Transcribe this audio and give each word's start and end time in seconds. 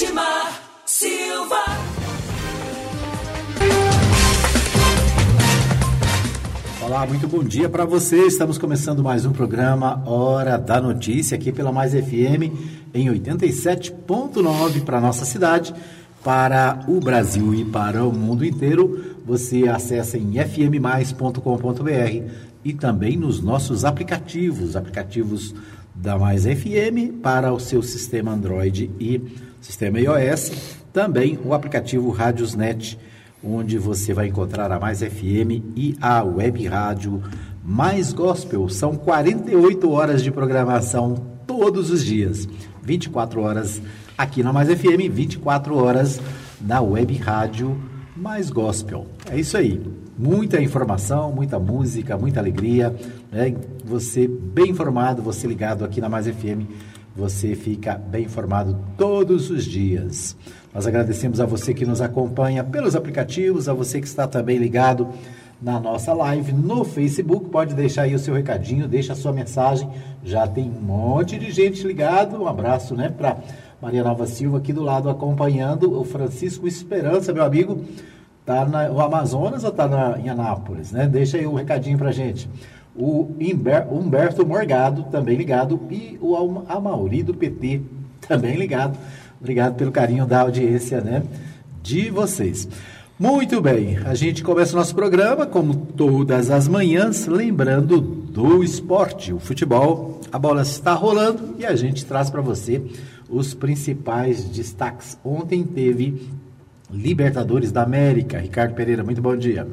Edmar 0.00 0.62
Silva. 0.86 1.56
Olá, 6.80 7.04
muito 7.04 7.26
bom 7.26 7.42
dia 7.42 7.68
para 7.68 7.84
você. 7.84 8.24
Estamos 8.24 8.58
começando 8.58 9.02
mais 9.02 9.26
um 9.26 9.32
programa 9.32 10.00
Hora 10.08 10.56
da 10.56 10.80
Notícia 10.80 11.34
aqui 11.34 11.50
pela 11.50 11.72
Mais 11.72 11.94
FM 11.94 12.54
em 12.94 13.08
87.9 13.08 14.84
para 14.84 15.00
nossa 15.00 15.24
cidade, 15.24 15.74
para 16.22 16.78
o 16.86 17.00
Brasil 17.00 17.52
e 17.52 17.64
para 17.64 18.04
o 18.04 18.12
mundo 18.12 18.44
inteiro. 18.44 19.16
Você 19.26 19.66
acessa 19.66 20.16
em 20.16 20.34
fmmais.com.br 20.38 21.40
e 22.64 22.72
também 22.72 23.16
nos 23.16 23.42
nossos 23.42 23.84
aplicativos, 23.84 24.76
aplicativos 24.76 25.52
da 25.92 26.16
Mais 26.16 26.44
FM 26.44 27.20
para 27.20 27.52
o 27.52 27.58
seu 27.58 27.82
sistema 27.82 28.30
Android 28.30 28.88
e 29.00 29.47
sistema 29.60 30.00
iOS, 30.00 30.76
também 30.92 31.38
o 31.44 31.54
aplicativo 31.54 32.10
Radiosnet 32.10 32.98
onde 33.42 33.78
você 33.78 34.12
vai 34.12 34.26
encontrar 34.26 34.70
a 34.72 34.80
Mais 34.80 35.00
FM 35.00 35.62
e 35.76 35.96
a 36.00 36.22
Web 36.22 36.66
Rádio 36.66 37.22
Mais 37.62 38.12
Gospel. 38.12 38.68
São 38.68 38.96
48 38.96 39.90
horas 39.90 40.22
de 40.22 40.30
programação 40.30 41.14
todos 41.46 41.90
os 41.90 42.04
dias. 42.04 42.48
24 42.82 43.40
horas 43.40 43.80
aqui 44.16 44.42
na 44.42 44.52
Mais 44.52 44.68
FM, 44.68 45.10
24 45.10 45.76
horas 45.76 46.20
na 46.60 46.80
Web 46.80 47.16
Rádio 47.16 47.80
Mais 48.16 48.50
Gospel. 48.50 49.06
É 49.30 49.38
isso 49.38 49.56
aí. 49.56 49.80
Muita 50.18 50.60
informação, 50.60 51.30
muita 51.30 51.60
música, 51.60 52.18
muita 52.18 52.40
alegria. 52.40 52.94
Né? 53.30 53.54
Você 53.84 54.26
bem 54.26 54.70
informado, 54.70 55.22
você 55.22 55.46
ligado 55.46 55.84
aqui 55.84 56.00
na 56.00 56.08
Mais 56.08 56.26
FM, 56.26 56.66
você 57.18 57.56
fica 57.56 57.96
bem 57.96 58.26
informado 58.26 58.78
todos 58.96 59.50
os 59.50 59.64
dias. 59.64 60.36
Nós 60.72 60.86
agradecemos 60.86 61.40
a 61.40 61.46
você 61.46 61.74
que 61.74 61.84
nos 61.84 62.00
acompanha 62.00 62.62
pelos 62.62 62.94
aplicativos, 62.94 63.68
a 63.68 63.74
você 63.74 64.00
que 64.00 64.06
está 64.06 64.28
também 64.28 64.56
ligado 64.56 65.08
na 65.60 65.80
nossa 65.80 66.12
live 66.12 66.52
no 66.52 66.84
Facebook. 66.84 67.50
Pode 67.50 67.74
deixar 67.74 68.02
aí 68.02 68.14
o 68.14 68.20
seu 68.20 68.32
recadinho, 68.34 68.86
deixa 68.86 69.14
a 69.14 69.16
sua 69.16 69.32
mensagem. 69.32 69.90
Já 70.22 70.46
tem 70.46 70.70
um 70.70 70.80
monte 70.80 71.36
de 71.36 71.50
gente 71.50 71.84
ligado. 71.84 72.40
Um 72.40 72.46
abraço, 72.46 72.94
né, 72.94 73.08
para 73.08 73.38
Maria 73.82 74.04
Nova 74.04 74.24
Silva 74.24 74.58
aqui 74.58 74.72
do 74.72 74.84
lado 74.84 75.10
acompanhando. 75.10 75.98
O 75.98 76.04
Francisco 76.04 76.68
Esperança, 76.68 77.32
meu 77.32 77.42
amigo, 77.42 77.82
tá 78.46 78.64
no 78.64 79.00
Amazonas 79.00 79.64
ou 79.64 79.72
tá 79.72 79.88
na, 79.88 80.20
em 80.20 80.28
Anápolis, 80.28 80.92
né? 80.92 81.08
Deixa 81.08 81.36
aí 81.36 81.46
o 81.48 81.50
um 81.50 81.54
recadinho 81.54 81.98
para 81.98 82.12
gente. 82.12 82.48
O 82.98 83.30
Humberto 83.90 84.44
Morgado 84.44 85.04
também 85.04 85.36
ligado 85.36 85.80
e 85.90 86.18
o 86.20 86.34
Amauri 86.68 87.22
do 87.22 87.32
PT 87.32 87.80
também 88.20 88.56
ligado 88.56 88.98
Obrigado 89.40 89.76
pelo 89.76 89.92
carinho 89.92 90.26
da 90.26 90.40
audiência, 90.40 91.00
né? 91.00 91.22
De 91.82 92.10
vocês. 92.10 92.68
Muito 93.18 93.60
bem, 93.60 93.98
a 94.04 94.14
gente 94.14 94.42
começa 94.42 94.74
o 94.74 94.76
nosso 94.76 94.94
programa, 94.94 95.46
como 95.46 95.74
todas 95.74 96.50
as 96.50 96.68
manhãs, 96.68 97.26
lembrando 97.26 98.00
do 98.00 98.62
esporte, 98.62 99.32
o 99.32 99.38
futebol. 99.38 100.20
A 100.30 100.38
bola 100.38 100.62
está 100.62 100.92
rolando 100.92 101.54
e 101.58 101.64
a 101.64 101.74
gente 101.74 102.04
traz 102.04 102.30
para 102.30 102.40
você 102.40 102.82
os 103.28 103.54
principais 103.54 104.44
destaques. 104.44 105.16
Ontem 105.24 105.62
teve 105.64 106.28
Libertadores 106.90 107.70
da 107.70 107.82
América. 107.82 108.38
Ricardo 108.38 108.74
Pereira, 108.74 109.04
muito 109.04 109.20
bom 109.20 109.36
dia. 109.36 109.66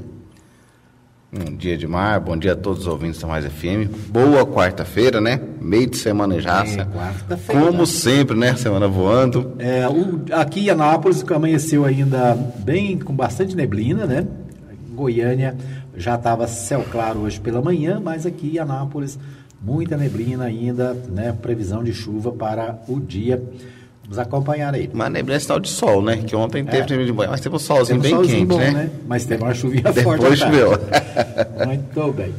Bom 1.37 1.53
dia, 1.53 1.73
Edmar. 1.73 2.21
Bom 2.21 2.37
dia 2.37 2.53
a 2.53 2.55
todos 2.55 2.81
os 2.81 2.87
ouvintes 2.87 3.19
da 3.19 3.27
Mais 3.27 3.45
FM. 3.45 3.91
Boa 4.07 4.45
quarta-feira, 4.45 5.19
né? 5.19 5.41
Meio 5.59 5.87
de 5.87 5.97
semana 5.97 6.39
já. 6.39 6.65
É, 6.65 6.85
quarta-feira. 6.85 7.61
Como 7.61 7.85
sempre, 7.85 8.37
né? 8.37 8.55
Semana 8.55 8.87
voando. 8.87 9.53
É, 9.59 9.85
o, 9.85 10.21
aqui 10.31 10.61
em 10.61 10.69
Anápolis 10.69 11.25
amanheceu 11.29 11.83
ainda 11.83 12.33
bem, 12.59 12.97
com 12.97 13.13
bastante 13.13 13.53
neblina, 13.53 14.05
né? 14.05 14.25
Goiânia 14.93 15.57
já 15.97 16.15
estava 16.15 16.47
céu 16.47 16.85
claro 16.89 17.19
hoje 17.19 17.37
pela 17.41 17.61
manhã, 17.61 17.99
mas 18.01 18.25
aqui 18.25 18.55
em 18.55 18.59
Anápolis 18.59 19.19
muita 19.61 19.97
neblina 19.97 20.45
ainda, 20.45 20.93
né? 21.09 21.35
Previsão 21.41 21.83
de 21.83 21.93
chuva 21.93 22.31
para 22.31 22.79
o 22.87 22.97
dia 22.97 23.43
Vamos 24.05 24.19
acompanhar 24.19 24.73
aí. 24.73 24.89
Mas 24.93 25.13
é 25.15 25.39
sinal 25.39 25.59
de 25.59 25.69
sol, 25.69 26.01
né? 26.01 26.17
Que 26.17 26.35
ontem 26.35 26.63
teve 26.63 26.93
é. 26.93 27.05
de 27.05 27.11
manhã, 27.11 27.31
mas 27.31 27.41
teve 27.41 27.55
um 27.55 27.59
solzinho 27.59 27.99
teve 27.99 28.13
um 28.13 28.21
bem 28.21 28.29
quente, 28.29 28.45
bom, 28.45 28.57
né? 28.57 28.71
né? 28.71 28.89
Mas 29.07 29.25
teve 29.25 29.43
uma 29.43 29.53
chuvinha 29.53 29.91
forte. 29.91 30.21
Depois 30.21 30.39
choveu. 30.39 30.71
Muito 31.65 32.13
bem. 32.13 32.33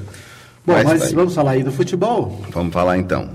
Bom, 0.65 0.72
mas, 0.72 0.84
mas 0.84 1.12
vamos 1.12 1.34
falar 1.34 1.53
aí 1.53 1.65
do 1.65 1.72
futebol? 1.72 2.41
Vamos 2.50 2.72
falar 2.72 2.99
então. 2.99 3.28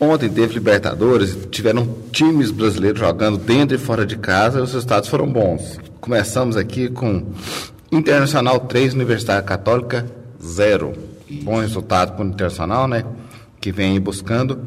Ontem 0.00 0.28
teve 0.28 0.54
Libertadores, 0.54 1.38
tiveram 1.50 1.86
times 2.10 2.50
brasileiros 2.50 2.98
jogando 2.98 3.38
dentro 3.38 3.76
e 3.76 3.78
fora 3.78 4.04
de 4.04 4.16
casa 4.16 4.58
e 4.58 4.62
os 4.62 4.72
resultados 4.72 5.08
foram 5.08 5.32
bons. 5.32 5.78
Começamos 6.00 6.56
aqui 6.56 6.88
com 6.88 7.24
Internacional 7.92 8.58
3, 8.58 8.94
Universidade 8.94 9.46
Católica 9.46 10.04
0. 10.44 10.92
Bom 11.44 11.60
resultado 11.60 12.16
para 12.16 12.24
o 12.24 12.28
Internacional, 12.28 12.88
né? 12.88 13.04
Que 13.60 13.70
vem 13.70 14.00
buscando. 14.00 14.60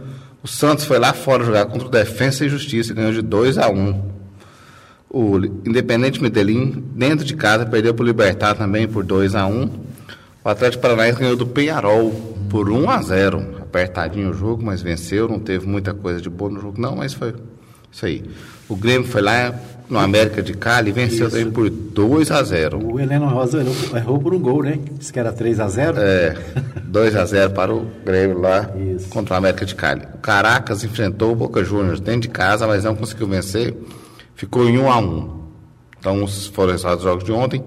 O 0.45 0.47
Santos 0.47 0.85
foi 0.85 0.99
lá 0.99 1.11
fora 1.11 1.43
jogar 1.43 1.65
contra 1.65 1.87
o 1.87 1.89
Defensa 1.89 2.45
e 2.45 2.49
Justiça 2.49 2.91
e 2.91 2.95
ganhou 2.95 3.11
de 3.11 3.23
2 3.23 3.57
a 3.57 3.67
1 3.67 4.11
O 5.09 5.37
Independente 5.65 6.21
Medellín, 6.21 6.85
dentro 6.93 7.25
de 7.25 7.35
casa, 7.35 7.65
perdeu 7.65 7.95
para 7.95 8.03
o 8.03 8.05
Libertar 8.05 8.53
também 8.53 8.87
por 8.87 9.03
2 9.03 9.33
a 9.33 9.47
1 9.47 9.71
O 10.43 10.47
Atlético 10.47 10.83
Paranaense 10.83 11.19
ganhou 11.19 11.35
do 11.35 11.47
Penharol 11.47 12.11
por 12.47 12.69
1 12.69 12.89
a 12.91 13.01
0 13.01 13.55
Apertadinho 13.59 14.29
o 14.29 14.33
jogo, 14.35 14.63
mas 14.63 14.83
venceu. 14.83 15.27
Não 15.27 15.39
teve 15.39 15.65
muita 15.65 15.95
coisa 15.95 16.21
de 16.21 16.29
boa 16.29 16.51
no 16.51 16.61
jogo, 16.61 16.79
não, 16.79 16.97
mas 16.97 17.11
foi 17.11 17.33
isso 17.91 18.05
aí. 18.05 18.23
O 18.69 18.75
Grêmio 18.75 19.07
foi 19.07 19.23
lá 19.23 19.51
no 19.89 19.99
América 19.99 20.41
de 20.41 20.53
Cali 20.53 20.91
venceu 20.91 21.29
também 21.29 21.49
por 21.51 21.69
2 21.69 22.31
a 22.31 22.43
0 22.43 22.93
O 22.93 22.99
Heleno 22.99 23.27
Rosa 23.27 23.59
errou, 23.59 23.75
errou, 23.95 24.19
por 24.19 24.33
um 24.33 24.39
gol, 24.39 24.63
né? 24.63 24.79
Disse 24.97 25.13
que 25.13 25.19
era 25.19 25.31
3 25.31 25.59
a 25.59 25.67
0 25.67 25.97
É, 25.99 26.35
2 26.83 27.15
a 27.15 27.25
0 27.25 27.51
para 27.51 27.73
o 27.73 27.85
Grêmio 28.03 28.39
lá 28.39 28.69
Isso. 28.95 29.09
contra 29.09 29.35
o 29.35 29.37
América 29.37 29.65
de 29.65 29.75
Cali. 29.75 30.03
O 30.13 30.17
Caracas 30.17 30.83
enfrentou 30.83 31.33
o 31.33 31.35
Boca 31.35 31.63
Juniors 31.63 31.99
dentro 31.99 32.21
de 32.21 32.29
casa, 32.29 32.65
mas 32.67 32.83
não 32.83 32.95
conseguiu 32.95 33.27
vencer. 33.27 33.75
Ficou 34.35 34.67
em 34.67 34.77
1 34.77 34.91
a 34.91 34.97
1 34.97 35.41
Então, 35.99 36.27
foram 36.27 36.73
os 36.75 36.81
jogos 36.81 37.23
de 37.23 37.31
ontem. 37.31 37.63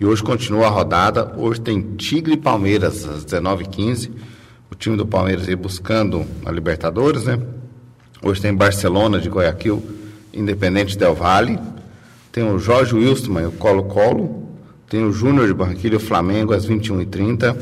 E 0.00 0.06
hoje 0.06 0.22
continua 0.22 0.66
a 0.66 0.70
rodada. 0.70 1.32
Hoje 1.36 1.60
tem 1.60 1.80
Tigre 1.96 2.34
e 2.34 2.36
Palmeiras 2.36 3.04
às 3.06 3.24
19h15. 3.24 4.10
O 4.70 4.74
time 4.74 4.96
do 4.96 5.06
Palmeiras 5.06 5.48
aí 5.48 5.56
buscando 5.56 6.24
a 6.44 6.52
Libertadores, 6.52 7.24
né? 7.24 7.38
Hoje 8.22 8.40
tem 8.40 8.54
Barcelona 8.54 9.20
de 9.20 9.28
Guayaquil, 9.28 9.82
Independente 10.38 10.96
Del 10.96 11.14
Valle. 11.14 11.58
Tem 12.30 12.44
o 12.44 12.58
Jorge 12.58 12.94
Wilson, 12.94 13.46
o 13.46 13.52
Colo-Colo. 13.52 14.48
Tem 14.88 15.04
o 15.04 15.12
Júnior 15.12 15.46
de 15.46 15.54
Barranquilla, 15.54 15.96
o 15.96 16.00
Flamengo, 16.00 16.54
às 16.54 16.66
21h30. 16.66 17.56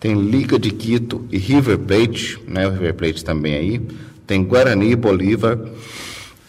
Tem 0.00 0.14
Liga 0.14 0.58
de 0.58 0.70
Quito 0.70 1.24
e 1.30 1.38
River 1.38 1.78
Plate, 1.78 2.38
né? 2.46 2.66
O 2.66 2.72
River 2.72 2.94
Plate 2.94 3.24
também 3.24 3.54
aí. 3.54 3.80
Tem 4.26 4.42
Guarani 4.42 4.90
e 4.90 4.96
Bolívar. 4.96 5.58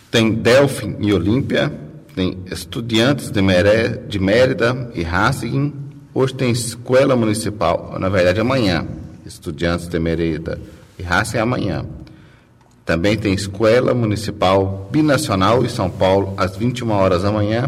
Tem 0.09 0.33
Delfim 0.33 0.95
e 0.99 1.13
Olímpia. 1.13 1.71
Tem 2.15 2.37
Estudiantes 2.49 3.29
de, 3.29 3.41
Meré, 3.41 3.89
de 3.89 4.19
Mérida 4.19 4.91
e 4.95 5.03
Racing. 5.03 5.73
Hoje 6.13 6.33
tem 6.33 6.49
Escola 6.49 7.15
Municipal, 7.15 7.97
na 7.99 8.07
verdade 8.07 8.39
amanhã. 8.39 8.85
Estudiantes 9.25 9.87
de 9.87 9.99
Mérida 9.99 10.59
e 10.97 11.03
Racing 11.03 11.39
amanhã. 11.39 11.85
Também 12.85 13.17
tem 13.17 13.33
Escola 13.33 13.95
Municipal 13.95 14.87
Binacional 14.91 15.65
em 15.65 15.69
São 15.69 15.89
Paulo, 15.89 16.35
às 16.37 16.55
21 16.55 16.91
horas 16.91 17.23
da 17.23 17.31
manhã. 17.31 17.67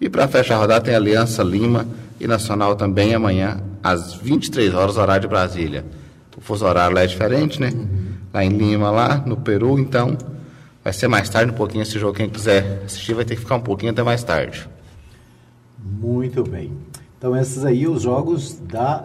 E 0.00 0.08
para 0.08 0.26
fechar 0.26 0.56
a 0.56 0.58
rodada 0.58 0.84
tem 0.84 0.96
Aliança 0.96 1.44
Lima 1.44 1.86
e 2.18 2.26
Nacional 2.26 2.74
também 2.74 3.14
amanhã, 3.14 3.60
às 3.82 4.14
23 4.14 4.74
horas, 4.74 4.96
horário 4.96 5.22
de 5.22 5.28
Brasília. 5.28 5.84
O 6.36 6.40
fuso 6.40 6.64
horário 6.64 6.94
lá 6.94 7.02
é 7.02 7.06
diferente, 7.06 7.60
né? 7.60 7.70
Uhum. 7.74 7.98
Lá 8.32 8.44
em 8.44 8.50
Lima, 8.50 8.90
lá 8.90 9.22
no 9.24 9.36
Peru, 9.36 9.78
então 9.78 10.16
vai 10.84 10.92
ser 10.92 11.08
mais 11.08 11.28
tarde 11.28 11.50
um 11.52 11.54
pouquinho 11.54 11.82
esse 11.82 11.98
jogo. 11.98 12.14
Quem 12.14 12.28
quiser 12.28 12.82
assistir 12.84 13.14
vai 13.14 13.24
ter 13.24 13.34
que 13.34 13.40
ficar 13.40 13.56
um 13.56 13.60
pouquinho 13.60 13.92
até 13.92 14.02
mais 14.02 14.22
tarde. 14.22 14.68
Muito 15.78 16.42
bem. 16.42 16.72
Então, 17.16 17.36
esses 17.36 17.64
aí 17.64 17.88
os 17.88 18.02
jogos 18.02 18.58
da 18.60 19.04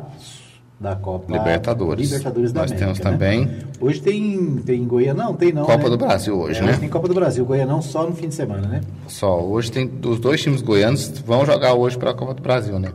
da 0.83 0.97
Copa 0.97 1.31
Libertadores. 1.31 2.09
Libertadores 2.09 2.51
da 2.51 2.62
Nós 2.62 2.71
América, 2.71 2.85
temos 2.85 3.00
né? 3.00 3.12
também. 3.12 3.57
Hoje 3.80 4.01
tem 4.01 4.57
tem 4.57 4.83
Goiânia, 4.83 5.13
não, 5.13 5.33
tem 5.33 5.53
não. 5.53 5.63
Copa 5.63 5.85
né? 5.85 5.89
do 5.89 5.97
Brasil 5.97 6.38
hoje, 6.38 6.59
é, 6.59 6.62
né? 6.62 6.71
Hoje 6.71 6.80
tem 6.81 6.89
Copa 6.89 7.07
do 7.07 7.13
Brasil, 7.13 7.45
Goiânia 7.45 7.74
não 7.74 7.81
só 7.81 8.06
no 8.06 8.13
fim 8.13 8.27
de 8.27 8.35
semana, 8.35 8.68
né? 8.68 8.81
Só. 9.07 9.41
Hoje 9.41 9.71
tem 9.71 9.89
os 10.06 10.19
dois 10.19 10.41
times 10.41 10.62
goianos 10.62 11.07
vão 11.25 11.45
jogar 11.45 11.74
hoje 11.74 11.97
para 11.97 12.12
a 12.12 12.13
Copa 12.13 12.33
do 12.33 12.41
Brasil, 12.41 12.77
né? 12.77 12.91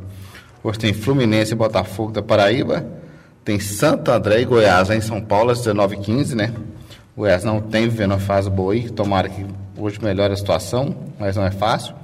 Hoje 0.62 0.78
tem 0.78 0.92
Fluminense 0.92 1.52
e 1.52 1.56
Botafogo 1.56 2.12
da 2.12 2.22
Paraíba. 2.22 2.84
Tem 3.42 3.58
Santo 3.58 4.10
André 4.10 4.42
e 4.42 4.44
Goiás 4.44 4.90
em 4.90 5.00
São 5.00 5.22
Paulo 5.22 5.50
às 5.50 5.66
19h15, 5.66 6.34
né? 6.34 6.52
O 7.16 7.20
Goiás 7.20 7.42
não 7.42 7.58
tem 7.58 7.88
vivendo 7.88 8.12
uma 8.12 8.20
fase 8.20 8.50
boa 8.50 8.74
aí, 8.74 8.90
tomara 8.90 9.30
que 9.30 9.46
hoje 9.78 9.98
melhore 10.02 10.34
a 10.34 10.36
situação, 10.36 10.94
mas 11.18 11.36
não 11.36 11.44
é 11.46 11.50
fácil. 11.50 11.94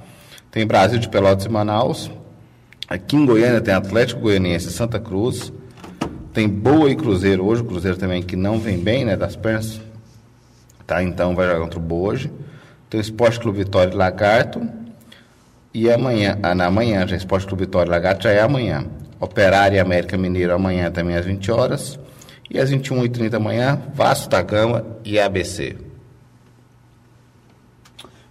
Tem 0.49 0.65
Brasil 0.65 0.97
de 0.97 1.07
Pelotas 1.07 1.45
e 1.45 1.49
Manaus. 1.49 2.09
Aqui 2.87 3.15
em 3.15 3.25
Goiânia 3.25 3.61
tem 3.61 3.73
Atlético 3.73 4.21
Goianiense 4.21 4.69
e 4.69 4.71
Santa 4.71 4.99
Cruz. 4.99 5.53
Tem 6.35 6.49
Boa 6.49 6.91
e 6.91 6.97
Cruzeiro 6.97 7.45
hoje, 7.45 7.61
o 7.61 7.65
Cruzeiro 7.65 7.95
também 7.95 8.21
que 8.21 8.35
não 8.35 8.59
vem 8.59 8.77
bem, 8.77 9.05
né, 9.05 9.15
das 9.15 9.37
pernas. 9.37 9.79
Tá, 10.85 11.01
então 11.01 11.33
vai 11.33 11.47
jogar 11.47 11.61
contra 11.61 11.79
o 11.79 11.81
Boa 11.81 12.11
hoje. 12.11 12.29
tem 12.89 12.99
o 12.99 13.01
Esporte 13.01 13.39
Clube 13.39 13.59
Vitória 13.59 13.89
de 13.89 13.95
Lagarto. 13.95 14.67
E 15.73 15.89
amanhã, 15.89 16.37
ah, 16.43 16.53
na 16.53 16.69
manhã, 16.69 17.07
já 17.07 17.15
Esporte 17.15 17.47
Clube 17.47 17.63
Vitória 17.63 17.85
de 17.85 17.91
Lagarto 17.91 18.23
já 18.25 18.31
é 18.31 18.41
amanhã. 18.41 18.85
Operário 19.17 19.77
e 19.77 19.79
América 19.79 20.17
Mineiro 20.17 20.53
amanhã 20.53 20.91
também 20.91 21.15
às 21.15 21.25
20 21.25 21.49
horas. 21.51 21.97
E 22.51 22.59
às 22.59 22.69
21h30 22.69 23.29
da 23.29 23.39
manhã, 23.39 23.81
Vasco 23.93 24.29
da 24.29 24.41
Gama 24.41 24.85
e 25.05 25.17
ABC. 25.17 25.77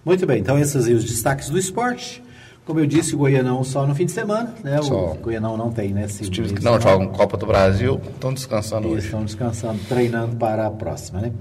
Muito 0.05 0.27
bem, 0.27 0.41
então 0.41 0.59
esses 0.59 0.87
aí 0.87 0.93
os 0.93 1.05
destaques 1.05 1.49
do 1.49 1.59
esporte. 1.59 2.23
Como 2.65 2.81
eu 2.81 2.87
disse, 2.87 3.15
o 3.15 3.19
Goianão 3.19 3.63
só 3.63 3.87
no 3.87 3.95
fim 3.95 4.07
de 4.07 4.13
semana, 4.13 4.55
né? 4.63 4.81
Só. 4.81 5.13
O 5.13 5.15
Goianão 5.17 5.57
não 5.57 5.71
tem, 5.71 5.93
né? 5.93 6.07
Os 6.07 6.31
times 6.31 6.51
que 6.51 6.65
não 6.65 6.81
jogam 6.81 7.09
Copa 7.09 7.37
do 7.37 7.47
Brasil 7.47 8.01
estão 8.15 8.33
descansando 8.33 8.89
hoje. 8.89 9.05
Estão 9.05 9.23
descansando, 9.23 9.79
treinando 9.87 10.37
para 10.37 10.67
a 10.67 10.71
próxima, 10.71 11.21
né? 11.21 11.33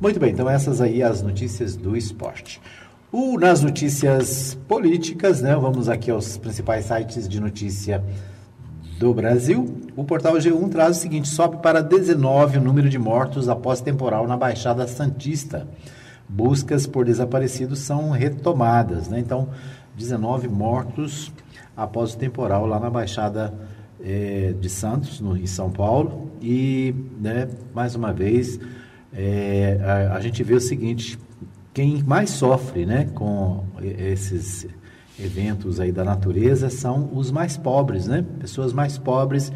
Muito 0.00 0.20
bem, 0.20 0.30
então 0.32 0.48
essas 0.48 0.80
aí 0.80 1.02
as 1.02 1.22
notícias 1.22 1.74
do 1.74 1.96
esporte. 1.96 2.60
O, 3.10 3.36
nas 3.36 3.60
notícias 3.60 4.56
políticas, 4.68 5.42
né? 5.42 5.56
Vamos 5.56 5.88
aqui 5.88 6.12
aos 6.12 6.36
principais 6.36 6.84
sites 6.84 7.28
de 7.28 7.40
notícia 7.40 8.00
do 8.96 9.12
Brasil. 9.12 9.66
O 9.96 10.04
portal 10.04 10.34
G1 10.34 10.68
traz 10.70 10.98
o 10.98 11.00
seguinte: 11.00 11.28
sobe 11.28 11.56
para 11.56 11.82
19 11.82 12.58
o 12.58 12.60
número 12.60 12.88
de 12.88 12.98
mortos 12.98 13.48
após 13.48 13.80
temporal 13.80 14.28
na 14.28 14.36
Baixada 14.36 14.86
Santista. 14.86 15.66
Buscas 16.28 16.86
por 16.86 17.04
desaparecidos 17.04 17.80
são 17.80 18.10
retomadas, 18.10 19.08
né? 19.08 19.18
Então, 19.18 19.48
19 20.00 20.48
mortos 20.48 21.30
após 21.76 22.14
o 22.14 22.16
temporal 22.16 22.64
lá 22.64 22.80
na 22.80 22.88
Baixada 22.88 23.52
é, 24.02 24.54
de 24.58 24.68
Santos, 24.70 25.20
no, 25.20 25.36
em 25.36 25.46
São 25.46 25.70
Paulo. 25.70 26.30
E, 26.40 26.94
né, 27.20 27.46
mais 27.74 27.94
uma 27.94 28.10
vez, 28.10 28.58
é, 29.12 29.78
a, 29.82 30.14
a, 30.14 30.20
gente 30.20 30.42
vê 30.42 30.54
o 30.54 30.60
seguinte: 30.60 31.18
quem 31.74 32.02
mais 32.02 32.30
sofre 32.30 32.86
né, 32.86 33.10
com 33.14 33.62
esses 33.82 34.66
eventos 35.18 35.78
aí 35.78 35.92
da 35.92 36.02
natureza 36.02 36.70
são 36.70 37.10
os 37.12 37.30
mais 37.30 37.58
pobres, 37.58 38.06
né? 38.06 38.24
Pessoas 38.38 38.72
mais 38.72 38.96
pobres 38.96 39.52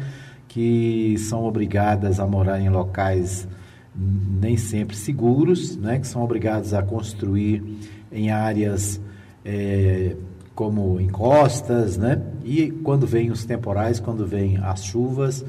que 0.47 1.17
são 1.17 1.43
obrigadas 1.43 2.19
a 2.19 2.27
morar 2.27 2.61
em 2.61 2.69
locais 2.69 3.47
nem 3.95 4.57
sempre 4.57 4.95
seguros, 4.95 5.75
né? 5.75 5.97
Que 5.97 6.07
são 6.07 6.23
obrigados 6.23 6.71
a 6.71 6.83
construir 6.83 7.63
em 8.11 8.29
áreas 8.29 9.01
é, 9.43 10.15
como 10.55 10.99
encostas, 11.01 11.97
né? 11.97 12.21
E 12.43 12.71
quando 12.71 13.05
vem 13.05 13.29
os 13.29 13.43
temporais, 13.43 13.99
quando 13.99 14.25
vem 14.25 14.57
as 14.57 14.83
chuvas, 14.85 15.45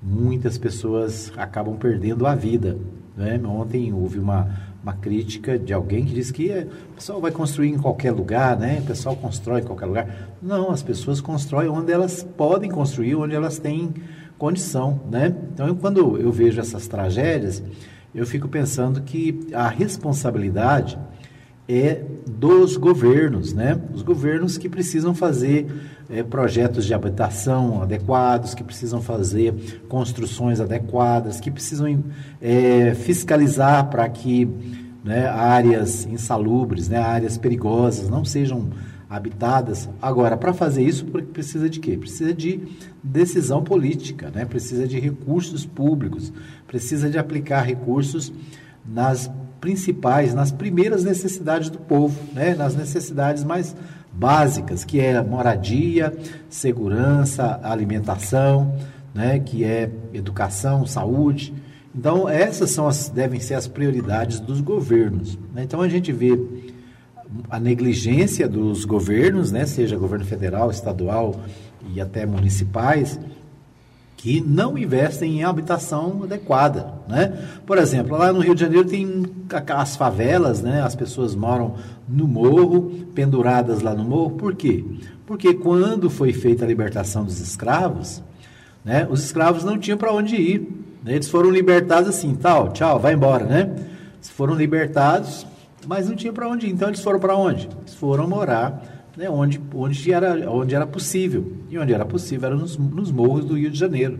muitas 0.00 0.56
pessoas 0.56 1.32
acabam 1.36 1.76
perdendo 1.76 2.24
a 2.26 2.34
vida. 2.34 2.78
Né? 3.16 3.40
Ontem 3.44 3.92
houve 3.92 4.18
uma, 4.18 4.48
uma 4.82 4.92
crítica 4.92 5.58
de 5.58 5.72
alguém 5.72 6.04
que 6.04 6.14
disse 6.14 6.32
que 6.32 6.50
é, 6.50 6.68
o 6.92 6.94
pessoal 6.94 7.20
vai 7.20 7.32
construir 7.32 7.70
em 7.70 7.78
qualquer 7.78 8.12
lugar, 8.12 8.56
né? 8.56 8.78
O 8.80 8.86
pessoal 8.86 9.16
constrói 9.16 9.60
em 9.60 9.64
qualquer 9.64 9.86
lugar. 9.86 10.36
Não, 10.40 10.70
as 10.70 10.82
pessoas 10.82 11.20
constroem 11.20 11.68
onde 11.68 11.92
elas 11.92 12.22
podem 12.22 12.70
construir, 12.70 13.16
onde 13.16 13.34
elas 13.34 13.58
têm 13.58 13.92
condição, 14.38 15.00
né? 15.10 15.34
Então, 15.52 15.66
eu, 15.66 15.74
quando 15.74 16.18
eu 16.18 16.30
vejo 16.30 16.60
essas 16.60 16.86
tragédias, 16.86 17.62
eu 18.14 18.24
fico 18.24 18.46
pensando 18.46 19.02
que 19.02 19.48
a 19.52 19.68
responsabilidade 19.68 20.98
é 21.68 22.02
dos 22.26 22.76
governos, 22.76 23.52
né? 23.52 23.80
Os 23.92 24.02
governos 24.02 24.58
que 24.58 24.68
precisam 24.68 25.14
fazer 25.14 25.66
é, 26.10 26.22
projetos 26.22 26.84
de 26.84 26.92
habitação 26.92 27.82
adequados, 27.82 28.54
que 28.54 28.62
precisam 28.62 29.00
fazer 29.00 29.82
construções 29.88 30.60
adequadas, 30.60 31.40
que 31.40 31.50
precisam 31.50 32.04
é, 32.40 32.94
fiscalizar 32.94 33.88
para 33.88 34.08
que 34.08 34.48
né, 35.02 35.26
áreas 35.26 36.06
insalubres, 36.06 36.88
né, 36.88 36.98
áreas 36.98 37.38
perigosas 37.38 38.08
não 38.08 38.24
sejam 38.24 38.70
habitadas. 39.08 39.88
Agora, 40.02 40.36
para 40.36 40.52
fazer 40.52 40.82
isso, 40.82 41.04
precisa 41.04 41.68
de 41.68 41.78
quê? 41.78 41.96
Precisa 41.96 42.34
de 42.34 42.60
decisão 43.02 43.62
política, 43.62 44.30
né? 44.34 44.44
precisa 44.44 44.88
de 44.88 44.98
recursos 44.98 45.64
públicos, 45.64 46.32
precisa 46.66 47.08
de 47.08 47.18
aplicar 47.18 47.62
recursos 47.62 48.32
nas 48.84 49.30
principais, 49.64 50.34
nas 50.34 50.52
primeiras 50.52 51.04
necessidades 51.04 51.70
do 51.70 51.78
povo, 51.78 52.14
né? 52.34 52.54
nas 52.54 52.76
necessidades 52.76 53.42
mais 53.42 53.74
básicas, 54.12 54.84
que 54.84 55.00
é 55.00 55.22
moradia, 55.22 56.12
segurança, 56.50 57.58
alimentação, 57.62 58.76
né? 59.14 59.38
que 59.38 59.64
é 59.64 59.90
educação, 60.12 60.84
saúde. 60.84 61.54
Então, 61.94 62.28
essas 62.28 62.72
são 62.72 62.86
as, 62.86 63.08
devem 63.08 63.40
ser 63.40 63.54
as 63.54 63.66
prioridades 63.66 64.38
dos 64.38 64.60
governos. 64.60 65.38
Né? 65.54 65.62
Então, 65.62 65.80
a 65.80 65.88
gente 65.88 66.12
vê 66.12 66.38
a 67.48 67.58
negligência 67.58 68.46
dos 68.46 68.84
governos, 68.84 69.50
né? 69.50 69.64
seja 69.64 69.96
governo 69.96 70.26
federal, 70.26 70.70
estadual 70.70 71.40
e 71.94 72.02
até 72.02 72.26
municipais, 72.26 73.18
que 74.24 74.40
não 74.40 74.78
investem 74.78 75.40
em 75.40 75.44
habitação 75.44 76.22
adequada, 76.22 76.94
né? 77.06 77.60
Por 77.66 77.76
exemplo, 77.76 78.16
lá 78.16 78.32
no 78.32 78.40
Rio 78.40 78.54
de 78.54 78.62
Janeiro 78.62 78.88
tem 78.88 79.22
as 79.68 79.96
favelas, 79.96 80.62
né? 80.62 80.80
As 80.80 80.96
pessoas 80.96 81.34
moram 81.34 81.74
no 82.08 82.26
morro, 82.26 82.90
penduradas 83.14 83.82
lá 83.82 83.94
no 83.94 84.02
morro. 84.02 84.30
Por 84.30 84.54
quê? 84.54 84.82
Porque 85.26 85.52
quando 85.52 86.08
foi 86.08 86.32
feita 86.32 86.64
a 86.64 86.66
libertação 86.66 87.22
dos 87.22 87.38
escravos, 87.38 88.22
né? 88.82 89.06
Os 89.10 89.22
escravos 89.22 89.62
não 89.62 89.78
tinham 89.78 89.98
para 89.98 90.10
onde 90.10 90.36
ir. 90.36 90.60
Né? 91.04 91.16
Eles 91.16 91.28
foram 91.28 91.50
libertados 91.50 92.08
assim, 92.08 92.34
tal, 92.34 92.72
tchau, 92.72 92.98
vai 92.98 93.12
embora, 93.12 93.44
né? 93.44 93.74
Eles 94.14 94.30
foram 94.30 94.54
libertados, 94.54 95.46
mas 95.86 96.08
não 96.08 96.16
tinha 96.16 96.32
para 96.32 96.48
onde 96.48 96.66
ir. 96.66 96.70
Então 96.70 96.88
eles 96.88 97.02
foram 97.02 97.20
para 97.20 97.36
onde? 97.36 97.68
Eles 97.82 97.94
foram 97.94 98.26
morar 98.26 98.93
né, 99.16 99.28
onde, 99.30 99.60
onde, 99.74 100.12
era, 100.12 100.50
onde 100.50 100.74
era 100.74 100.86
possível. 100.86 101.52
E 101.70 101.78
onde 101.78 101.92
era 101.92 102.04
possível 102.04 102.48
era 102.48 102.56
nos, 102.56 102.76
nos 102.76 103.10
morros 103.10 103.44
do 103.44 103.56
Rio 103.56 103.70
de 103.70 103.78
Janeiro. 103.78 104.18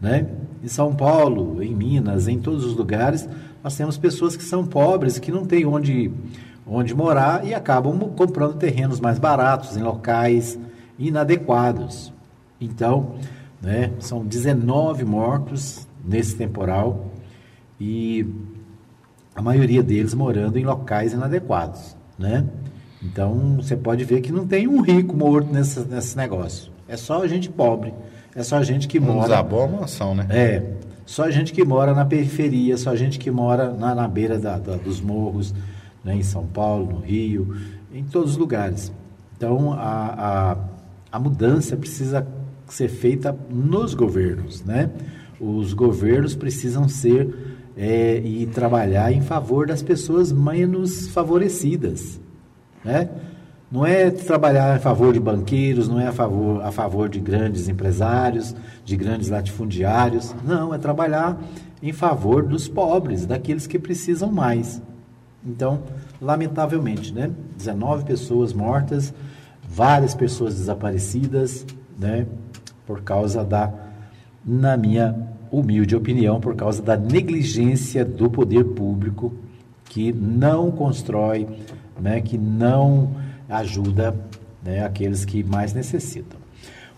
Né? 0.00 0.26
Em 0.62 0.68
São 0.68 0.94
Paulo, 0.94 1.62
em 1.62 1.74
Minas, 1.74 2.28
em 2.28 2.38
todos 2.38 2.64
os 2.64 2.74
lugares, 2.74 3.28
nós 3.62 3.76
temos 3.76 3.96
pessoas 3.96 4.36
que 4.36 4.44
são 4.44 4.66
pobres, 4.66 5.18
que 5.18 5.32
não 5.32 5.44
têm 5.44 5.64
onde, 5.66 6.10
onde 6.66 6.94
morar 6.94 7.46
e 7.46 7.54
acabam 7.54 7.98
comprando 8.10 8.56
terrenos 8.56 9.00
mais 9.00 9.18
baratos, 9.18 9.76
em 9.76 9.82
locais 9.82 10.58
inadequados. 10.98 12.12
Então, 12.60 13.14
né, 13.60 13.92
são 13.98 14.24
19 14.24 15.04
mortos 15.04 15.86
nesse 16.04 16.36
temporal 16.36 17.06
e 17.80 18.26
a 19.34 19.42
maioria 19.42 19.82
deles 19.82 20.14
morando 20.14 20.58
em 20.58 20.64
locais 20.64 21.12
inadequados, 21.12 21.96
né? 22.18 22.46
Então, 23.04 23.56
você 23.56 23.76
pode 23.76 24.02
ver 24.04 24.20
que 24.22 24.32
não 24.32 24.46
tem 24.46 24.66
um 24.66 24.80
rico 24.80 25.14
morto 25.14 25.52
nesse, 25.52 25.80
nesse 25.80 26.16
negócio. 26.16 26.72
É 26.88 26.96
só 26.96 27.26
gente 27.26 27.50
pobre. 27.50 27.92
É 28.34 28.42
só 28.42 28.62
gente 28.62 28.88
que 28.88 28.98
mora. 28.98 29.28
Desabou 29.28 29.62
a 29.62 29.68
mansão, 29.68 30.14
né? 30.14 30.26
É. 30.30 30.62
Só 31.06 31.30
gente 31.30 31.52
que 31.52 31.64
mora 31.64 31.92
na 31.92 32.04
periferia, 32.04 32.76
só 32.78 32.96
gente 32.96 33.18
que 33.18 33.30
mora 33.30 33.72
na, 33.72 33.94
na 33.94 34.08
beira 34.08 34.38
da, 34.38 34.58
da, 34.58 34.76
dos 34.76 35.02
morros, 35.02 35.54
né, 36.02 36.16
em 36.16 36.22
São 36.22 36.46
Paulo, 36.46 36.94
no 36.94 36.98
Rio, 37.00 37.54
em 37.92 38.02
todos 38.02 38.32
os 38.32 38.36
lugares. 38.38 38.90
Então, 39.36 39.74
a, 39.74 40.52
a, 40.52 40.56
a 41.12 41.18
mudança 41.18 41.76
precisa 41.76 42.26
ser 42.66 42.88
feita 42.88 43.36
nos 43.50 43.92
governos, 43.92 44.64
né? 44.64 44.90
Os 45.38 45.74
governos 45.74 46.34
precisam 46.34 46.88
ser 46.88 47.34
é, 47.76 48.18
e 48.24 48.46
trabalhar 48.46 49.12
em 49.12 49.20
favor 49.20 49.66
das 49.66 49.82
pessoas 49.82 50.32
menos 50.32 51.08
favorecidas. 51.08 52.18
Né? 52.84 53.08
Não 53.70 53.84
é 53.84 54.10
trabalhar 54.10 54.76
a 54.76 54.78
favor 54.78 55.12
de 55.12 55.18
banqueiros, 55.18 55.88
não 55.88 55.98
é 55.98 56.06
a 56.06 56.12
favor, 56.12 56.62
a 56.62 56.70
favor 56.70 57.08
de 57.08 57.18
grandes 57.18 57.68
empresários, 57.68 58.54
de 58.84 58.96
grandes 58.96 59.30
latifundiários. 59.30 60.34
Não, 60.44 60.72
é 60.72 60.78
trabalhar 60.78 61.40
em 61.82 61.92
favor 61.92 62.44
dos 62.44 62.68
pobres, 62.68 63.26
daqueles 63.26 63.66
que 63.66 63.78
precisam 63.78 64.30
mais. 64.30 64.80
Então, 65.44 65.82
lamentavelmente, 66.20 67.12
né? 67.12 67.30
19 67.56 68.04
pessoas 68.04 68.52
mortas, 68.52 69.12
várias 69.68 70.14
pessoas 70.14 70.54
desaparecidas, 70.54 71.66
né? 71.98 72.26
Por 72.86 73.02
causa 73.02 73.42
da, 73.42 73.72
na 74.44 74.76
minha 74.76 75.16
humilde 75.50 75.96
opinião, 75.96 76.40
por 76.40 76.54
causa 76.54 76.82
da 76.82 76.96
negligência 76.96 78.04
do 78.04 78.30
poder 78.30 78.64
público 78.64 79.32
que 79.84 80.12
não 80.12 80.70
constrói 80.70 81.46
né, 82.00 82.20
que 82.20 82.38
não 82.38 83.10
ajuda 83.48 84.14
né, 84.62 84.84
aqueles 84.84 85.24
que 85.24 85.42
mais 85.42 85.72
necessitam. 85.72 86.44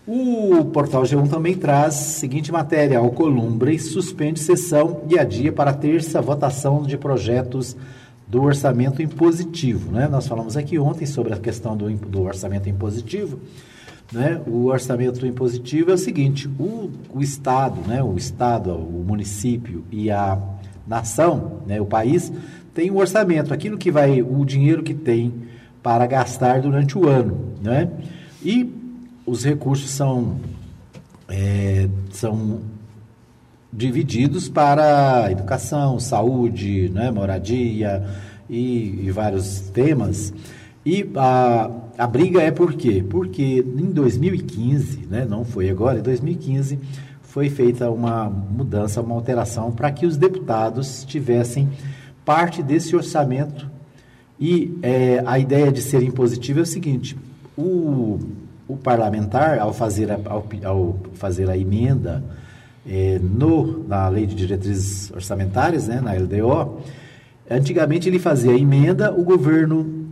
O 0.07 0.63
portal 0.65 1.03
G1 1.03 1.29
também 1.29 1.57
traz 1.57 1.95
a 1.95 1.97
seguinte 1.97 2.49
matéria: 2.49 2.97
Alcolumbre 2.97 3.77
suspende 3.77 4.39
sessão 4.39 5.01
e 5.09 5.19
adia 5.19 5.51
para 5.51 5.73
terça 5.73 6.21
votação 6.21 6.83
de 6.83 6.97
projetos 6.97 7.75
do 8.25 8.41
orçamento 8.41 9.01
impositivo. 9.01 9.91
Né? 9.91 10.07
Nós 10.07 10.25
falamos 10.25 10.55
aqui 10.55 10.79
ontem 10.79 11.05
sobre 11.05 11.33
a 11.33 11.37
questão 11.37 11.75
do, 11.75 11.89
do 11.89 12.21
orçamento 12.21 12.69
impositivo. 12.69 13.37
Né? 14.11 14.41
O 14.47 14.67
orçamento 14.67 15.25
impositivo 15.25 15.91
é 15.91 15.95
o 15.95 15.97
seguinte: 15.97 16.47
o, 16.59 16.89
o 17.13 17.21
Estado, 17.21 17.81
né? 17.85 18.01
o 18.01 18.15
Estado, 18.15 18.73
o 18.73 19.03
município 19.05 19.83
e 19.91 20.09
a 20.09 20.37
nação, 20.87 21.61
né? 21.67 21.81
o 21.81 21.85
país, 21.85 22.31
tem 22.77 22.91
um 22.91 22.97
orçamento, 22.97 23.51
aquilo 23.51 23.75
que 23.75 23.89
vai, 23.89 24.21
o 24.21 24.45
dinheiro 24.45 24.83
que 24.83 24.93
tem 24.93 25.33
para 25.81 26.05
gastar 26.05 26.61
durante 26.61 26.95
o 26.95 27.07
ano, 27.07 27.55
né? 27.59 27.89
E 28.45 28.71
os 29.25 29.43
recursos 29.43 29.89
são, 29.89 30.39
é, 31.27 31.89
são 32.11 32.59
divididos 33.73 34.47
para 34.47 35.27
educação, 35.31 35.99
saúde, 35.99 36.87
né, 36.89 37.09
moradia 37.09 38.07
e, 38.47 39.05
e 39.07 39.11
vários 39.11 39.59
temas. 39.71 40.31
E 40.85 41.09
a, 41.15 41.71
a 41.97 42.05
briga 42.05 42.43
é 42.43 42.51
por 42.51 42.75
quê? 42.75 43.03
Porque 43.09 43.65
em 43.65 43.91
2015, 43.91 45.07
né, 45.09 45.25
não 45.27 45.43
foi 45.43 45.67
agora, 45.71 45.97
em 45.97 46.03
2015 46.03 46.77
foi 47.23 47.49
feita 47.49 47.89
uma 47.89 48.29
mudança, 48.29 49.01
uma 49.01 49.15
alteração 49.15 49.71
para 49.71 49.91
que 49.91 50.05
os 50.05 50.15
deputados 50.15 51.03
tivessem 51.03 51.67
parte 52.27 52.61
desse 52.61 52.93
orçamento. 52.93 53.71
E 54.37 54.77
é, 54.83 55.23
a 55.25 55.39
ideia 55.39 55.71
de 55.71 55.81
ser 55.81 56.03
impositivo 56.03 56.59
é 56.59 56.63
o 56.63 56.65
seguinte: 56.65 57.17
o, 57.57 58.19
o 58.67 58.75
parlamentar, 58.75 59.57
ao 59.59 59.73
fazer 59.73 60.11
a, 60.11 60.19
ao, 60.25 60.45
ao 60.65 60.95
fazer 61.13 61.49
a 61.49 61.57
emenda 61.57 62.21
é, 62.85 63.17
no, 63.23 63.87
na 63.87 64.09
Lei 64.09 64.25
de 64.25 64.35
Diretrizes 64.35 65.09
Orçamentárias, 65.11 65.87
né, 65.87 66.01
na 66.01 66.11
LDO, 66.13 66.81
antigamente 67.49 68.09
ele 68.09 68.19
fazia 68.19 68.51
a 68.51 68.57
emenda, 68.57 69.11
o 69.11 69.23
governo 69.23 70.05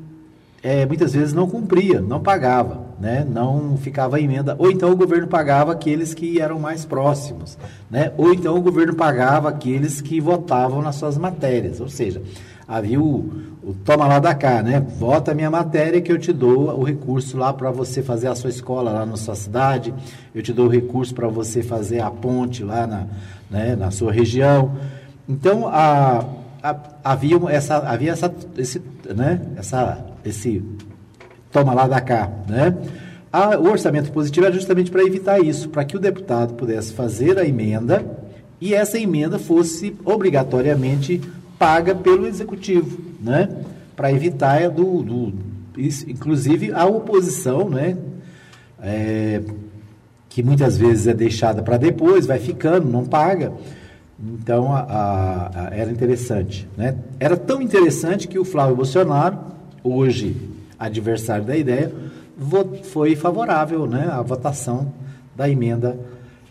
é, 0.63 0.85
muitas 0.85 1.13
vezes 1.13 1.33
não 1.33 1.47
cumpria, 1.47 1.99
não 1.99 2.21
pagava, 2.21 2.84
né, 2.99 3.25
não 3.29 3.77
ficava 3.77 4.19
emenda, 4.19 4.55
ou 4.57 4.71
então 4.71 4.91
o 4.91 4.95
governo 4.95 5.27
pagava 5.27 5.71
aqueles 5.71 6.13
que 6.13 6.39
eram 6.39 6.59
mais 6.59 6.85
próximos, 6.85 7.57
né, 7.89 8.11
ou 8.17 8.33
então 8.33 8.55
o 8.57 8.61
governo 8.61 8.95
pagava 8.95 9.49
aqueles 9.49 10.01
que 10.01 10.21
votavam 10.21 10.81
nas 10.81 10.95
suas 10.95 11.17
matérias, 11.17 11.81
ou 11.81 11.89
seja, 11.89 12.21
havia 12.67 12.99
o, 12.99 13.43
o 13.63 13.73
toma 13.85 14.07
lá 14.07 14.19
da 14.19 14.33
cá, 14.33 14.61
né? 14.63 14.79
Vota 14.79 15.31
a 15.31 15.35
minha 15.35 15.51
matéria 15.51 16.01
que 16.01 16.11
eu 16.11 16.17
te 16.17 16.33
dou 16.33 16.79
o 16.79 16.83
recurso 16.83 17.37
lá 17.37 17.53
para 17.53 17.69
você 17.69 18.01
fazer 18.01 18.27
a 18.27 18.35
sua 18.35 18.49
escola 18.49 18.91
lá 18.91 19.05
na 19.05 19.17
sua 19.17 19.35
cidade, 19.35 19.93
eu 20.33 20.41
te 20.41 20.51
dou 20.51 20.65
o 20.65 20.69
recurso 20.69 21.13
para 21.13 21.27
você 21.27 21.61
fazer 21.61 21.99
a 22.01 22.09
ponte 22.09 22.63
lá 22.63 22.87
na, 22.87 23.07
né, 23.49 23.75
na 23.75 23.91
sua 23.91 24.11
região. 24.11 24.75
Então, 25.27 25.67
a, 25.67 26.25
a, 26.61 26.75
havia 27.03 27.37
essa, 27.49 27.77
havia 27.77 28.11
essa, 28.11 28.33
esse, 28.57 28.81
né, 29.15 29.41
essa, 29.55 30.03
esse 30.23 30.63
toma 31.55 31.73
lá 31.73 31.87
da 31.87 32.01
cá, 32.01 32.29
né? 32.49 32.75
A, 33.31 33.57
o 33.57 33.69
orçamento 33.69 34.11
positivo 34.11 34.45
é 34.45 34.51
justamente 34.51 34.91
para 34.91 35.05
evitar 35.05 35.39
isso, 35.39 35.69
para 35.69 35.85
que 35.85 35.95
o 35.95 35.99
deputado 35.99 36.53
pudesse 36.55 36.91
fazer 36.91 37.39
a 37.39 37.47
emenda 37.47 38.05
e 38.59 38.73
essa 38.73 38.99
emenda 38.99 39.39
fosse 39.39 39.95
obrigatoriamente 40.03 41.21
paga 41.57 41.95
pelo 41.95 42.27
executivo, 42.27 42.99
né? 43.21 43.47
Para 43.95 44.11
evitar 44.11 44.69
do, 44.69 45.01
do 45.01 45.33
isso, 45.77 46.09
inclusive 46.09 46.73
a 46.73 46.85
oposição, 46.85 47.69
né? 47.69 47.97
É, 48.81 49.41
que 50.27 50.43
muitas 50.43 50.77
vezes 50.77 51.07
é 51.07 51.13
deixada 51.13 51.63
para 51.63 51.77
depois, 51.77 52.25
vai 52.25 52.37
ficando, 52.37 52.89
não 52.89 53.05
paga. 53.05 53.53
Então 54.21 54.73
a, 54.73 54.79
a, 54.81 55.67
a, 55.67 55.69
era 55.73 55.89
interessante, 55.89 56.67
né? 56.75 56.97
Era 57.17 57.37
tão 57.37 57.61
interessante 57.61 58.27
que 58.27 58.37
o 58.37 58.43
Flávio 58.43 58.75
Bolsonaro, 58.75 59.37
hoje 59.81 60.53
adversário 60.77 61.45
da 61.45 61.55
ideia, 61.55 61.91
foi 62.83 63.15
favorável, 63.15 63.85
né, 63.85 64.07
à 64.11 64.21
votação 64.21 64.93
da 65.35 65.49
emenda 65.49 65.97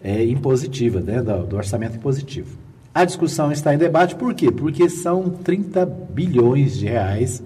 é, 0.02 0.24
impositiva, 0.24 1.00
né, 1.00 1.22
do, 1.22 1.46
do 1.46 1.56
orçamento 1.56 1.96
impositivo. 1.96 2.56
A 2.94 3.04
discussão 3.04 3.50
está 3.50 3.74
em 3.74 3.78
debate 3.78 4.14
por 4.14 4.34
quê? 4.34 4.52
Porque 4.52 4.88
são 4.88 5.28
30 5.28 5.84
bilhões 5.84 6.78
de 6.78 6.86
reais 6.86 7.42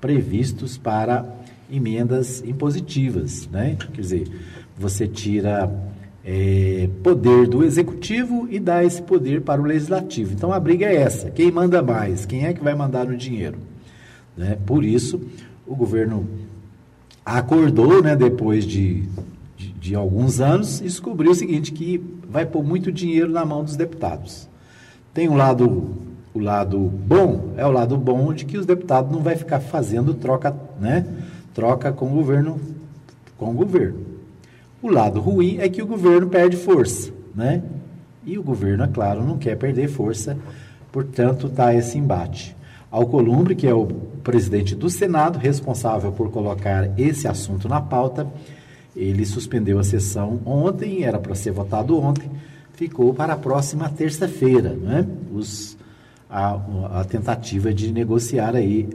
previstos 0.00 0.78
para 0.78 1.24
emendas 1.70 2.42
impositivas, 2.46 3.48
né? 3.50 3.76
Quer 3.92 4.00
dizer, 4.00 4.28
você 4.78 5.08
tira 5.08 5.72
é, 6.24 6.88
poder 7.02 7.48
do 7.48 7.64
executivo 7.64 8.46
e 8.50 8.60
dá 8.60 8.84
esse 8.84 9.02
poder 9.02 9.40
para 9.40 9.60
o 9.60 9.64
legislativo. 9.64 10.34
Então 10.34 10.52
a 10.52 10.60
briga 10.60 10.86
é 10.86 10.96
essa: 10.96 11.30
quem 11.30 11.50
manda 11.50 11.82
mais? 11.82 12.24
Quem 12.24 12.46
é 12.46 12.52
que 12.52 12.62
vai 12.62 12.74
mandar 12.74 13.08
o 13.08 13.16
dinheiro? 13.16 13.58
Né? 14.36 14.56
Por 14.66 14.84
isso, 14.84 15.20
o 15.66 15.74
governo 15.74 16.26
acordou, 17.24 18.02
né, 18.02 18.16
depois 18.16 18.64
de, 18.64 19.02
de, 19.56 19.72
de 19.72 19.94
alguns 19.94 20.40
anos, 20.40 20.80
e 20.80 20.84
descobriu 20.84 21.30
o 21.30 21.34
seguinte: 21.34 21.72
que 21.72 22.02
vai 22.28 22.44
pôr 22.46 22.62
muito 22.62 22.90
dinheiro 22.90 23.30
na 23.30 23.44
mão 23.44 23.62
dos 23.64 23.76
deputados. 23.76 24.48
Tem 25.14 25.28
um 25.28 25.36
lado, 25.36 25.90
o 26.32 26.38
lado 26.38 26.78
bom, 26.78 27.52
é 27.56 27.66
o 27.66 27.70
lado 27.70 27.96
bom 27.96 28.32
de 28.32 28.44
que 28.44 28.56
os 28.56 28.66
deputados 28.66 29.12
não 29.12 29.20
vai 29.20 29.36
ficar 29.36 29.60
fazendo 29.60 30.14
troca, 30.14 30.56
né? 30.80 31.06
Troca 31.54 31.92
com 31.92 32.06
o 32.06 32.14
governo, 32.14 32.58
com 33.36 33.50
o 33.50 33.54
governo. 33.54 33.98
O 34.80 34.88
lado 34.88 35.20
ruim 35.20 35.58
é 35.58 35.68
que 35.68 35.82
o 35.82 35.86
governo 35.86 36.28
perde 36.28 36.56
força, 36.56 37.12
né? 37.34 37.62
E 38.24 38.38
o 38.38 38.42
governo, 38.42 38.84
é 38.84 38.88
claro, 38.88 39.22
não 39.22 39.36
quer 39.36 39.56
perder 39.56 39.88
força, 39.88 40.36
portanto, 40.90 41.48
está 41.48 41.74
esse 41.74 41.98
embate. 41.98 42.56
Alcolumbre, 42.90 43.54
que 43.54 43.66
é 43.66 43.74
o 43.74 43.88
presidente 44.22 44.74
do 44.74 44.88
Senado, 44.88 45.38
responsável 45.38 46.12
por 46.12 46.30
colocar 46.30 46.98
esse 46.98 47.26
assunto 47.26 47.68
na 47.68 47.80
pauta, 47.80 48.26
ele 48.94 49.24
suspendeu 49.24 49.78
a 49.78 49.84
sessão 49.84 50.40
ontem, 50.44 51.02
era 51.02 51.18
para 51.18 51.34
ser 51.34 51.50
votado 51.50 51.98
ontem, 51.98 52.30
ficou 52.74 53.12
para 53.14 53.34
a 53.34 53.36
próxima 53.36 53.88
terça-feira, 53.88 54.70
né? 54.70 55.06
Os, 55.32 55.76
a, 56.28 56.58
a, 57.00 57.04
tentativa 57.04 57.72
de 57.72 57.92
negociar 57.92 58.54
aí, 58.54 58.88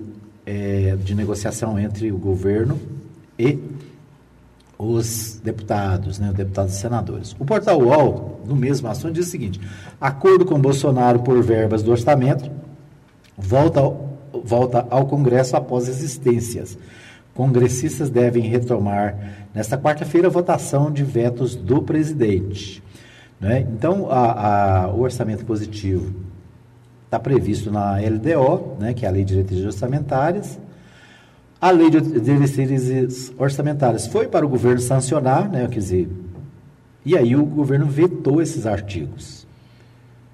é, 0.46 0.96
de 1.04 1.14
negociação 1.14 1.80
entre 1.80 2.12
o 2.12 2.18
governo 2.18 2.80
e 3.38 3.60
os 4.78 5.40
deputados, 5.44 6.20
né, 6.20 6.32
deputados 6.36 6.76
e 6.76 6.80
senadores. 6.80 7.36
O 7.40 7.46
portal 7.46 7.82
UOL, 7.82 8.42
no 8.46 8.56
mesmo 8.56 8.88
assunto, 8.88 9.14
diz 9.14 9.28
o 9.28 9.30
seguinte: 9.30 9.60
acordo 10.00 10.46
com 10.46 10.60
Bolsonaro 10.60 11.20
por 11.20 11.42
verbas 11.42 11.82
do 11.82 11.92
orçamento 11.92 12.50
volta 13.38 13.82
volta 14.44 14.86
ao 14.90 15.06
Congresso 15.06 15.56
após 15.56 15.88
existências. 15.88 16.78
Congressistas 17.34 18.10
devem 18.10 18.44
retomar 18.44 19.16
nesta 19.54 19.78
quarta-feira 19.78 20.28
a 20.28 20.32
votação 20.32 20.92
de 20.92 21.04
vetos 21.04 21.56
do 21.56 21.82
presidente. 21.82 22.84
Né? 23.40 23.68
Então, 23.72 24.08
a, 24.10 24.86
a, 24.86 24.88
o 24.90 25.02
orçamento 25.02 25.46
positivo 25.46 26.14
está 27.06 27.20
previsto 27.20 27.72
na 27.72 27.98
LDO, 27.98 28.78
né, 28.80 28.94
que 28.94 29.06
é 29.06 29.08
a 29.08 29.12
Lei 29.12 29.24
de 29.24 29.34
Diretrizes 29.34 29.66
Orçamentárias. 29.66 30.60
A 31.60 31.72
Lei 31.72 31.90
de 31.90 32.02
Diretrizes 32.02 33.32
Orçamentárias 33.38 34.08
foi 34.08 34.28
para 34.28 34.46
o 34.46 34.50
governo 34.50 34.82
sancionar, 34.82 35.50
né, 35.50 35.68
quer 35.68 35.80
dizer, 35.80 36.10
e 37.06 37.16
aí 37.18 37.36
o 37.36 37.46
governo 37.46 37.86
vetou 37.86 38.42
esses 38.42 38.66
artigos. 38.66 39.44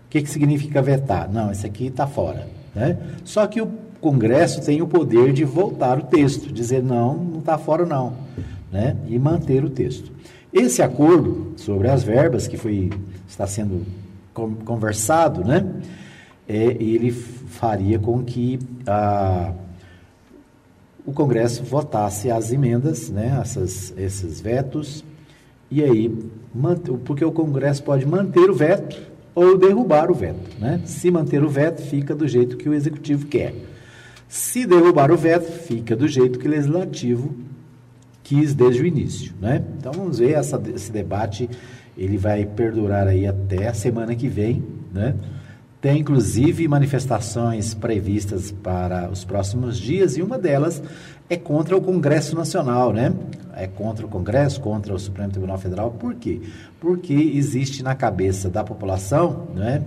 O 0.08 0.10
que, 0.10 0.22
que 0.22 0.30
significa 0.30 0.82
vetar? 0.82 1.32
Não, 1.32 1.52
esse 1.52 1.66
aqui 1.66 1.88
está 1.88 2.08
fora. 2.08 2.48
Né? 2.74 2.98
Só 3.24 3.46
que 3.48 3.62
o 3.62 3.72
Congresso 4.02 4.62
tem 4.62 4.82
o 4.82 4.88
poder 4.88 5.32
de 5.32 5.44
voltar 5.44 5.98
o 6.00 6.04
texto, 6.04 6.52
dizer 6.52 6.84
não, 6.84 7.16
não 7.16 7.40
está 7.40 7.58
fora 7.58 7.86
não, 7.86 8.14
né? 8.72 8.98
e 9.08 9.18
manter 9.18 9.64
o 9.64 9.70
texto. 9.70 10.12
Esse 10.52 10.82
acordo 10.82 11.54
sobre 11.58 11.88
as 11.88 12.04
verbas 12.04 12.48
que 12.48 12.58
foi 12.58 12.92
está 13.28 13.48
sendo 13.48 13.86
conversado, 14.34 15.44
né? 15.44 15.66
É, 16.48 16.56
ele 16.56 17.12
faria 17.12 17.98
com 17.98 18.24
que 18.24 18.60
a, 18.86 19.54
o 21.06 21.12
Congresso 21.12 21.64
votasse 21.64 22.30
as 22.30 22.52
emendas, 22.52 23.10
né? 23.10 23.40
Essas, 23.42 23.94
esses 23.98 24.42
vetos 24.42 25.04
e 25.72 25.84
aí 25.84 26.10
porque 27.04 27.26
o 27.26 27.32
Congresso 27.32 27.84
pode 27.84 28.06
manter 28.06 28.48
o 28.50 28.54
veto 28.54 29.13
ou 29.36 29.58
derrubar 29.58 30.12
o 30.12 30.14
veto, 30.14 30.50
né? 30.60 30.82
Se 30.86 31.10
manter 31.10 31.44
o 31.44 31.50
veto, 31.50 31.82
fica 31.82 32.14
do 32.16 32.28
jeito 32.28 32.58
que 32.58 32.70
o 32.70 32.74
executivo 32.74 33.26
quer. 33.26 33.54
Se 34.28 34.66
derrubar 34.66 35.12
o 35.12 35.18
veto, 35.18 35.52
fica 35.52 35.96
do 35.96 36.08
jeito 36.08 36.40
que 36.40 36.48
o 36.48 36.52
legislativo 36.52 37.36
quis 38.24 38.54
desde 38.54 38.82
o 38.82 38.86
início, 38.86 39.34
né? 39.40 39.64
Então 39.78 39.92
vamos 39.92 40.20
ver 40.20 40.32
essa, 40.34 40.62
esse 40.74 40.92
debate, 40.92 41.50
ele 41.98 42.18
vai 42.18 42.46
perdurar 42.46 43.08
aí 43.08 43.28
até 43.28 43.68
a 43.68 43.74
semana 43.74 44.16
que 44.16 44.28
vem, 44.28 44.64
né? 44.92 45.16
Tem 45.82 46.00
inclusive 46.00 46.66
manifestações 46.66 47.74
previstas 47.74 48.52
para 48.52 49.10
os 49.12 49.26
próximos 49.26 49.78
dias 49.78 50.16
e 50.16 50.22
uma 50.22 50.40
delas 50.40 50.82
é 51.30 51.38
contra 51.38 51.76
o 51.76 51.82
Congresso 51.82 52.36
Nacional, 52.36 52.94
né? 52.94 53.14
É 53.56 53.68
contra 53.68 54.06
o 54.06 54.10
Congresso, 54.10 54.60
contra 54.62 54.94
o 54.94 55.00
Supremo 55.00 55.32
Tribunal 55.32 55.58
Federal. 55.58 55.92
Por 55.92 56.16
quê? 56.16 56.42
Porque 56.80 57.14
existe 57.14 57.84
na 57.84 57.96
cabeça 57.96 58.50
da 58.50 58.64
população, 58.64 59.48
né? 59.56 59.84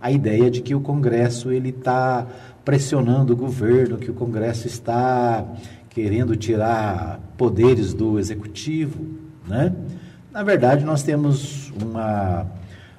A 0.00 0.10
ideia 0.10 0.50
de 0.50 0.60
que 0.60 0.74
o 0.74 0.80
Congresso 0.80 1.52
ele 1.52 1.70
está 1.70 2.26
pressionando 2.64 3.32
o 3.32 3.36
governo, 3.36 3.98
que 3.98 4.10
o 4.10 4.14
Congresso 4.14 4.66
está 4.66 5.44
querendo 5.90 6.36
tirar 6.36 7.20
poderes 7.36 7.92
do 7.92 8.18
executivo, 8.18 8.98
né? 9.46 9.72
Na 10.32 10.42
verdade, 10.42 10.84
nós 10.84 11.02
temos 11.02 11.72
uma 11.80 12.46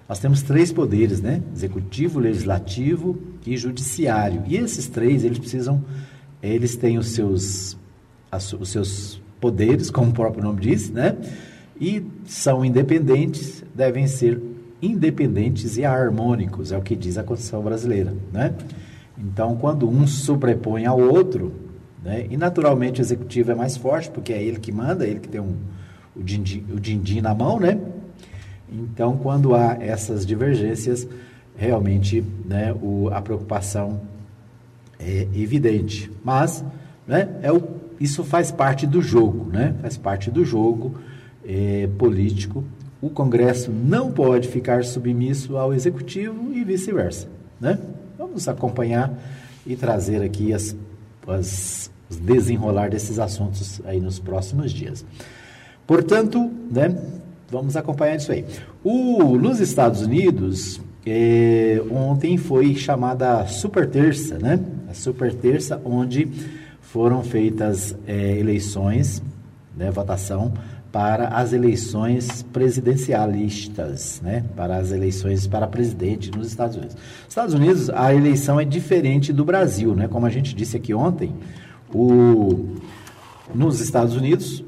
nós 0.08 0.20
temos 0.20 0.42
três 0.42 0.72
poderes, 0.72 1.22
né? 1.22 1.42
Executivo, 1.56 2.20
legislativo 2.20 3.18
e 3.48 3.58
judiciário. 3.58 4.44
E 4.46 4.56
esses 4.58 4.88
três, 4.88 5.24
eles 5.24 5.39
precisam, 5.39 5.84
eles 6.50 6.75
têm 6.75 6.97
os 6.97 7.12
seus, 7.12 7.77
os 8.59 8.69
seus 8.69 9.21
poderes, 9.39 9.89
como 9.89 10.12
o 10.12 10.13
próprio 10.13 10.43
nome 10.43 10.62
diz, 10.62 10.89
né? 10.89 11.15
E 11.79 12.05
são 12.25 12.63
independentes, 12.63 13.63
devem 13.73 14.07
ser 14.07 14.41
independentes 14.81 15.77
e 15.77 15.85
harmônicos, 15.85 16.71
é 16.71 16.77
o 16.77 16.81
que 16.81 16.95
diz 16.95 17.17
a 17.17 17.23
Constituição 17.23 17.62
brasileira, 17.63 18.13
né? 18.31 18.53
Então, 19.17 19.55
quando 19.55 19.89
um 19.89 20.05
sobrepõe 20.05 20.85
ao 20.85 21.00
outro, 21.00 21.53
né? 22.03 22.27
E 22.29 22.35
naturalmente 22.35 23.00
o 23.00 23.03
executivo 23.03 23.51
é 23.51 23.55
mais 23.55 23.77
forte, 23.77 24.12
porque 24.12 24.33
é 24.33 24.43
ele 24.43 24.59
que 24.59 24.71
manda, 24.71 25.05
é 25.05 25.09
ele 25.09 25.19
que 25.19 25.29
tem 25.29 25.39
um, 25.39 25.55
o 26.15 26.21
din-din 26.21 26.65
o 26.73 26.79
din 26.79 27.00
-din 27.00 27.21
na 27.21 27.33
mão, 27.33 27.59
né? 27.59 27.79
Então, 28.69 29.15
quando 29.17 29.55
há 29.55 29.77
essas 29.79 30.25
divergências, 30.25 31.07
realmente 31.55 32.23
né, 32.45 32.73
o, 32.81 33.09
a 33.12 33.21
preocupação 33.21 34.01
é 35.05 35.27
evidente. 35.36 36.12
Mas 36.24 36.63
né, 37.07 37.29
é 37.41 37.51
o, 37.51 37.62
isso 38.00 38.24
faz 38.24 38.51
parte 38.51 38.88
do 38.88 39.01
jogo, 39.01 39.50
né? 39.51 39.75
faz 39.81 39.98
parte 39.98 40.31
do 40.31 40.43
jogo 40.43 40.95
é, 41.45 41.88
político. 41.98 42.63
O 43.01 43.10
Congresso 43.10 43.72
não 43.72 44.12
pode 44.12 44.48
ficar 44.48 44.83
submisso 44.83 45.57
ao 45.57 45.74
Executivo 45.74 46.53
e 46.53 46.63
vice-versa. 46.63 47.27
Né? 47.60 47.77
Vamos 48.17 48.48
acompanhar 48.48 49.13
e 49.65 49.75
trazer 49.75 50.22
aqui 50.22 50.53
as, 50.53 50.75
as, 51.27 51.91
os 52.10 52.17
desenrolar 52.17 52.89
desses 52.89 53.19
assuntos 53.19 53.81
aí 53.86 54.00
nos 54.00 54.19
próximos 54.19 54.72
dias. 54.72 55.05
Portanto, 55.86 56.50
né, 56.72 56.98
vamos 57.50 57.75
acompanhar 57.75 58.15
isso 58.15 58.31
aí. 58.31 58.45
O, 58.83 59.38
nos 59.38 59.60
Estados 59.60 60.01
Unidos, 60.01 60.81
é, 61.05 61.81
ontem 61.91 62.38
foi 62.38 62.75
chamada 62.75 63.45
Super 63.48 63.89
Terça, 63.89 64.39
né? 64.39 64.60
A 64.93 64.95
Super 64.95 65.33
Terça, 65.33 65.81
onde 65.83 66.29
foram 66.81 67.23
feitas 67.23 67.97
é, 68.05 68.38
eleições, 68.38 69.23
né, 69.75 69.89
votação 69.89 70.53
para 70.91 71.29
as 71.29 71.51
eleições 71.51 72.43
presidencialistas, 72.53 74.21
né? 74.23 74.43
Para 74.55 74.77
as 74.77 74.91
eleições 74.91 75.47
para 75.47 75.65
presidente 75.65 76.29
nos 76.29 76.45
Estados 76.45 76.75
Unidos. 76.75 76.95
Nos 76.95 77.29
Estados 77.29 77.53
Unidos, 77.55 77.89
a 77.89 78.13
eleição 78.13 78.59
é 78.59 78.65
diferente 78.65 79.33
do 79.33 79.43
Brasil, 79.43 79.95
né? 79.95 80.07
Como 80.07 80.27
a 80.27 80.29
gente 80.29 80.53
disse 80.53 80.77
aqui 80.77 80.93
ontem, 80.93 81.33
o, 81.91 82.75
nos 83.55 83.81
Estados 83.81 84.15
Unidos, 84.15 84.63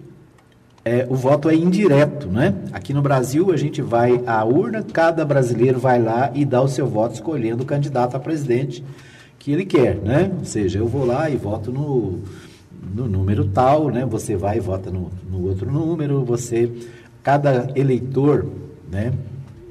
é, 0.83 1.05
o 1.07 1.13
voto 1.13 1.47
é 1.47 1.53
indireto, 1.53 2.27
né? 2.27 2.55
Aqui 2.73 2.91
no 2.95 3.03
Brasil, 3.03 3.51
a 3.51 3.57
gente 3.57 3.83
vai 3.83 4.19
à 4.25 4.43
urna, 4.43 4.81
cada 4.81 5.23
brasileiro 5.23 5.79
vai 5.79 6.01
lá 6.01 6.31
e 6.33 6.43
dá 6.43 6.59
o 6.63 6.67
seu 6.67 6.87
voto 6.87 7.13
escolhendo 7.13 7.61
o 7.61 7.65
candidato 7.67 8.17
a 8.17 8.19
presidente 8.19 8.83
que 9.45 9.51
ele 9.51 9.63
quer, 9.63 9.97
né? 9.97 10.31
Ou 10.39 10.43
seja, 10.43 10.79
eu 10.79 10.87
vou 10.87 11.05
lá 11.05 11.29
e 11.29 11.35
voto 11.35 11.71
no, 11.71 12.17
no 12.95 13.07
número 13.07 13.45
tal, 13.45 13.91
né? 13.91 14.03
Você 14.03 14.35
vai 14.35 14.57
e 14.57 14.59
vota 14.59 14.89
no, 14.89 15.11
no 15.29 15.45
outro 15.45 15.71
número, 15.71 16.25
você... 16.25 16.67
Cada 17.21 17.71
eleitor, 17.75 18.47
né? 18.91 19.13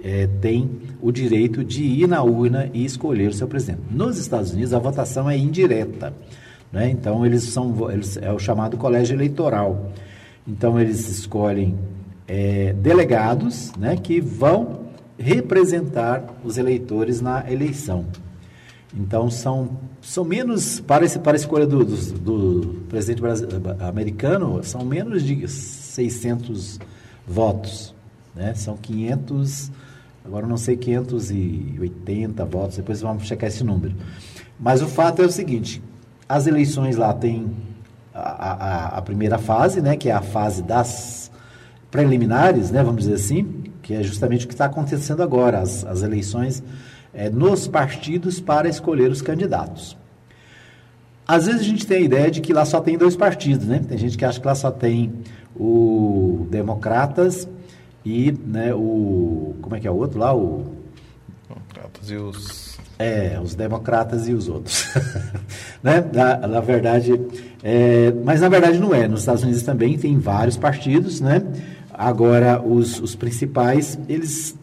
É, 0.00 0.28
tem 0.40 0.70
o 1.02 1.10
direito 1.10 1.64
de 1.64 1.82
ir 1.82 2.06
na 2.06 2.22
urna 2.22 2.70
e 2.72 2.84
escolher 2.84 3.28
o 3.28 3.32
seu 3.32 3.48
presidente. 3.48 3.80
Nos 3.90 4.16
Estados 4.16 4.52
Unidos, 4.52 4.72
a 4.72 4.78
votação 4.78 5.28
é 5.28 5.36
indireta, 5.36 6.14
né? 6.72 6.88
Então, 6.88 7.26
eles 7.26 7.42
são... 7.42 7.90
Eles, 7.90 8.16
é 8.16 8.30
o 8.32 8.38
chamado 8.38 8.76
colégio 8.76 9.16
eleitoral. 9.16 9.90
Então, 10.46 10.78
eles 10.78 11.08
escolhem 11.08 11.74
é, 12.28 12.72
delegados 12.74 13.72
né, 13.76 13.96
que 13.96 14.20
vão 14.20 14.84
representar 15.18 16.32
os 16.44 16.58
eleitores 16.58 17.20
na 17.20 17.50
eleição. 17.50 18.04
Então, 18.96 19.28
são, 19.28 19.70
são 20.00 20.24
menos, 20.24 20.78
para, 20.78 21.04
esse, 21.04 21.18
para 21.18 21.32
a 21.32 21.36
escolha 21.36 21.66
do, 21.66 21.84
do, 21.84 21.96
do 21.96 22.80
presidente 22.88 23.22
americano, 23.80 24.62
são 24.62 24.84
menos 24.84 25.24
de 25.24 25.48
600 25.48 26.78
votos. 27.26 27.92
Né? 28.34 28.54
São 28.54 28.76
500, 28.76 29.72
agora 30.24 30.46
não 30.46 30.56
sei, 30.56 30.76
580 30.76 32.44
votos, 32.44 32.76
depois 32.76 33.00
vamos 33.00 33.24
checar 33.24 33.48
esse 33.48 33.64
número. 33.64 33.94
Mas 34.58 34.80
o 34.80 34.86
fato 34.86 35.22
é 35.22 35.26
o 35.26 35.30
seguinte, 35.30 35.82
as 36.28 36.46
eleições 36.46 36.96
lá 36.96 37.12
têm 37.12 37.50
a, 38.14 38.20
a, 38.20 38.86
a, 38.98 39.02
primeira 39.02 39.38
fase, 39.38 39.80
né, 39.80 39.96
que 39.96 40.08
é 40.08 40.12
a 40.12 40.22
fase 40.22 40.62
das 40.62 41.32
preliminares, 41.90 42.70
né, 42.70 42.82
vamos 42.82 43.02
dizer 43.02 43.14
assim, 43.14 43.64
que 43.82 43.92
é 43.92 44.02
justamente 44.04 44.44
o 44.44 44.48
que 44.48 44.54
está 44.54 44.66
acontecendo 44.66 45.22
agora, 45.22 45.58
as, 45.58 45.84
as 45.84 46.02
eleições 46.02 46.62
é, 47.14 47.30
nos 47.30 47.66
partidos 47.66 48.40
para 48.40 48.68
escolher 48.68 49.10
os 49.10 49.22
candidatos. 49.22 49.96
Às 51.26 51.46
vezes 51.46 51.62
a 51.62 51.64
gente 51.64 51.86
tem 51.86 51.98
a 51.98 52.00
ideia 52.00 52.30
de 52.30 52.40
que 52.40 52.52
lá 52.52 52.64
só 52.64 52.80
tem 52.80 52.98
dois 52.98 53.16
partidos, 53.16 53.66
né? 53.66 53.82
Tem 53.86 53.96
gente 53.96 54.18
que 54.18 54.24
acha 54.24 54.38
que 54.38 54.46
lá 54.46 54.54
só 54.54 54.70
tem 54.70 55.12
o 55.56 56.46
Democratas 56.50 57.48
e 58.04 58.32
né, 58.32 58.74
o. 58.74 59.54
Como 59.62 59.74
é 59.74 59.80
que 59.80 59.86
é 59.86 59.90
o 59.90 59.96
outro 59.96 60.18
lá? 60.18 60.34
O. 60.34 60.66
Democratas 61.48 62.10
e 62.10 62.16
os 62.16 62.74
é, 62.98 63.38
os 63.42 63.54
democratas 63.54 64.28
e 64.28 64.32
os 64.32 64.48
outros. 64.48 64.86
né? 65.82 66.04
na, 66.12 66.46
na 66.46 66.60
verdade, 66.60 67.20
é, 67.62 68.12
mas 68.24 68.40
na 68.40 68.48
verdade 68.48 68.78
não 68.78 68.94
é. 68.94 69.08
Nos 69.08 69.20
Estados 69.20 69.42
Unidos 69.42 69.62
também 69.62 69.98
tem 69.98 70.18
vários 70.18 70.56
partidos, 70.56 71.20
né? 71.20 71.42
Agora, 71.92 72.60
os, 72.60 73.00
os 73.00 73.14
principais, 73.14 73.98
eles 74.08 74.56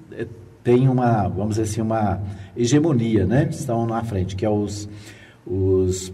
têm 0.64 0.88
uma, 0.88 1.28
vamos 1.28 1.56
dizer 1.56 1.64
assim, 1.64 1.82
uma 1.82 2.22
hegemonia, 2.56 3.26
né? 3.26 3.48
Estão 3.50 3.86
na 3.86 4.04
frente, 4.04 4.36
que 4.36 4.46
é 4.46 4.50
os, 4.50 4.88
os, 5.46 6.14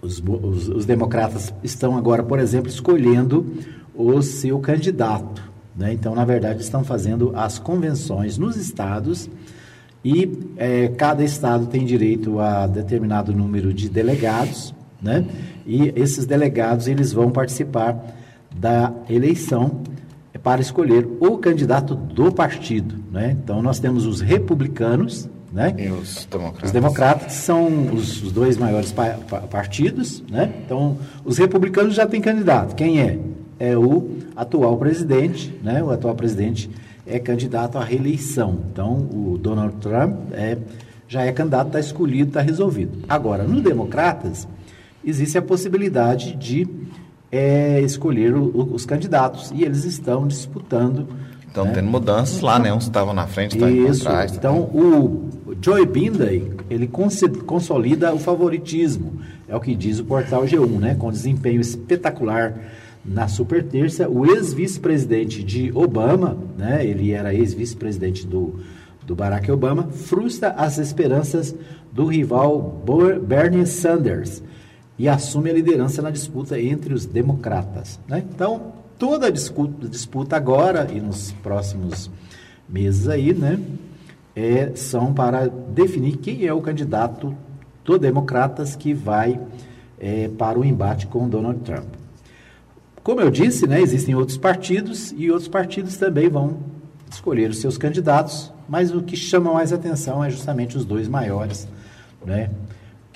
os, 0.00 0.18
os, 0.20 0.68
os 0.68 0.86
democratas 0.86 1.52
estão 1.62 1.96
agora, 1.96 2.22
por 2.22 2.38
exemplo, 2.38 2.68
escolhendo 2.68 3.46
o 3.94 4.22
seu 4.22 4.58
candidato. 4.60 5.42
Né? 5.76 5.92
Então, 5.92 6.14
na 6.14 6.24
verdade, 6.24 6.62
estão 6.62 6.82
fazendo 6.84 7.32
as 7.34 7.58
convenções 7.58 8.38
nos 8.38 8.56
estados 8.56 9.28
e 10.04 10.52
é, 10.56 10.88
cada 10.88 11.24
estado 11.24 11.66
tem 11.66 11.84
direito 11.84 12.38
a 12.38 12.66
determinado 12.66 13.32
número 13.34 13.74
de 13.74 13.88
delegados, 13.88 14.72
né? 15.02 15.26
E 15.66 15.92
esses 15.96 16.24
delegados 16.24 16.86
eles 16.86 17.12
vão 17.12 17.30
participar 17.30 18.14
da 18.54 18.92
eleição 19.10 19.82
para 20.46 20.60
escolher 20.60 21.08
o 21.18 21.38
candidato 21.38 21.96
do 21.96 22.30
partido, 22.30 22.94
né? 23.10 23.36
Então 23.42 23.60
nós 23.60 23.80
temos 23.80 24.06
os 24.06 24.20
republicanos, 24.20 25.28
né? 25.52 25.74
E 25.76 25.88
os 25.88 26.24
democratas. 26.30 26.62
Os 26.62 26.70
democratas 26.70 27.32
são 27.32 27.92
os, 27.92 28.22
os 28.22 28.30
dois 28.30 28.56
maiores 28.56 28.92
pa 28.92 29.18
pa 29.28 29.40
partidos, 29.40 30.22
né? 30.30 30.52
Então 30.64 30.98
os 31.24 31.36
republicanos 31.36 31.96
já 31.96 32.06
têm 32.06 32.20
candidato. 32.20 32.76
Quem 32.76 33.00
é? 33.00 33.18
É 33.58 33.76
o 33.76 34.18
atual 34.36 34.76
presidente, 34.76 35.52
né? 35.64 35.82
O 35.82 35.90
atual 35.90 36.14
presidente 36.14 36.70
é 37.04 37.18
candidato 37.18 37.76
à 37.76 37.82
reeleição. 37.82 38.56
Então, 38.70 38.98
o 38.98 39.36
Donald 39.36 39.74
Trump 39.78 40.16
é, 40.30 40.58
já 41.08 41.22
é 41.22 41.32
candidato, 41.32 41.66
está 41.66 41.80
escolhido, 41.80 42.28
está 42.28 42.40
resolvido. 42.40 42.98
Agora, 43.08 43.42
no 43.42 43.60
Democratas, 43.60 44.46
existe 45.04 45.36
a 45.36 45.42
possibilidade 45.42 46.36
de 46.36 46.68
é, 47.30 47.80
escolher 47.80 48.34
o, 48.34 48.72
os 48.72 48.84
candidatos 48.84 49.50
e 49.54 49.62
eles 49.62 49.84
estão 49.84 50.26
disputando. 50.26 51.06
Estão 51.46 51.64
né? 51.64 51.72
tendo 51.72 51.88
mudanças 51.88 52.40
lá, 52.40 52.58
né? 52.58 52.72
Uns 52.72 52.84
estavam 52.84 53.14
na 53.14 53.26
frente, 53.26 53.56
estavam 53.56 53.90
atrás. 53.90 54.32
Tá 54.32 54.36
então, 54.36 54.58
o 54.58 55.30
Joe 55.60 55.86
Biden, 55.86 56.52
ele 56.68 56.86
consolida 56.86 58.12
o 58.14 58.18
favoritismo. 58.18 59.20
É 59.48 59.56
o 59.56 59.60
que 59.60 59.74
diz 59.74 59.98
o 59.98 60.04
portal 60.04 60.44
G1, 60.44 60.78
né? 60.78 60.94
Com 60.94 61.10
desempenho 61.10 61.60
espetacular 61.60 62.54
na 63.06 63.28
super 63.28 63.62
terça, 63.62 64.08
o 64.08 64.26
ex-vice-presidente 64.26 65.42
de 65.42 65.70
Obama, 65.72 66.36
né, 66.58 66.84
ele 66.84 67.12
era 67.12 67.32
ex-vice-presidente 67.32 68.26
do, 68.26 68.56
do 69.06 69.14
Barack 69.14 69.50
Obama, 69.50 69.84
frustra 69.84 70.50
as 70.50 70.78
esperanças 70.78 71.54
do 71.92 72.04
rival 72.06 72.82
Bernie 73.22 73.64
Sanders 73.64 74.42
e 74.98 75.08
assume 75.08 75.50
a 75.50 75.54
liderança 75.54 76.00
na 76.00 76.10
disputa 76.10 76.60
entre 76.60 76.94
os 76.94 77.04
democratas. 77.04 78.00
Né? 78.08 78.24
Então, 78.28 78.72
toda 78.98 79.26
a 79.26 79.30
disputa 79.30 80.36
agora 80.36 80.88
e 80.92 81.00
nos 81.00 81.32
próximos 81.42 82.10
meses 82.68 83.08
aí, 83.08 83.32
né, 83.32 83.60
é, 84.34 84.72
são 84.74 85.12
para 85.12 85.48
definir 85.48 86.16
quem 86.16 86.46
é 86.46 86.52
o 86.52 86.60
candidato 86.60 87.34
do 87.84 87.98
Democratas 87.98 88.74
que 88.74 88.92
vai 88.92 89.40
é, 89.98 90.28
para 90.28 90.58
o 90.58 90.64
embate 90.64 91.06
com 91.06 91.28
Donald 91.28 91.60
Trump. 91.60 91.86
Como 93.02 93.20
eu 93.20 93.30
disse, 93.30 93.66
né, 93.66 93.80
existem 93.80 94.14
outros 94.14 94.36
partidos 94.36 95.14
e 95.16 95.30
outros 95.30 95.48
partidos 95.48 95.96
também 95.96 96.28
vão 96.28 96.56
escolher 97.10 97.50
os 97.50 97.60
seus 97.60 97.78
candidatos, 97.78 98.52
mas 98.68 98.92
o 98.92 99.00
que 99.00 99.16
chama 99.16 99.52
mais 99.52 99.72
atenção 99.72 100.24
é 100.24 100.28
justamente 100.28 100.76
os 100.76 100.84
dois 100.84 101.06
maiores 101.06 101.68
né, 102.24 102.50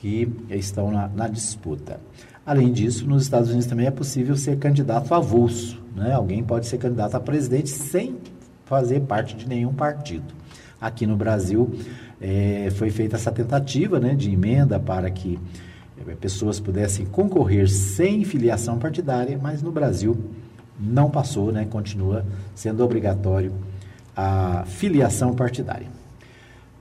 que 0.01 0.27
estão 0.49 0.91
na, 0.91 1.09
na 1.09 1.29
disputa. 1.29 2.01
Além 2.45 2.73
disso, 2.73 3.07
nos 3.07 3.23
Estados 3.23 3.51
Unidos 3.51 3.67
também 3.67 3.87
é 3.87 3.91
possível 3.91 4.35
ser 4.35 4.57
candidato 4.59 5.15
avulso. 5.15 5.79
Né? 5.95 6.15
Alguém 6.15 6.43
pode 6.43 6.67
ser 6.67 6.79
candidato 6.79 7.17
a 7.17 7.21
presidente 7.21 7.69
sem 7.69 8.17
fazer 8.65 9.01
parte 9.01 9.37
de 9.37 9.47
nenhum 9.47 9.75
partido. 9.75 10.33
aqui 10.81 11.07
no 11.07 11.17
Brasil 11.17 11.71
é, 12.19 12.69
foi 12.77 12.89
feita 12.89 13.17
essa 13.17 13.31
tentativa 13.31 14.01
né, 14.01 14.15
de 14.15 14.33
emenda 14.33 14.81
para 14.81 15.11
que 15.11 15.39
é, 16.09 16.15
pessoas 16.15 16.59
pudessem 16.59 17.05
concorrer 17.05 17.69
sem 17.69 18.25
filiação 18.25 18.79
partidária, 18.79 19.39
mas 19.41 19.61
no 19.61 19.71
Brasil 19.71 20.17
não 20.79 21.11
passou, 21.11 21.53
né, 21.53 21.67
continua 21.67 22.25
sendo 22.55 22.83
obrigatório 22.83 23.53
a 24.17 24.65
filiação 24.67 25.35
partidária. 25.35 26.00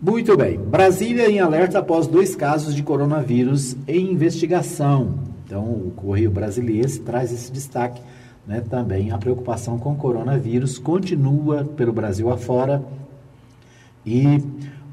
Muito 0.02 0.38
bem. 0.38 0.58
Brasília 0.58 1.30
em 1.30 1.42
alerta 1.42 1.80
após 1.80 2.08
dois 2.08 2.34
casos 2.34 2.74
de 2.74 2.82
coronavírus 2.82 3.76
em 3.86 4.14
investigação. 4.14 5.20
Então, 5.46 5.64
o 5.64 5.92
Correio 5.94 6.32
Brasiliense 6.32 7.02
traz 7.02 7.34
esse 7.34 7.52
destaque. 7.52 8.02
Né, 8.48 8.64
também 8.68 9.12
a 9.12 9.18
preocupação 9.18 9.78
com 9.78 9.92
o 9.92 9.96
coronavírus 9.96 10.80
continua 10.80 11.64
pelo 11.64 11.94
Brasil 11.94 12.32
afora 12.32 12.82
e 14.04 14.42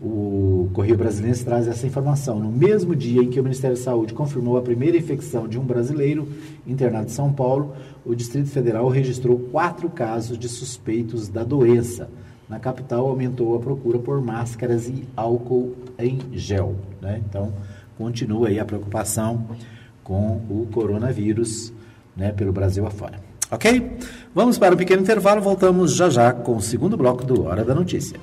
o 0.03 0.69
Correio 0.75 0.99
Brasiliense 0.99 1.45
traz 1.45 1.66
essa 1.66 1.87
informação. 1.87 2.38
No 2.38 2.51
mesmo 2.51 2.95
dia 2.95 3.23
em 3.23 3.31
que 3.31 3.40
o 3.40 3.42
Ministério 3.42 3.77
da 3.77 3.83
Saúde 3.83 4.12
confirmou 4.12 4.59
a 4.59 4.62
primeira 4.62 4.99
infecção 4.99 5.49
de 5.49 5.59
um 5.59 5.64
brasileiro 5.64 6.29
internado 6.66 7.07
em 7.07 7.11
São 7.11 7.33
Paulo, 7.33 7.75
o 8.05 8.14
Distrito 8.14 8.51
Federal 8.51 8.88
registrou 8.88 9.38
quatro 9.38 9.88
casos 9.88 10.37
de 10.37 10.49
suspeitos 10.49 11.29
da 11.29 11.45
doença. 11.45 12.11
Na 12.48 12.61
capital, 12.61 13.09
aumentou 13.09 13.56
a 13.56 13.61
procura 13.61 13.98
por 13.98 14.20
máscaras 14.22 14.88
e 14.88 15.06
álcool 15.16 15.74
em 15.98 16.20
gel. 16.32 16.76
Né? 17.00 17.20
Então, 17.28 17.52
continua 17.98 18.48
aí 18.48 18.61
a 18.61 18.64
preocupação 18.64 19.46
com 20.04 20.40
o 20.48 20.68
coronavírus 20.72 21.72
né, 22.16 22.32
pelo 22.32 22.52
Brasil 22.52 22.87
afora. 22.87 23.18
Ok? 23.50 23.98
Vamos 24.35 24.59
para 24.59 24.74
um 24.74 24.78
pequeno 24.78 25.02
intervalo, 25.02 25.40
voltamos 25.40 25.94
já 25.94 26.09
já 26.09 26.32
com 26.32 26.56
o 26.56 26.62
segundo 26.62 26.96
bloco 26.96 27.24
do 27.24 27.44
Hora 27.44 27.64
da 27.64 27.74
Notícia. 27.74 28.18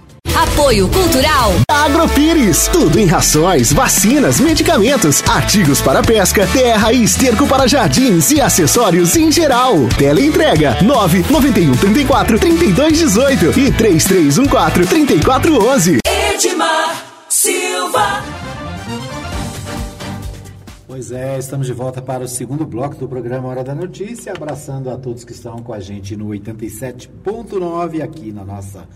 Apoio 0.54 0.88
Cultural. 0.88 1.52
Agropires. 1.68 2.68
Tudo 2.68 3.00
em 3.00 3.08
rações, 3.08 3.74
vacinas, 3.74 4.40
medicamentos, 4.40 5.24
artigos 5.28 5.82
para 5.82 6.04
pesca, 6.04 6.46
terra 6.46 6.94
e 6.94 7.04
esterco 7.04 7.48
para 7.48 7.68
jardins 7.68 8.30
e 8.30 8.40
acessórios 8.40 9.16
em 9.16 9.32
geral. 9.32 9.74
Teleentrega 9.98 10.78
991 10.84 11.76
34 11.76 12.38
32 12.38 13.00
18 13.00 13.60
e 13.60 13.72
3314 13.72 14.74
3411. 14.74 15.98
Edmar 16.06 17.04
Silva. 17.28 18.24
Pois 20.86 21.12
é, 21.12 21.40
estamos 21.40 21.66
de 21.66 21.74
volta 21.74 22.00
para 22.00 22.26
o 22.26 22.28
segundo 22.28 22.64
bloco 22.64 22.96
do 22.96 23.08
programa 23.08 23.50
Hora 23.50 23.64
da 23.64 23.74
Notícia, 23.74 24.32
abraçando 24.32 24.92
a 24.92 24.98
todos 24.98 25.24
que 25.24 25.32
estão 25.32 25.58
com 25.64 25.74
a 25.74 25.80
gente 25.80 26.16
no 26.16 26.28
87.9 26.28 28.04
aqui 28.04 28.32
na 28.32 28.46
nossa 28.46 28.88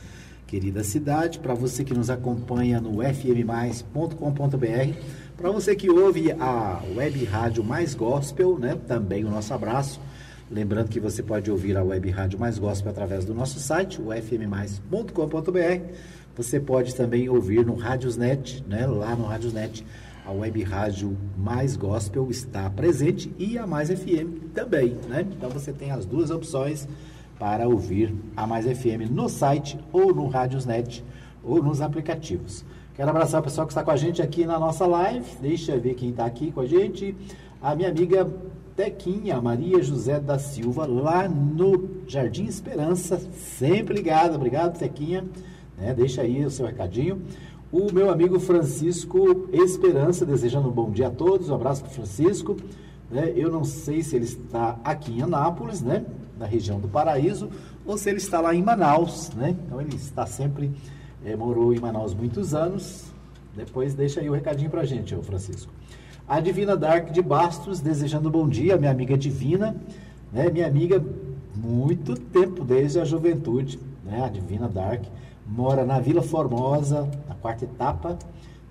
querida 0.47 0.81
cidade, 0.83 1.39
para 1.39 1.53
você 1.53 1.83
que 1.83 1.93
nos 1.93 2.10
acompanha 2.10 2.79
no 2.79 3.03
fmmais.com.br, 3.03 4.15
para 5.36 5.51
você 5.51 5.75
que 5.75 5.89
ouve 5.89 6.31
a 6.31 6.81
web 6.95 7.25
rádio 7.25 7.63
Mais 7.63 7.93
Gospel, 7.93 8.57
né? 8.57 8.77
Também 8.88 9.25
o 9.25 9.29
nosso 9.29 9.53
abraço. 9.53 9.99
Lembrando 10.49 10.88
que 10.88 11.01
você 11.01 11.21
pode 11.21 11.51
ouvir 11.51 11.75
a 11.75 11.83
web 11.83 12.10
rádio 12.10 12.39
Mais 12.39 12.57
Gospel 12.57 12.89
através 12.89 13.25
do 13.25 13.33
nosso 13.33 13.60
site, 13.60 14.01
o 14.01 14.13
fmmais.com.br. 14.13 15.93
Você 16.38 16.60
pode 16.60 16.95
também 16.95 17.27
ouvir 17.27 17.65
no 17.65 17.75
Radiosnet, 17.75 18.63
né? 18.65 18.88
Lá 18.88 19.15
no 19.15 19.25
Radiosnet, 19.25 19.86
a 20.25 20.31
web 20.31 20.63
rádio 20.63 21.17
Mais 21.38 21.75
Gospel 21.75 22.29
está 22.31 22.69
presente 22.69 23.33
e 23.38 23.57
a 23.57 23.67
Mais 23.67 23.89
FM 23.89 24.53
também, 24.53 24.97
né? 25.10 25.27
Então 25.29 25.49
você 25.49 25.73
tem 25.73 25.91
as 25.91 26.05
duas 26.05 26.31
opções 26.31 26.88
para 27.39 27.67
ouvir 27.67 28.13
a 28.36 28.47
Mais 28.47 28.65
FM 28.65 29.10
no 29.12 29.30
site 29.30 29.80
ou 29.91 30.13
no 30.13 30.28
Radiosnet 30.28 31.04
ou 31.43 31.62
nos 31.62 31.82
aplicativos. 31.82 32.65
Quero 32.95 33.10
abraçar 33.10 33.41
o 33.41 33.43
pessoal 33.43 33.67
que 33.67 33.71
está 33.71 33.84
com 33.84 33.91
a 33.91 33.95
gente 33.95 34.21
aqui 34.21 34.45
na 34.45 34.60
nossa 34.60 34.86
live. 34.88 35.26
Deixa 35.39 35.73
eu 35.73 35.80
ver 35.80 35.93
quem 35.93 36.10
está 36.10 36.26
aqui 36.26 36.52
com 36.52 36.62
a 36.62 36.65
gente. 36.65 37.15
A 37.62 37.76
minha 37.76 37.89
amiga 37.89 38.28
Tequinha, 38.76 39.41
Maria 39.41 39.82
José 39.82 40.19
da 40.19 40.38
Silva, 40.38 40.86
lá 40.86 41.28
no 41.28 41.89
Jardim 42.08 42.45
Esperança. 42.45 43.19
Sempre 43.34 43.95
ligada. 43.95 44.36
Obrigado, 44.36 44.78
Tequinha. 44.78 45.23
Né, 45.78 45.93
deixa 45.93 46.23
aí 46.23 46.43
o 46.43 46.50
seu 46.50 46.65
recadinho. 46.65 47.21
O 47.71 47.91
meu 47.93 48.10
amigo 48.10 48.39
Francisco 48.39 49.47
Esperança, 49.52 50.26
desejando 50.26 50.69
um 50.69 50.71
bom 50.71 50.89
dia 50.89 51.08
a 51.08 51.12
todos. 51.12 51.50
Um 51.50 51.56
abraço 51.56 51.84
para 51.84 51.91
Francisco. 51.91 52.58
Né, 53.09 53.33
eu 53.35 53.49
não 53.49 53.63
sei 53.63 54.03
se 54.03 54.15
ele 54.15 54.25
está 54.25 54.77
aqui 54.83 55.19
em 55.19 55.21
Anápolis, 55.21 55.81
né? 55.81 56.05
na 56.37 56.45
região 56.45 56.79
do 56.79 56.87
Paraíso, 56.87 57.49
ou 57.85 57.97
se 57.97 58.09
ele 58.09 58.17
está 58.17 58.39
lá 58.39 58.53
em 58.53 58.61
Manaus, 58.61 59.31
né? 59.31 59.55
Então 59.65 59.81
ele 59.81 59.95
está 59.95 60.25
sempre, 60.25 60.71
é, 61.25 61.35
morou 61.35 61.73
em 61.73 61.79
Manaus 61.79 62.13
muitos 62.13 62.53
anos. 62.53 63.11
Depois 63.55 63.93
deixa 63.93 64.21
aí 64.21 64.29
o 64.29 64.33
recadinho 64.33 64.69
pra 64.69 64.85
gente, 64.85 65.15
ô 65.15 65.21
Francisco. 65.21 65.71
A 66.27 66.39
Divina 66.39 66.75
Dark 66.75 67.11
de 67.11 67.21
Bastos, 67.21 67.79
desejando 67.79 68.29
um 68.29 68.31
bom 68.31 68.47
dia, 68.47 68.77
minha 68.77 68.91
amiga 68.91 69.17
Divina, 69.17 69.75
né? 70.31 70.49
Minha 70.49 70.67
amiga 70.67 71.03
muito 71.55 72.15
tempo, 72.15 72.63
desde 72.63 72.99
a 72.99 73.05
juventude, 73.05 73.79
né? 74.03 74.23
A 74.23 74.29
Divina 74.29 74.67
Dark 74.67 75.03
mora 75.45 75.85
na 75.85 75.99
Vila 75.99 76.21
Formosa, 76.21 77.09
na 77.27 77.33
quarta 77.35 77.63
etapa, 77.63 78.19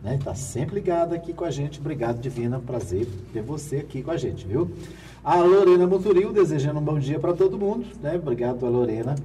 né? 0.06 0.14
Está 0.14 0.36
sempre 0.36 0.76
ligada 0.76 1.16
aqui 1.16 1.32
com 1.32 1.44
a 1.44 1.50
gente. 1.50 1.80
Obrigado, 1.80 2.20
Divina. 2.20 2.60
Prazer 2.60 3.08
ter 3.32 3.42
você 3.42 3.78
aqui 3.78 4.04
com 4.04 4.12
a 4.12 4.16
gente, 4.16 4.46
viu? 4.46 4.70
A 5.24 5.40
Lorena 5.40 5.84
Muturil 5.84 6.32
desejando 6.32 6.78
um 6.78 6.82
bom 6.82 6.96
dia 6.96 7.18
para 7.18 7.34
todo 7.34 7.58
mundo, 7.58 7.84
né? 8.00 8.14
Obrigado 8.14 8.64
a 8.64 8.68
Lorena. 8.68 9.16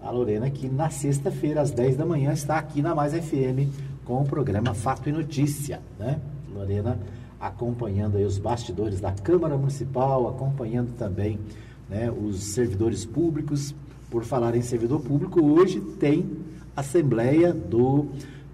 A 0.00 0.12
Lorena 0.12 0.48
que 0.48 0.68
na 0.68 0.90
sexta-feira 0.90 1.60
às 1.60 1.72
10 1.72 1.96
da 1.96 2.06
manhã 2.06 2.32
está 2.32 2.56
aqui 2.56 2.80
na 2.80 2.94
Mais 2.94 3.12
FM 3.12 3.66
com 4.04 4.22
o 4.22 4.24
programa 4.24 4.74
Fato 4.74 5.08
e 5.08 5.12
Notícia, 5.12 5.82
né? 5.98 6.20
Lorena 6.54 6.96
acompanhando 7.40 8.16
aí 8.16 8.24
os 8.24 8.38
bastidores 8.38 9.00
da 9.00 9.10
Câmara 9.10 9.56
Municipal, 9.56 10.28
acompanhando 10.28 10.96
também 10.96 11.40
né, 11.90 12.12
os 12.12 12.54
servidores 12.54 13.04
públicos. 13.04 13.74
Por 14.08 14.22
falar 14.22 14.54
em 14.54 14.62
servidor 14.62 15.00
público, 15.00 15.44
hoje 15.44 15.80
tem 15.80 16.30
assembleia 16.76 17.52
do, 17.52 18.06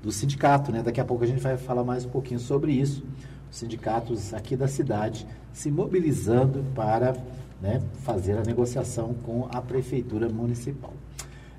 do 0.04 0.12
sindicato, 0.12 0.70
né? 0.70 0.82
Daqui 0.82 1.00
a 1.00 1.04
pouco 1.04 1.24
a 1.24 1.26
gente 1.26 1.40
vai 1.40 1.56
falar 1.56 1.82
mais 1.82 2.04
um 2.04 2.10
pouquinho 2.10 2.38
sobre 2.38 2.72
isso 2.72 3.02
sindicatos 3.50 4.34
aqui 4.34 4.56
da 4.56 4.66
cidade 4.66 5.26
se 5.52 5.70
mobilizando 5.70 6.64
para 6.74 7.16
né, 7.62 7.80
fazer 8.02 8.36
a 8.36 8.42
negociação 8.42 9.14
com 9.24 9.48
a 9.50 9.62
Prefeitura 9.62 10.28
Municipal. 10.28 10.92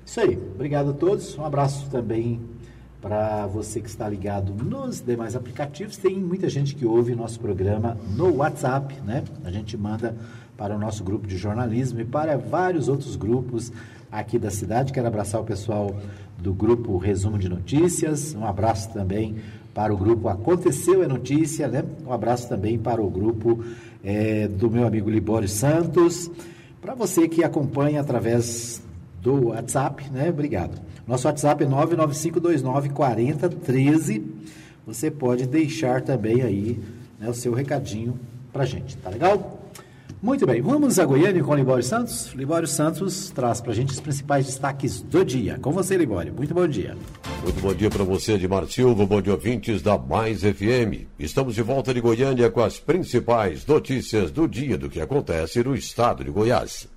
Isso 0.04 0.20
aí, 0.20 0.36
obrigado 0.54 0.90
a 0.90 0.92
todos. 0.92 1.36
Um 1.36 1.44
abraço 1.44 1.88
também 1.90 2.40
para 3.00 3.46
você 3.46 3.80
que 3.80 3.88
está 3.88 4.08
ligado 4.08 4.52
nos 4.52 5.00
demais 5.00 5.34
aplicativos. 5.34 5.96
Tem 5.96 6.16
muita 6.16 6.48
gente 6.48 6.74
que 6.74 6.86
ouve 6.86 7.14
nosso 7.14 7.40
programa 7.40 7.96
no 8.14 8.36
WhatsApp, 8.36 8.94
né? 9.00 9.24
A 9.42 9.50
gente 9.50 9.76
manda 9.76 10.14
para 10.56 10.76
o 10.76 10.78
nosso 10.78 11.02
grupo 11.02 11.26
de 11.26 11.36
jornalismo 11.36 12.00
e 12.00 12.04
para 12.04 12.36
vários 12.36 12.88
outros 12.88 13.16
grupos 13.16 13.72
aqui 14.12 14.38
da 14.38 14.50
cidade. 14.50 14.92
Quero 14.92 15.06
abraçar 15.06 15.40
o 15.40 15.44
pessoal 15.44 15.96
do 16.38 16.52
grupo 16.52 16.98
Resumo 16.98 17.38
de 17.38 17.48
Notícias. 17.48 18.34
Um 18.34 18.44
abraço 18.44 18.92
também 18.92 19.36
para 19.74 19.92
o 19.92 19.96
grupo 19.96 20.28
Aconteceu 20.28 21.02
é 21.02 21.06
Notícia, 21.06 21.68
né? 21.68 21.84
Um 22.06 22.12
abraço 22.12 22.46
também 22.48 22.78
para 22.78 23.02
o 23.02 23.10
grupo 23.10 23.64
é, 24.02 24.48
do 24.48 24.70
meu 24.70 24.86
amigo 24.86 25.10
Libório 25.10 25.48
Santos. 25.48 26.30
Para 26.80 26.94
você 26.94 27.28
que 27.28 27.44
acompanha 27.44 28.00
através 28.00 28.80
do 29.20 29.48
WhatsApp, 29.48 30.10
né? 30.10 30.30
Obrigado. 30.30 30.80
Nosso 31.06 31.28
WhatsApp 31.28 31.62
é 31.62 31.66
995294013. 31.66 34.22
Você 34.86 35.10
pode 35.10 35.46
deixar 35.46 36.00
também 36.00 36.40
aí 36.42 36.80
né, 37.18 37.28
o 37.28 37.34
seu 37.34 37.52
recadinho 37.52 38.18
para 38.52 38.64
gente, 38.64 38.96
tá 38.96 39.10
legal? 39.10 39.65
Muito 40.22 40.46
bem, 40.46 40.62
vamos 40.62 40.98
a 40.98 41.04
Goiânia 41.04 41.44
com 41.44 41.52
o 41.52 41.54
Libório 41.54 41.84
Santos? 41.84 42.32
Libório 42.34 42.66
Santos 42.66 43.30
traz 43.30 43.60
para 43.60 43.72
a 43.72 43.74
gente 43.74 43.90
os 43.90 44.00
principais 44.00 44.46
destaques 44.46 45.02
do 45.02 45.22
dia. 45.24 45.58
Com 45.60 45.70
você, 45.72 45.96
Libório. 45.96 46.32
Muito 46.32 46.54
bom 46.54 46.66
dia. 46.66 46.96
Muito 47.42 47.60
bom 47.60 47.74
dia 47.74 47.90
para 47.90 48.02
você, 48.02 48.32
Edmar 48.32 48.66
Silva. 48.66 49.04
Bom 49.04 49.20
dia, 49.20 49.34
ouvintes 49.34 49.82
da 49.82 49.98
Mais 49.98 50.40
FM. 50.40 51.06
Estamos 51.18 51.54
de 51.54 51.62
volta 51.62 51.92
de 51.92 52.00
Goiânia 52.00 52.50
com 52.50 52.62
as 52.62 52.78
principais 52.78 53.66
notícias 53.66 54.30
do 54.30 54.48
dia 54.48 54.78
do 54.78 54.88
que 54.88 55.00
acontece 55.00 55.62
no 55.62 55.74
estado 55.74 56.24
de 56.24 56.30
Goiás. 56.30 56.95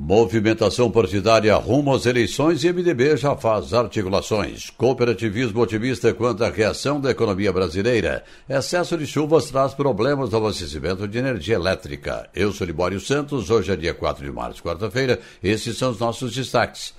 Movimentação 0.00 0.88
partidária 0.92 1.56
rumo 1.56 1.92
às 1.92 2.06
eleições 2.06 2.62
e 2.62 2.72
MDB 2.72 3.16
já 3.16 3.34
faz 3.34 3.74
articulações. 3.74 4.70
Cooperativismo 4.70 5.60
otimista 5.60 6.14
quanto 6.14 6.44
à 6.44 6.48
reação 6.48 7.00
da 7.00 7.10
economia 7.10 7.52
brasileira. 7.52 8.22
Excesso 8.48 8.96
de 8.96 9.04
chuvas 9.04 9.50
traz 9.50 9.74
problemas 9.74 10.30
no 10.30 10.38
abastecimento 10.38 11.08
de 11.08 11.18
energia 11.18 11.56
elétrica. 11.56 12.30
Eu 12.32 12.52
sou 12.52 12.64
Libório 12.64 13.00
Santos, 13.00 13.50
hoje 13.50 13.72
é 13.72 13.76
dia 13.76 13.92
4 13.92 14.24
de 14.24 14.30
março, 14.30 14.62
quarta-feira. 14.62 15.18
Esses 15.42 15.76
são 15.76 15.90
os 15.90 15.98
nossos 15.98 16.32
destaques. 16.32 16.94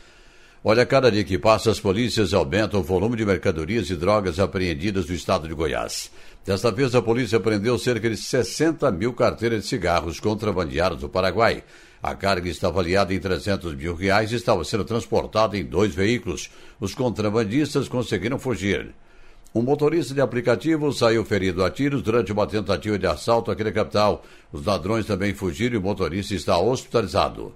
Olha, 0.62 0.86
cada 0.86 1.10
dia 1.10 1.24
que 1.24 1.40
passa, 1.40 1.72
as 1.72 1.80
polícias 1.80 2.34
aumentam 2.34 2.82
o 2.82 2.84
volume 2.84 3.16
de 3.16 3.26
mercadorias 3.26 3.90
e 3.90 3.96
drogas 3.96 4.40
apreendidas 4.42 5.08
no 5.08 5.16
estado 5.16 5.48
de 5.48 5.54
Goiás. 5.54 6.12
Desta 6.46 6.70
vez, 6.70 6.94
a 6.94 7.02
polícia 7.02 7.40
prendeu 7.40 7.80
cerca 7.80 8.10
de 8.10 8.18
60 8.18 8.92
mil 8.92 9.14
carteiras 9.14 9.64
de 9.64 9.70
cigarros 9.70 10.20
contrabandeados 10.20 11.00
do 11.00 11.08
Paraguai. 11.08 11.64
A 12.04 12.14
carga 12.14 12.50
está 12.50 12.68
avaliada 12.68 13.14
em 13.14 13.20
300 13.22 13.74
mil 13.74 13.96
reais 13.96 14.34
e 14.34 14.36
estava 14.36 14.66
sendo 14.66 14.84
transportada 14.84 15.58
em 15.58 15.64
dois 15.64 15.96
veículos. 15.96 16.50
Os 16.78 16.94
contrabandistas 16.94 17.88
conseguiram 17.88 18.38
fugir. 18.38 18.94
Um 19.56 19.62
motorista 19.62 20.14
de 20.14 20.20
aplicativo 20.20 20.92
saiu 20.92 21.24
ferido 21.24 21.64
a 21.64 21.72
tiros 21.72 22.02
durante 22.02 22.34
uma 22.34 22.46
tentativa 22.46 23.00
de 23.00 23.08
assalto 23.08 23.50
aqui 23.50 23.64
na 23.64 23.72
capital. 23.72 24.26
Os 24.52 24.66
ladrões 24.66 25.06
também 25.06 25.34
fugiram 25.34 25.76
e 25.76 25.78
o 25.78 25.82
motorista 25.82 26.34
está 26.34 26.60
hospitalizado. 26.60 27.54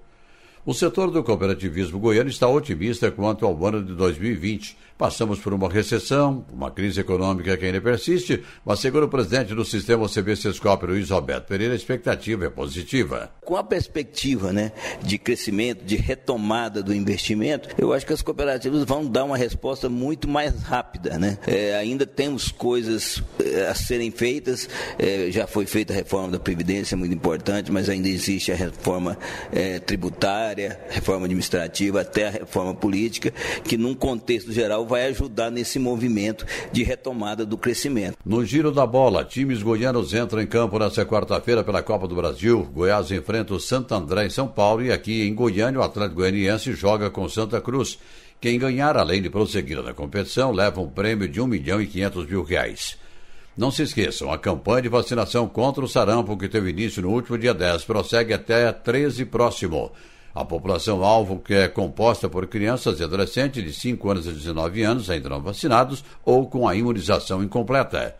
O 0.65 0.73
setor 0.73 1.11
do 1.11 1.21
cooperativismo 1.21 1.99
goiano 1.99 2.29
está 2.29 2.47
otimista 2.47 3.11
quanto 3.11 3.45
ao 3.45 3.65
ano 3.65 3.83
de 3.83 3.93
2020. 3.95 4.77
Passamos 4.97 5.39
por 5.39 5.53
uma 5.53 5.67
recessão, 5.67 6.45
uma 6.53 6.69
crise 6.69 7.01
econômica 7.01 7.57
que 7.57 7.65
ainda 7.65 7.81
persiste, 7.81 8.43
mas 8.63 8.79
segundo 8.79 9.03
o 9.03 9.09
presidente 9.09 9.53
do 9.55 9.65
sistema 9.65 10.05
OCB 10.05 10.35
Sescop, 10.35 10.85
Luiz 10.85 11.09
Roberto 11.09 11.47
Pereira, 11.47 11.73
a 11.73 11.75
expectativa 11.75 12.45
é 12.45 12.49
positiva. 12.49 13.31
Com 13.41 13.57
a 13.57 13.63
perspectiva 13.63 14.53
né, 14.53 14.71
de 15.01 15.17
crescimento, 15.17 15.83
de 15.83 15.95
retomada 15.95 16.83
do 16.83 16.93
investimento, 16.93 17.69
eu 17.77 17.91
acho 17.91 18.05
que 18.05 18.13
as 18.13 18.21
cooperativas 18.21 18.83
vão 18.83 19.05
dar 19.05 19.23
uma 19.23 19.35
resposta 19.35 19.89
muito 19.89 20.27
mais 20.27 20.61
rápida. 20.61 21.17
Né? 21.17 21.39
É, 21.47 21.75
ainda 21.75 22.05
temos 22.05 22.51
coisas 22.51 23.21
é, 23.43 23.67
a 23.67 23.75
serem 23.75 24.11
feitas, 24.11 24.69
é, 24.99 25.31
já 25.31 25.47
foi 25.47 25.65
feita 25.65 25.91
a 25.91 25.95
reforma 25.95 26.33
da 26.33 26.39
Previdência, 26.39 26.95
muito 26.95 27.15
importante, 27.15 27.71
mas 27.71 27.89
ainda 27.89 28.07
existe 28.07 28.51
a 28.51 28.55
reforma 28.55 29.17
é, 29.51 29.79
tributária, 29.79 30.79
reforma 30.89 31.25
administrativa, 31.25 32.01
até 32.01 32.27
a 32.27 32.31
reforma 32.31 32.75
política, 32.75 33.33
que 33.63 33.75
num 33.75 33.95
contexto 33.95 34.51
geral 34.51 34.85
vai 34.93 35.07
ajudar 35.07 35.49
nesse 35.49 35.79
movimento 35.79 36.45
de 36.71 36.83
retomada 36.83 37.43
do 37.43 37.57
crescimento. 37.57 38.15
No 38.23 38.45
giro 38.45 38.71
da 38.71 38.85
bola, 38.85 39.25
times 39.25 39.63
goianos 39.63 40.13
entram 40.13 40.39
em 40.39 40.45
campo 40.45 40.77
nesta 40.77 41.03
quarta-feira 41.03 41.63
pela 41.63 41.81
Copa 41.81 42.07
do 42.07 42.15
Brasil. 42.15 42.63
Goiás 42.71 43.09
enfrenta 43.09 43.55
o 43.55 43.59
Santo 43.59 43.95
André 43.95 44.27
em 44.27 44.29
São 44.29 44.47
Paulo 44.47 44.83
e 44.83 44.91
aqui 44.91 45.23
em 45.23 45.33
Goiânia 45.33 45.79
o 45.79 45.83
Atlético 45.83 46.17
Goianiense 46.17 46.73
joga 46.73 47.09
com 47.09 47.27
Santa 47.27 47.59
Cruz. 47.59 47.97
Quem 48.39 48.59
ganhar, 48.59 48.95
além 48.95 49.19
de 49.19 49.31
prosseguir 49.31 49.81
na 49.81 49.95
competição, 49.95 50.51
leva 50.51 50.79
um 50.79 50.87
prêmio 50.87 51.27
de 51.27 51.41
1 51.41 51.47
milhão 51.47 51.81
e 51.81 51.87
500 51.87 52.27
mil 52.27 52.43
reais. 52.43 52.95
Não 53.57 53.71
se 53.71 53.81
esqueçam, 53.81 54.31
a 54.31 54.37
campanha 54.37 54.83
de 54.83 54.89
vacinação 54.89 55.47
contra 55.47 55.83
o 55.83 55.87
sarampo, 55.87 56.37
que 56.37 56.47
teve 56.47 56.69
início 56.69 57.01
no 57.01 57.09
último 57.09 57.35
dia 57.35 57.53
10, 57.53 57.83
prossegue 57.85 58.31
até 58.31 58.71
13 58.71 59.25
próximo. 59.25 59.91
A 60.35 60.43
população-alvo, 60.43 61.39
que 61.39 61.53
é 61.53 61.67
composta 61.67 62.27
por 62.27 62.47
crianças 62.47 62.99
e 62.99 63.03
adolescentes 63.03 63.63
de 63.63 63.71
5 63.71 64.09
anos 64.09 64.27
a 64.27 64.31
19 64.31 64.81
anos, 64.81 65.09
ainda 65.09 65.29
não 65.29 65.41
vacinados 65.41 66.03
ou 66.25 66.47
com 66.47 66.67
a 66.67 66.75
imunização 66.75 67.43
incompleta. 67.43 68.15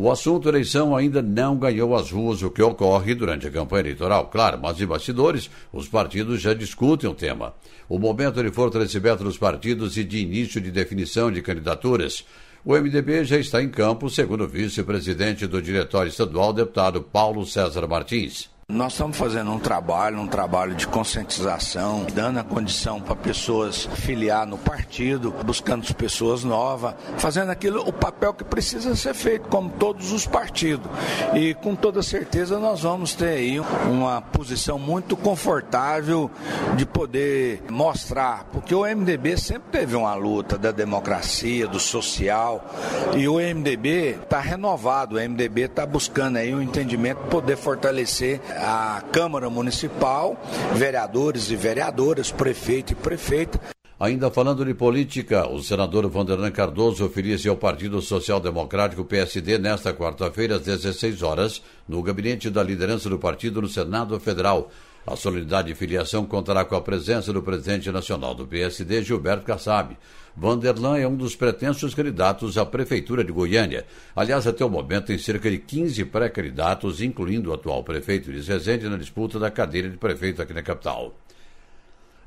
O 0.00 0.10
assunto 0.10 0.48
eleição 0.48 0.96
ainda 0.96 1.20
não 1.20 1.56
ganhou 1.56 1.96
as 1.96 2.10
ruas, 2.12 2.42
o 2.42 2.50
que 2.50 2.62
ocorre 2.62 3.14
durante 3.14 3.46
a 3.46 3.50
campanha 3.50 3.82
eleitoral, 3.82 4.26
claro, 4.26 4.58
mas 4.60 4.80
em 4.80 4.86
bastidores, 4.86 5.50
os 5.72 5.88
partidos 5.88 6.40
já 6.40 6.54
discutem 6.54 7.10
o 7.10 7.14
tema. 7.14 7.54
O 7.88 7.98
momento 7.98 8.42
de 8.42 8.50
fortalecimento 8.50 9.24
dos 9.24 9.38
partidos 9.38 9.96
e 9.96 10.04
de 10.04 10.18
início 10.18 10.60
de 10.60 10.70
definição 10.70 11.32
de 11.32 11.42
candidaturas. 11.42 12.24
O 12.64 12.74
MDB 12.74 13.24
já 13.24 13.38
está 13.38 13.62
em 13.62 13.68
campo, 13.68 14.10
segundo 14.10 14.44
o 14.44 14.48
vice-presidente 14.48 15.46
do 15.46 15.62
Diretório 15.62 16.10
Estadual, 16.10 16.52
deputado 16.52 17.02
Paulo 17.02 17.44
César 17.46 17.86
Martins. 17.88 18.57
Nós 18.70 18.92
estamos 18.92 19.16
fazendo 19.16 19.50
um 19.50 19.58
trabalho, 19.58 20.20
um 20.20 20.26
trabalho 20.26 20.74
de 20.74 20.86
conscientização, 20.86 22.06
dando 22.12 22.38
a 22.38 22.44
condição 22.44 23.00
para 23.00 23.16
pessoas 23.16 23.88
filiar 23.94 24.46
no 24.46 24.58
partido, 24.58 25.34
buscando 25.42 25.94
pessoas 25.94 26.44
novas, 26.44 26.92
fazendo 27.16 27.48
aquilo, 27.48 27.80
o 27.88 27.90
papel 27.94 28.34
que 28.34 28.44
precisa 28.44 28.94
ser 28.94 29.14
feito, 29.14 29.48
como 29.48 29.70
todos 29.70 30.12
os 30.12 30.26
partidos. 30.26 30.86
E 31.34 31.54
com 31.54 31.74
toda 31.74 32.02
certeza 32.02 32.58
nós 32.58 32.82
vamos 32.82 33.14
ter 33.14 33.38
aí 33.38 33.58
uma 33.58 34.20
posição 34.20 34.78
muito 34.78 35.16
confortável 35.16 36.30
de 36.76 36.84
poder 36.84 37.62
mostrar, 37.70 38.44
porque 38.52 38.74
o 38.74 38.82
MDB 38.82 39.38
sempre 39.38 39.70
teve 39.72 39.96
uma 39.96 40.14
luta 40.14 40.58
da 40.58 40.72
democracia, 40.72 41.66
do 41.66 41.80
social, 41.80 42.62
e 43.16 43.26
o 43.26 43.36
MDB 43.36 44.18
está 44.22 44.40
renovado, 44.40 45.16
o 45.16 45.18
MDB 45.18 45.62
está 45.62 45.86
buscando 45.86 46.36
aí 46.36 46.54
um 46.54 46.60
entendimento, 46.60 47.22
poder 47.30 47.56
fortalecer 47.56 48.42
a 48.58 49.02
Câmara 49.12 49.48
Municipal, 49.48 50.36
vereadores 50.74 51.50
e 51.50 51.56
vereadoras, 51.56 52.30
prefeito 52.30 52.92
e 52.92 52.96
prefeita. 52.96 53.60
Ainda 54.00 54.30
falando 54.30 54.64
de 54.64 54.74
política, 54.74 55.48
o 55.48 55.60
senador 55.60 56.08
Vanderlan 56.08 56.52
Cardoso 56.52 57.04
oferece 57.04 57.48
ao 57.48 57.56
Partido 57.56 58.00
Social 58.00 58.38
Democrático 58.38 59.04
PSD 59.04 59.58
nesta 59.58 59.92
quarta-feira 59.92 60.54
às 60.54 60.62
16 60.62 61.20
horas, 61.22 61.62
no 61.88 62.00
gabinete 62.00 62.48
da 62.48 62.62
liderança 62.62 63.08
do 63.08 63.18
partido 63.18 63.60
no 63.60 63.68
Senado 63.68 64.20
Federal. 64.20 64.70
A 65.10 65.16
solenidade 65.16 65.68
de 65.68 65.74
filiação 65.74 66.26
contará 66.26 66.66
com 66.66 66.76
a 66.76 66.82
presença 66.82 67.32
do 67.32 67.42
presidente 67.42 67.90
nacional 67.90 68.34
do 68.34 68.46
PSD, 68.46 69.02
Gilberto 69.02 69.42
Kassab. 69.42 69.96
Vanderlan 70.36 70.98
é 70.98 71.08
um 71.08 71.16
dos 71.16 71.34
pretensos 71.34 71.94
candidatos 71.94 72.58
à 72.58 72.66
Prefeitura 72.66 73.24
de 73.24 73.32
Goiânia. 73.32 73.86
Aliás, 74.14 74.46
até 74.46 74.62
o 74.62 74.68
momento 74.68 75.06
tem 75.06 75.16
cerca 75.16 75.50
de 75.50 75.56
15 75.56 76.04
pré-candidatos, 76.04 77.00
incluindo 77.00 77.48
o 77.48 77.54
atual 77.54 77.82
prefeito 77.82 78.30
de 78.30 78.42
Resende, 78.42 78.86
na 78.86 78.98
disputa 78.98 79.38
da 79.38 79.50
cadeira 79.50 79.88
de 79.88 79.96
prefeito 79.96 80.42
aqui 80.42 80.52
na 80.52 80.62
capital. 80.62 81.18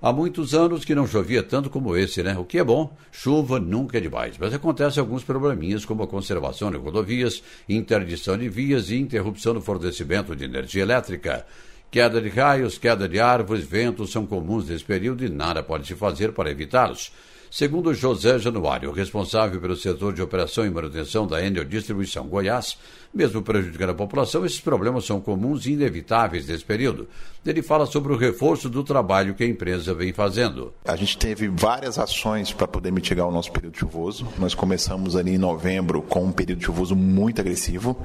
Há 0.01 0.11
muitos 0.11 0.55
anos 0.55 0.83
que 0.83 0.95
não 0.95 1.05
chovia 1.05 1.43
tanto 1.43 1.69
como 1.69 1.95
esse, 1.95 2.23
né? 2.23 2.35
O 2.35 2.43
que 2.43 2.57
é 2.57 2.63
bom, 2.63 2.97
chuva 3.11 3.59
nunca 3.59 3.99
é 3.99 4.01
demais. 4.01 4.35
Mas 4.39 4.55
acontecem 4.55 4.99
alguns 4.99 5.23
probleminhas, 5.23 5.85
como 5.85 6.01
a 6.01 6.07
conservação 6.07 6.71
de 6.71 6.77
rodovias, 6.77 7.43
interdição 7.69 8.35
de 8.35 8.49
vias 8.49 8.89
e 8.89 8.95
interrupção 8.95 9.53
do 9.53 9.61
fornecimento 9.61 10.35
de 10.35 10.45
energia 10.45 10.81
elétrica. 10.81 11.45
Queda 11.91 12.21
de 12.21 12.29
raios, 12.29 12.77
queda 12.77 13.05
de 13.07 13.19
árvores, 13.19 13.65
ventos 13.65 14.13
são 14.13 14.25
comuns 14.25 14.69
nesse 14.69 14.85
período 14.85 15.25
e 15.25 15.29
nada 15.29 15.61
pode 15.61 15.85
se 15.85 15.93
fazer 15.93 16.31
para 16.31 16.49
evitá-los. 16.49 17.11
Segundo 17.53 17.93
José 17.93 18.39
Januário, 18.39 18.93
responsável 18.93 19.59
pelo 19.59 19.75
setor 19.75 20.13
de 20.13 20.21
operação 20.21 20.65
e 20.65 20.69
manutenção 20.69 21.27
da 21.27 21.45
Enel 21.45 21.65
Distribuição 21.65 22.25
Goiás, 22.25 22.77
mesmo 23.13 23.41
prejudicando 23.41 23.89
a 23.89 23.93
população, 23.93 24.45
esses 24.45 24.61
problemas 24.61 25.03
são 25.03 25.19
comuns 25.19 25.65
e 25.65 25.73
inevitáveis 25.73 26.47
nesse 26.47 26.63
período. 26.63 27.09
Ele 27.45 27.61
fala 27.61 27.85
sobre 27.85 28.13
o 28.13 28.15
reforço 28.15 28.69
do 28.69 28.85
trabalho 28.85 29.33
que 29.33 29.43
a 29.43 29.47
empresa 29.47 29.93
vem 29.93 30.13
fazendo. 30.13 30.71
A 30.85 30.95
gente 30.95 31.17
teve 31.17 31.49
várias 31.49 31.99
ações 31.99 32.53
para 32.53 32.69
poder 32.69 32.89
mitigar 32.89 33.27
o 33.27 33.31
nosso 33.31 33.51
período 33.51 33.77
chuvoso. 33.77 34.25
Nós 34.39 34.55
começamos 34.55 35.17
ali 35.17 35.35
em 35.35 35.37
novembro 35.37 36.01
com 36.01 36.23
um 36.23 36.31
período 36.31 36.63
chuvoso 36.63 36.95
muito 36.95 37.41
agressivo. 37.41 37.97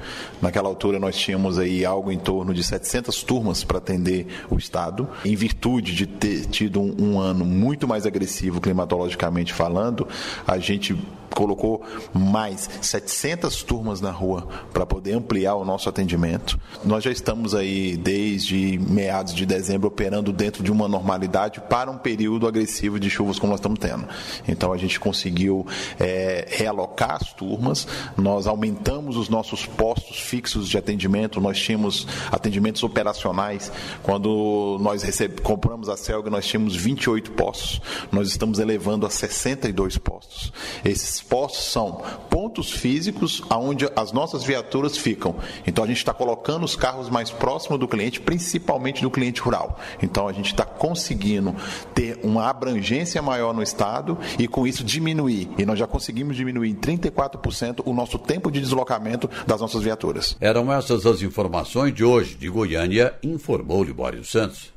Naquela 0.43 0.69
altura 0.69 0.99
nós 0.99 1.17
tínhamos 1.17 1.57
aí 1.57 1.85
algo 1.85 2.11
em 2.11 2.19
torno 2.19 2.53
de 2.53 2.65
700 2.65 3.23
turmas 3.23 3.63
para 3.63 3.79
atender 3.79 4.27
o 4.51 4.57
estado. 4.57 5.09
Em 5.25 5.37
virtude 5.37 5.95
de 5.95 6.07
ter 6.07 6.47
tido 6.47 6.81
um, 6.81 6.97
um 6.99 7.21
ano 7.21 7.45
muito 7.45 7.87
mais 7.87 8.07
agressivo 8.07 8.61
climatologicamente 8.61 9.36
falando, 9.53 10.07
a 10.47 10.59
gente 10.59 10.97
colocou 11.35 11.83
mais 12.13 12.69
700 12.81 13.63
turmas 13.63 14.01
na 14.01 14.11
rua 14.11 14.47
para 14.73 14.87
poder 14.87 15.15
ampliar 15.15 15.55
o 15.55 15.65
nosso 15.65 15.89
atendimento. 15.89 16.59
Nós 16.85 17.05
já 17.05 17.11
estamos 17.11 17.55
aí 17.55 17.97
desde 17.97 18.79
meados 18.79 19.35
de 19.35 19.47
dezembro 19.47 19.89
operando 19.89 20.33
dentro 20.33 20.63
de 20.63 20.71
uma 20.71 20.89
normalidade 20.89 21.61
para 21.61 21.91
um 21.91 21.99
período 21.99 22.47
agressivo 22.47 22.99
de 22.99 23.11
chuvas 23.11 23.39
como 23.39 23.51
nós 23.51 23.61
estamos 23.61 23.79
tendo. 23.79 24.07
Então 24.47 24.73
a 24.73 24.77
gente 24.77 24.99
conseguiu 25.01 25.67
é, 25.99 26.47
realocar 26.49 27.17
as 27.17 27.33
turmas, 27.33 27.87
nós 28.17 28.47
aumentamos 28.47 29.17
os 29.17 29.29
nossos 29.29 29.67
postos 29.67 30.19
fixos 30.21 30.69
de 30.69 30.79
atendimento, 30.79 31.41
nós 31.41 31.59
tínhamos 31.59 32.07
atendimentos 32.31 32.83
operacionais. 32.83 33.71
Quando 34.03 34.79
nós 34.81 35.03
receb... 35.03 35.41
compramos 35.41 35.89
a 35.89 35.97
Celga, 35.97 36.31
nós 36.31 36.47
tínhamos 36.47 36.77
28 36.77 37.33
postos, 37.33 37.81
nós 38.11 38.29
estamos 38.29 38.59
elevando 38.59 39.07
a 39.07 39.11
62 39.11 39.99
postos. 39.99 40.53
Esses 40.85 41.16
postos 41.21 41.65
são 41.65 42.03
pontos 42.31 42.71
físicos 42.71 43.43
aonde 43.49 43.89
as 43.97 44.13
nossas 44.13 44.45
viaturas 44.45 44.97
ficam. 44.97 45.37
Então 45.67 45.85
a 45.85 45.87
gente 45.87 45.99
está 45.99 46.13
colocando 46.13 46.65
os 46.65 46.77
carros 46.77 47.09
mais 47.09 47.31
próximos 47.31 47.79
do 47.79 47.89
cliente, 47.89 48.21
principalmente 48.21 49.03
do 49.03 49.11
cliente 49.11 49.41
rural. 49.41 49.79
Então 50.03 50.29
a 50.29 50.33
gente 50.33 50.47
está 50.47 50.65
conseguindo 50.65 51.55
ter 51.95 52.19
uma 52.23 52.49
abrangência 52.49 53.21
maior 53.23 53.55
no 53.55 53.63
estado 53.63 54.19
e 54.39 54.47
com 54.47 54.67
isso 54.67 54.85
diminuir. 54.85 55.49
E 55.59 55.65
nós 55.65 55.79
já 55.79 55.87
conseguimos 55.87 56.37
diminuir 56.37 56.71
em 56.71 56.75
34% 56.75 57.83
o 57.85 57.93
nosso 57.93 58.19
tempo 58.19 58.51
de 58.51 58.61
deslocamento 58.61 59.29
das 59.47 59.61
nossas 59.61 59.83
viaturas. 59.83 60.37
Eram 60.41 60.73
essas 60.73 61.07
as 61.07 61.23
informações 61.23 61.95
de 61.95 62.05
hoje 62.05 62.35
de 62.35 62.49
Goiânia, 62.49 63.15
informou 63.23 63.83
Libório 63.83 64.25
Santos. 64.25 64.75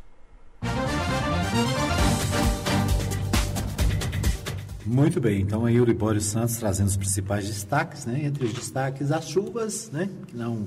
Muito 4.91 5.21
bem, 5.21 5.41
então 5.41 5.67
aí 5.67 5.79
o 5.79 5.85
Libório 5.85 6.19
Santos 6.19 6.57
trazendo 6.57 6.87
os 6.87 6.97
principais 6.97 7.45
destaques, 7.45 8.07
né? 8.07 8.21
Entre 8.23 8.43
os 8.43 8.51
destaques, 8.51 9.11
as 9.11 9.29
chuvas, 9.29 9.91
né? 9.93 10.09
Que 10.25 10.35
não 10.35 10.65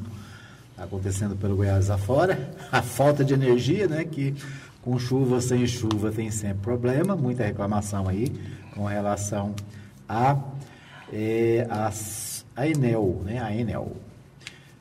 está 0.71 0.85
acontecendo 0.85 1.35
pelo 1.35 1.57
Goiás 1.57 1.91
afora, 1.91 2.55
a 2.71 2.81
falta 2.81 3.25
de 3.25 3.35
energia, 3.35 3.89
né? 3.89 4.05
Que 4.05 4.33
com 4.81 4.97
chuva, 4.97 5.41
sem 5.41 5.67
chuva 5.67 6.13
tem 6.13 6.31
sempre 6.31 6.63
problema, 6.63 7.17
muita 7.17 7.43
reclamação 7.43 8.09
aí 8.09 8.33
com 8.77 8.85
relação 8.85 9.57
a, 10.09 10.39
é, 11.13 11.67
a 12.55 12.69
Enel, 12.69 13.23
né? 13.25 13.43
A 13.43 13.53
Enel. 13.53 13.97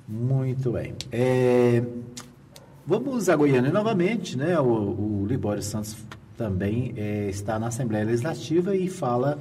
Muito 0.08 0.74
bem. 0.74 0.94
É, 1.12 1.82
vamos 2.86 3.28
a 3.28 3.36
Goiânia 3.36 3.72
novamente, 3.72 4.38
né? 4.38 4.60
O, 4.60 5.24
o 5.24 5.26
Libório 5.28 5.64
Santos 5.64 5.98
também 6.38 6.94
é, 6.98 7.30
está 7.30 7.60
na 7.60 7.68
Assembleia 7.68 8.06
Legislativa 8.06 8.76
e 8.76 8.90
fala 8.90 9.38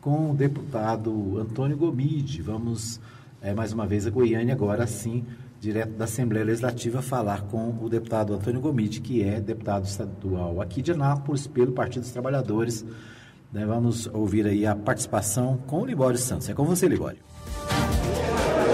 com 0.00 0.30
o 0.30 0.34
deputado 0.34 1.38
Antônio 1.38 1.76
Gomide. 1.76 2.42
Vamos 2.42 3.00
é, 3.42 3.54
mais 3.54 3.72
uma 3.72 3.86
vez 3.86 4.06
a 4.06 4.10
Goiânia 4.10 4.54
agora 4.54 4.86
sim, 4.86 5.24
direto 5.60 5.92
da 5.92 6.04
Assembleia 6.04 6.44
Legislativa, 6.44 7.00
falar 7.02 7.42
com 7.42 7.74
o 7.80 7.88
deputado 7.88 8.34
Antônio 8.34 8.60
Gomide, 8.60 9.00
que 9.00 9.22
é 9.22 9.40
deputado 9.40 9.84
estadual 9.84 10.60
aqui 10.60 10.82
de 10.82 10.92
Anápolis 10.92 11.46
pelo 11.46 11.72
Partido 11.72 12.02
dos 12.02 12.12
Trabalhadores. 12.12 12.84
Né, 13.52 13.66
vamos 13.66 14.06
ouvir 14.06 14.46
aí 14.46 14.64
a 14.64 14.76
participação 14.76 15.58
com 15.66 15.82
o 15.82 15.86
Libório 15.86 16.18
Santos. 16.18 16.48
É 16.48 16.54
com 16.54 16.64
você, 16.64 16.86
Libório. 16.86 17.29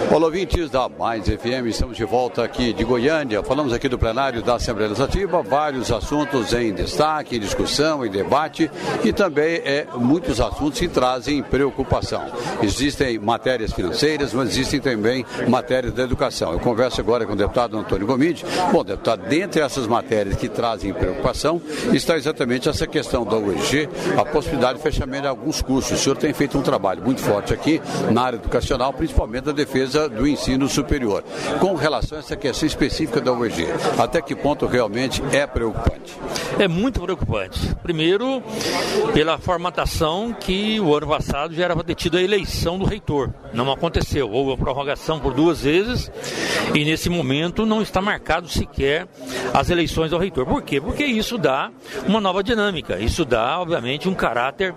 Olá, 0.09 0.27
ouvintes 0.27 0.71
da 0.71 0.89
Mais 0.89 1.25
FM, 1.25 1.67
estamos 1.67 1.97
de 1.97 2.05
volta 2.05 2.45
aqui 2.45 2.73
de 2.73 2.85
Goiânia. 2.85 3.43
Falamos 3.43 3.73
aqui 3.73 3.89
do 3.89 3.99
plenário 3.99 4.41
da 4.41 4.55
Assembleia 4.55 4.89
Legislativa, 4.89 5.43
vários 5.43 5.91
assuntos 5.91 6.53
em 6.55 6.73
destaque, 6.73 7.37
em 7.37 7.41
discussão, 7.41 8.07
em 8.07 8.11
debate 8.11 8.71
e 9.05 9.13
também 9.13 9.57
é, 9.65 9.87
muitos 9.97 10.41
assuntos 10.41 10.79
que 10.79 10.87
trazem 10.87 11.43
preocupação. 11.43 12.25
Existem 12.63 13.19
matérias 13.19 13.73
financeiras, 13.73 14.33
mas 14.33 14.51
existem 14.51 14.81
também 14.81 15.27
matérias 15.49 15.93
da 15.93 16.05
educação. 16.05 16.53
Eu 16.53 16.61
converso 16.61 17.01
agora 17.01 17.27
com 17.27 17.33
o 17.33 17.37
deputado 17.37 17.77
Antônio 17.77 18.07
Gomide. 18.07 18.45
Bom, 18.73 18.85
deputado, 18.85 19.27
dentre 19.29 19.61
essas 19.61 19.89
matérias 19.89 20.37
que 20.37 20.49
trazem 20.49 20.95
preocupação 20.95 21.61
está 21.93 22.17
exatamente 22.17 22.69
essa 22.69 22.87
questão 22.87 23.25
da 23.25 23.37
UEG, 23.37 23.89
a 24.17 24.25
possibilidade 24.25 24.79
de 24.79 24.85
fechamento 24.85 25.23
de 25.23 25.29
alguns 25.29 25.61
cursos. 25.61 25.99
O 25.99 26.03
senhor 26.03 26.17
tem 26.17 26.33
feito 26.33 26.57
um 26.57 26.63
trabalho 26.63 27.03
muito 27.03 27.21
forte 27.21 27.53
aqui 27.53 27.83
na 28.11 28.23
área 28.23 28.37
educacional, 28.37 28.93
principalmente 28.93 29.45
da 29.45 29.53
defesa 29.53 29.96
do 30.09 30.27
ensino 30.29 30.69
superior. 30.69 31.25
Com 31.59 31.75
relação 31.75 32.19
a 32.19 32.21
essa 32.21 32.37
questão 32.37 32.67
específica 32.67 33.21
da 33.21 33.33
UEG, 33.33 33.67
até 33.99 34.21
que 34.21 34.35
ponto 34.35 34.67
realmente 34.67 35.23
é 35.33 35.47
preocupante? 35.47 36.15
É 36.59 36.69
muito 36.69 37.01
preocupante. 37.01 37.75
Primeiro, 37.83 38.43
pela 39.13 39.39
formatação 39.39 40.35
que 40.39 40.79
o 40.81 40.95
ano 40.95 41.07
passado 41.07 41.55
já 41.55 41.65
era 41.65 41.75
detida 41.83 42.19
a 42.19 42.23
eleição 42.23 42.79
do 42.79 42.85
reitor. 42.85 43.31
Não 43.53 43.71
aconteceu. 43.71 44.31
Houve 44.31 44.53
a 44.53 44.57
prorrogação 44.57 45.19
por 45.19 45.33
duas 45.33 45.63
vezes 45.63 46.11
e 46.75 46.85
nesse 46.85 47.09
momento 47.09 47.65
não 47.65 47.81
está 47.81 48.01
marcado 48.01 48.49
sequer 48.49 49.07
as 49.53 49.71
eleições 49.71 50.11
do 50.11 50.19
reitor. 50.19 50.47
Por 50.47 50.63
quê? 50.63 50.81
Porque 50.81 51.05
isso 51.05 51.39
dá 51.39 51.71
uma 52.07 52.21
nova 52.21 52.43
dinâmica. 52.43 52.99
Isso 52.99 53.25
dá, 53.25 53.61
obviamente, 53.61 54.09
um 54.09 54.15
caráter 54.15 54.75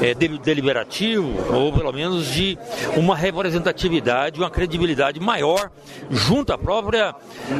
é, 0.00 0.14
deliberativo 0.14 1.28
ou 1.54 1.72
pelo 1.72 1.92
menos 1.92 2.26
de 2.26 2.58
uma 2.96 3.16
representatividade, 3.16 4.38
uma 4.38 4.50
credibilidade 4.58 5.20
maior 5.20 5.70
junto 6.10 6.52
à 6.52 6.58
própria, 6.58 7.14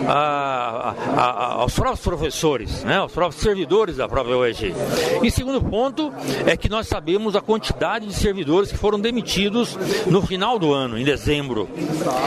a, 0.08 0.12
a, 0.12 0.94
a, 1.16 1.52
aos 1.60 1.72
próprios 1.72 2.00
professores, 2.00 2.82
né, 2.82 2.96
aos 2.96 3.12
próprios 3.12 3.40
servidores 3.40 3.98
da 3.98 4.08
própria 4.08 4.36
UEG. 4.36 4.74
E 5.22 5.30
segundo 5.30 5.62
ponto 5.62 6.12
é 6.44 6.56
que 6.56 6.68
nós 6.68 6.88
sabemos 6.88 7.36
a 7.36 7.40
quantidade 7.40 8.04
de 8.04 8.14
servidores 8.14 8.72
que 8.72 8.76
foram 8.76 8.98
demitidos 8.98 9.78
no 10.06 10.20
final 10.22 10.58
do 10.58 10.74
ano, 10.74 10.98
em 10.98 11.04
dezembro. 11.04 11.68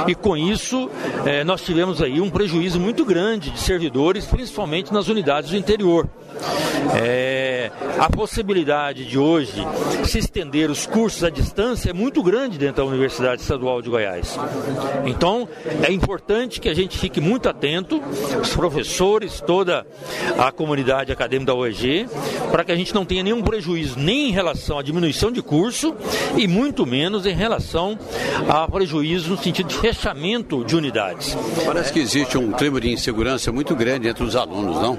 E 0.07 0.15
com 0.15 0.37
isso, 0.37 0.89
eh, 1.25 1.43
nós 1.43 1.61
tivemos 1.61 2.01
aí 2.01 2.21
um 2.21 2.29
prejuízo 2.29 2.79
muito 2.79 3.03
grande 3.03 3.49
de 3.49 3.59
servidores, 3.59 4.25
principalmente 4.25 4.93
nas 4.93 5.09
unidades 5.09 5.49
do 5.49 5.57
interior. 5.57 6.07
É, 6.95 7.71
a 7.99 8.09
possibilidade 8.09 9.05
de 9.05 9.17
hoje 9.17 9.65
se 10.05 10.17
estender 10.17 10.69
os 10.69 10.85
cursos 10.85 11.23
à 11.23 11.29
distância 11.29 11.89
é 11.89 11.93
muito 11.93 12.23
grande 12.23 12.57
dentro 12.57 12.77
da 12.77 12.85
Universidade 12.85 13.41
Estadual 13.41 13.81
de 13.81 13.89
Goiás. 13.89 14.37
Então, 15.05 15.47
é 15.83 15.91
importante 15.91 16.59
que 16.59 16.69
a 16.69 16.73
gente 16.73 16.97
fique 16.97 17.19
muito 17.19 17.49
atento, 17.49 18.01
os 18.41 18.55
professores, 18.55 19.41
toda 19.41 19.85
a 20.37 20.51
comunidade 20.51 21.11
acadêmica 21.11 21.51
da 21.51 21.55
UEG, 21.55 22.07
para 22.51 22.63
que 22.63 22.71
a 22.71 22.75
gente 22.75 22.93
não 22.93 23.05
tenha 23.05 23.23
nenhum 23.23 23.41
prejuízo 23.41 23.97
nem 23.97 24.29
em 24.29 24.31
relação 24.31 24.77
à 24.77 24.83
diminuição 24.83 25.31
de 25.31 25.41
curso 25.41 25.95
e 26.37 26.47
muito 26.47 26.85
menos 26.85 27.25
em 27.25 27.33
relação 27.33 27.97
a 28.47 28.67
prejuízo 28.67 29.29
no 29.29 29.37
sentido 29.37 29.67
de 29.67 29.75
fechamento 29.75 30.63
de 30.63 30.75
unidades. 30.75 31.35
Parece 31.65 31.91
que 31.91 31.99
existe 31.99 32.37
um 32.37 32.51
clima 32.51 32.79
de 32.79 32.89
insegurança 32.89 33.51
muito 33.51 33.75
grande 33.75 34.07
entre 34.07 34.23
os 34.23 34.35
alunos, 34.35 34.75
não? 34.81 34.97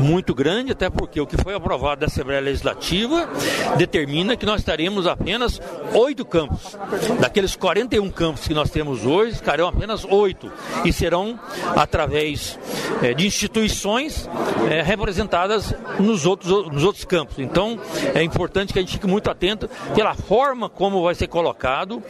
Muito 0.00 0.34
grande, 0.34 0.72
até 0.72 0.88
porque 0.90 1.20
o 1.20 1.26
que 1.26 1.36
foi 1.36 1.54
aprovado 1.54 2.00
da 2.00 2.06
Assembleia 2.06 2.40
Legislativa 2.40 3.28
determina 3.76 4.36
que 4.36 4.46
nós 4.46 4.62
teremos 4.62 5.06
apenas 5.06 5.60
oito 5.92 6.24
campos. 6.24 6.76
Daqueles 7.20 7.56
41 7.56 8.10
campos 8.10 8.46
que 8.46 8.54
nós 8.54 8.70
temos 8.70 8.95
hoje, 9.04 9.36
ficarão 9.36 9.68
apenas 9.68 10.04
oito 10.04 10.50
e 10.84 10.92
serão 10.92 11.38
através 11.74 12.58
é, 13.02 13.14
de 13.14 13.26
instituições 13.26 14.28
é, 14.70 14.82
representadas 14.82 15.74
nos 15.98 16.24
outros, 16.24 16.50
nos 16.72 16.84
outros 16.84 17.04
campos. 17.04 17.38
Então, 17.38 17.78
é 18.14 18.22
importante 18.22 18.72
que 18.72 18.78
a 18.78 18.82
gente 18.82 18.92
fique 18.92 19.06
muito 19.06 19.30
atento 19.30 19.68
pela 19.94 20.14
forma 20.14 20.68
como 20.68 21.02
vai 21.02 21.14
ser 21.14 21.26
colocado 21.26 22.02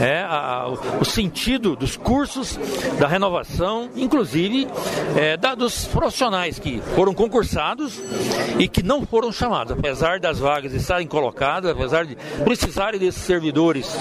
é, 0.00 0.22
a, 0.22 0.66
o 1.00 1.04
sentido 1.04 1.76
dos 1.76 1.96
cursos, 1.96 2.58
da 2.98 3.06
renovação, 3.06 3.90
inclusive 3.96 4.66
da, 5.40 5.54
dos 5.54 5.84
profissionais 5.86 6.58
que 6.58 6.80
foram 6.94 7.14
concursados 7.14 8.00
e 8.58 8.68
que 8.68 8.82
não 8.82 9.04
foram 9.06 9.32
chamados, 9.32 9.72
apesar 9.72 10.18
das 10.18 10.38
vagas 10.38 10.72
estarem 10.72 11.06
colocadas, 11.06 11.70
apesar 11.70 12.04
de 12.04 12.16
precisarem 12.44 12.98
desses 12.98 13.22
servidores 13.22 13.94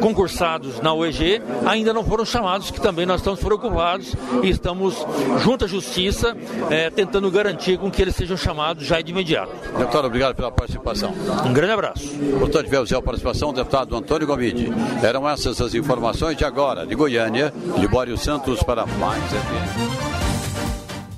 concursados 0.00 0.80
na 0.80 0.92
UEG, 0.94 1.42
ainda 1.66 1.92
não 1.92 2.04
foram 2.04 2.24
chamados, 2.24 2.70
que 2.70 2.80
também 2.80 3.06
nós 3.06 3.20
estamos 3.20 3.40
preocupados 3.40 4.14
e 4.42 4.48
estamos 4.48 4.94
junto 5.38 5.64
à 5.64 5.68
Justiça 5.68 6.36
é, 6.70 6.90
tentando 6.90 7.30
garantir 7.30 7.78
com 7.78 7.90
que 7.90 8.02
eles 8.02 8.14
sejam 8.16 8.36
chamados 8.36 8.86
já 8.86 9.00
de 9.00 9.10
imediato. 9.10 9.52
Deputado, 9.76 10.06
obrigado 10.06 10.34
pela 10.34 10.50
participação. 10.50 11.12
Um 11.44 11.52
grande 11.52 11.72
abraço. 11.72 12.08
Portanto, 12.38 12.64
tivemos 12.64 12.92
a 12.92 13.02
participação 13.02 13.52
do 13.52 13.56
deputado 13.56 13.96
Antônio 13.96 14.26
Gomide. 14.26 14.72
Eram 15.02 15.28
essas 15.28 15.60
as 15.60 15.74
informações 15.74 16.36
de 16.36 16.44
agora, 16.44 16.86
de 16.86 16.94
Goiânia, 16.94 17.52
Libório 17.78 18.16
Santos 18.16 18.62
para 18.62 18.86
mais. 18.86 20.33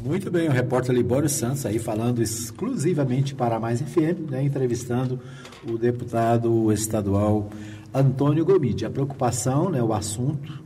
Muito 0.07 0.31
bem, 0.31 0.49
o 0.49 0.53
repórter 0.53 0.95
Libório 0.95 1.29
Santos 1.29 1.67
aí 1.67 1.81
falando 1.81 2.23
exclusivamente 2.23 3.35
para 3.35 3.57
a 3.57 3.61
Mais 3.61 3.83
FM, 3.83 4.31
né, 4.31 4.41
entrevistando 4.41 5.19
o 5.69 5.77
deputado 5.77 6.73
estadual 6.73 7.51
Antônio 7.93 8.45
Gomide. 8.45 8.87
A 8.87 8.91
preocupação, 8.91 9.69
né, 9.69 9.83
o 9.83 9.93
assunto 9.93 10.63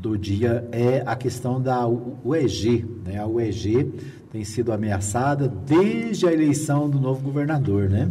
do 0.00 0.18
dia 0.18 0.68
é 0.72 1.00
a 1.06 1.14
questão 1.14 1.62
da 1.62 1.86
UEG. 1.86 2.84
Né? 3.04 3.20
A 3.20 3.26
UEG 3.28 3.88
tem 4.32 4.42
sido 4.42 4.72
ameaçada 4.72 5.46
desde 5.46 6.26
a 6.26 6.32
eleição 6.32 6.90
do 6.90 6.98
novo 6.98 7.22
governador. 7.22 7.88
Né? 7.88 8.10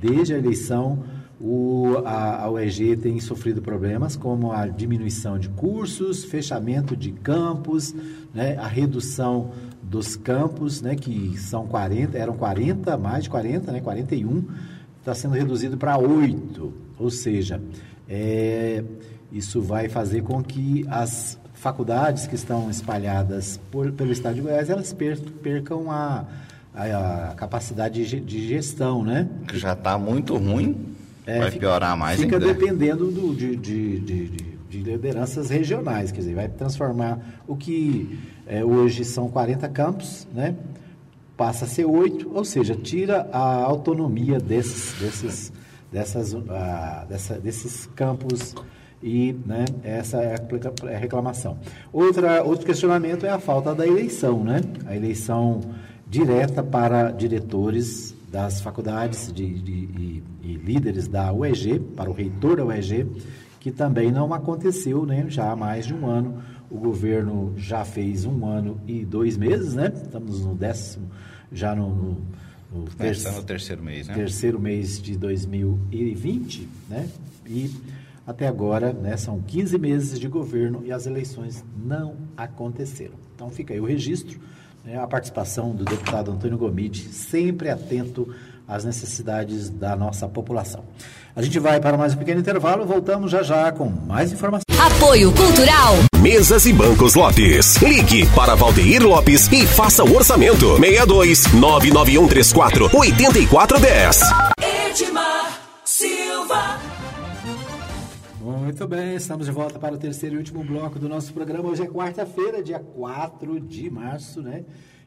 Desde 0.00 0.34
a 0.34 0.38
eleição, 0.38 1.02
o, 1.40 1.98
a, 2.04 2.44
a 2.44 2.50
UEG 2.50 2.96
tem 2.96 3.20
sofrido 3.20 3.60
problemas 3.60 4.16
como 4.16 4.52
a 4.52 4.66
diminuição 4.66 5.38
de 5.38 5.48
cursos, 5.50 6.24
fechamento 6.24 6.96
de 6.96 7.12
campos, 7.12 7.94
né? 8.34 8.56
a 8.56 8.66
redução 8.66 9.50
dos 9.82 10.16
campos, 10.16 10.82
né, 10.82 10.96
que 10.96 11.38
são 11.38 11.66
40, 11.66 12.18
eram 12.18 12.36
40, 12.36 12.96
mais 12.96 13.24
de 13.24 13.30
40, 13.30 13.70
né, 13.70 13.80
41, 13.80 14.44
está 14.98 15.14
sendo 15.14 15.34
reduzido 15.34 15.76
para 15.76 15.96
8. 15.96 16.72
Ou 16.98 17.10
seja, 17.10 17.60
é, 18.08 18.82
isso 19.30 19.60
vai 19.60 19.88
fazer 19.88 20.22
com 20.22 20.42
que 20.42 20.84
as 20.88 21.38
faculdades 21.54 22.26
que 22.26 22.34
estão 22.34 22.68
espalhadas 22.70 23.60
por, 23.70 23.92
pelo 23.92 24.10
estado 24.10 24.34
de 24.34 24.40
Goiás, 24.40 24.68
elas 24.68 24.92
percam 24.92 25.90
a, 25.90 26.24
a, 26.74 27.30
a 27.30 27.34
capacidade 27.34 28.04
de 28.20 28.48
gestão, 28.48 29.04
né? 29.04 29.28
Já 29.54 29.72
está 29.72 29.96
muito 29.96 30.36
ruim, 30.36 30.95
é, 31.26 31.40
vai 31.40 31.50
piorar 31.50 31.96
mais 31.96 32.20
fica 32.20 32.36
ainda. 32.36 32.46
Fica 32.46 32.58
dependendo 32.60 33.10
do, 33.10 33.34
de, 33.34 33.56
de, 33.56 33.98
de, 33.98 34.28
de, 34.28 34.82
lideranças 34.82 35.50
regionais, 35.50 36.12
quer 36.12 36.20
dizer, 36.20 36.34
vai 36.34 36.48
transformar 36.48 37.18
o 37.46 37.56
que 37.56 38.18
é, 38.46 38.64
hoje 38.64 39.04
são 39.04 39.28
40 39.28 39.68
campos, 39.68 40.28
né? 40.32 40.54
passa 41.36 41.66
a 41.66 41.68
ser 41.68 41.84
8, 41.84 42.30
ou 42.34 42.44
seja, 42.44 42.74
tira 42.74 43.28
a 43.32 43.62
autonomia 43.62 44.38
desses, 44.38 44.98
desses, 44.98 45.52
dessas, 45.92 46.32
uh, 46.32 46.44
dessa, 47.08 47.38
desses 47.38 47.86
campos 47.94 48.54
e 49.02 49.36
né, 49.44 49.66
essa 49.84 50.18
é 50.22 50.34
a 50.34 50.98
reclamação. 50.98 51.58
Outra, 51.92 52.42
outro 52.42 52.64
questionamento 52.64 53.26
é 53.26 53.30
a 53.30 53.38
falta 53.38 53.74
da 53.74 53.86
eleição, 53.86 54.42
né? 54.42 54.62
A 54.86 54.96
eleição 54.96 55.60
direta 56.08 56.62
para 56.62 57.10
diretores 57.10 58.15
das 58.36 58.60
faculdades 58.60 59.32
de, 59.32 59.48
de, 59.48 59.86
de, 59.86 60.22
e 60.42 60.54
líderes 60.54 61.08
da 61.08 61.32
UEG, 61.32 61.78
para 61.78 62.10
o 62.10 62.12
reitor 62.12 62.58
da 62.58 62.66
UEG, 62.66 63.06
que 63.58 63.70
também 63.70 64.12
não 64.12 64.34
aconteceu 64.34 65.06
né, 65.06 65.24
já 65.28 65.50
há 65.50 65.56
mais 65.56 65.86
de 65.86 65.94
um 65.94 66.06
ano 66.06 66.42
o 66.70 66.78
governo 66.78 67.54
já 67.56 67.84
fez 67.84 68.24
um 68.24 68.44
ano 68.44 68.80
e 68.86 69.04
dois 69.04 69.36
meses, 69.36 69.74
né? 69.74 69.92
Estamos 69.94 70.44
no 70.44 70.54
décimo, 70.54 71.08
já 71.52 71.74
no, 71.74 71.88
no, 71.88 72.10
no, 72.72 72.84
é, 72.98 73.32
no 73.32 73.42
terceiro 73.44 73.82
mês, 73.82 74.08
né? 74.08 74.14
Terceiro 74.14 74.60
mês 74.60 75.00
de 75.00 75.16
2020, 75.16 76.68
né? 76.88 77.08
E 77.46 77.72
Até 78.26 78.48
agora, 78.48 78.92
né, 78.92 79.16
são 79.16 79.40
15 79.40 79.78
meses 79.78 80.18
de 80.18 80.26
governo 80.26 80.82
e 80.84 80.90
as 80.90 81.06
eleições 81.06 81.64
não 81.76 82.16
aconteceram. 82.36 83.14
Então 83.36 83.48
fica 83.50 83.72
aí 83.72 83.80
o 83.80 83.84
registro, 83.84 84.40
né, 84.86 84.98
a 84.98 85.06
participação 85.06 85.74
do 85.74 85.84
deputado 85.84 86.30
Antônio 86.30 86.56
Gomide, 86.56 87.12
sempre 87.12 87.68
atento 87.68 88.32
às 88.66 88.84
necessidades 88.84 89.68
da 89.68 89.96
nossa 89.96 90.28
população. 90.28 90.84
A 91.34 91.42
gente 91.42 91.58
vai 91.58 91.80
para 91.80 91.98
mais 91.98 92.14
um 92.14 92.16
pequeno 92.16 92.40
intervalo, 92.40 92.86
voltamos 92.86 93.30
já 93.30 93.42
já 93.42 93.70
com 93.72 93.88
mais 93.88 94.32
informações. 94.32 94.64
Apoio 94.78 95.32
Cultural. 95.32 95.94
Mesas 96.20 96.64
e 96.66 96.72
Bancos 96.72 97.14
Lopes. 97.14 97.76
Ligue 97.76 98.26
para 98.34 98.54
Valdeir 98.54 99.02
Lopes 99.02 99.50
e 99.52 99.66
faça 99.66 100.04
o 100.04 100.14
orçamento. 100.14 100.76
62 100.76 101.52
99134 101.52 102.90
8410. 102.92 104.20
Edmar 104.88 105.25
Muito 108.66 108.84
bem, 108.88 109.14
estamos 109.14 109.46
de 109.46 109.52
volta 109.52 109.78
para 109.78 109.94
o 109.94 109.96
terceiro 109.96 110.34
e 110.34 110.38
último 110.38 110.64
bloco 110.64 110.98
do 110.98 111.08
nosso 111.08 111.32
programa. 111.32 111.68
Hoje 111.68 111.84
é 111.84 111.86
quarta-feira, 111.86 112.60
dia 112.60 112.80
4 112.80 113.60
de 113.60 113.88
março, 113.88 114.42
né? 114.42 114.64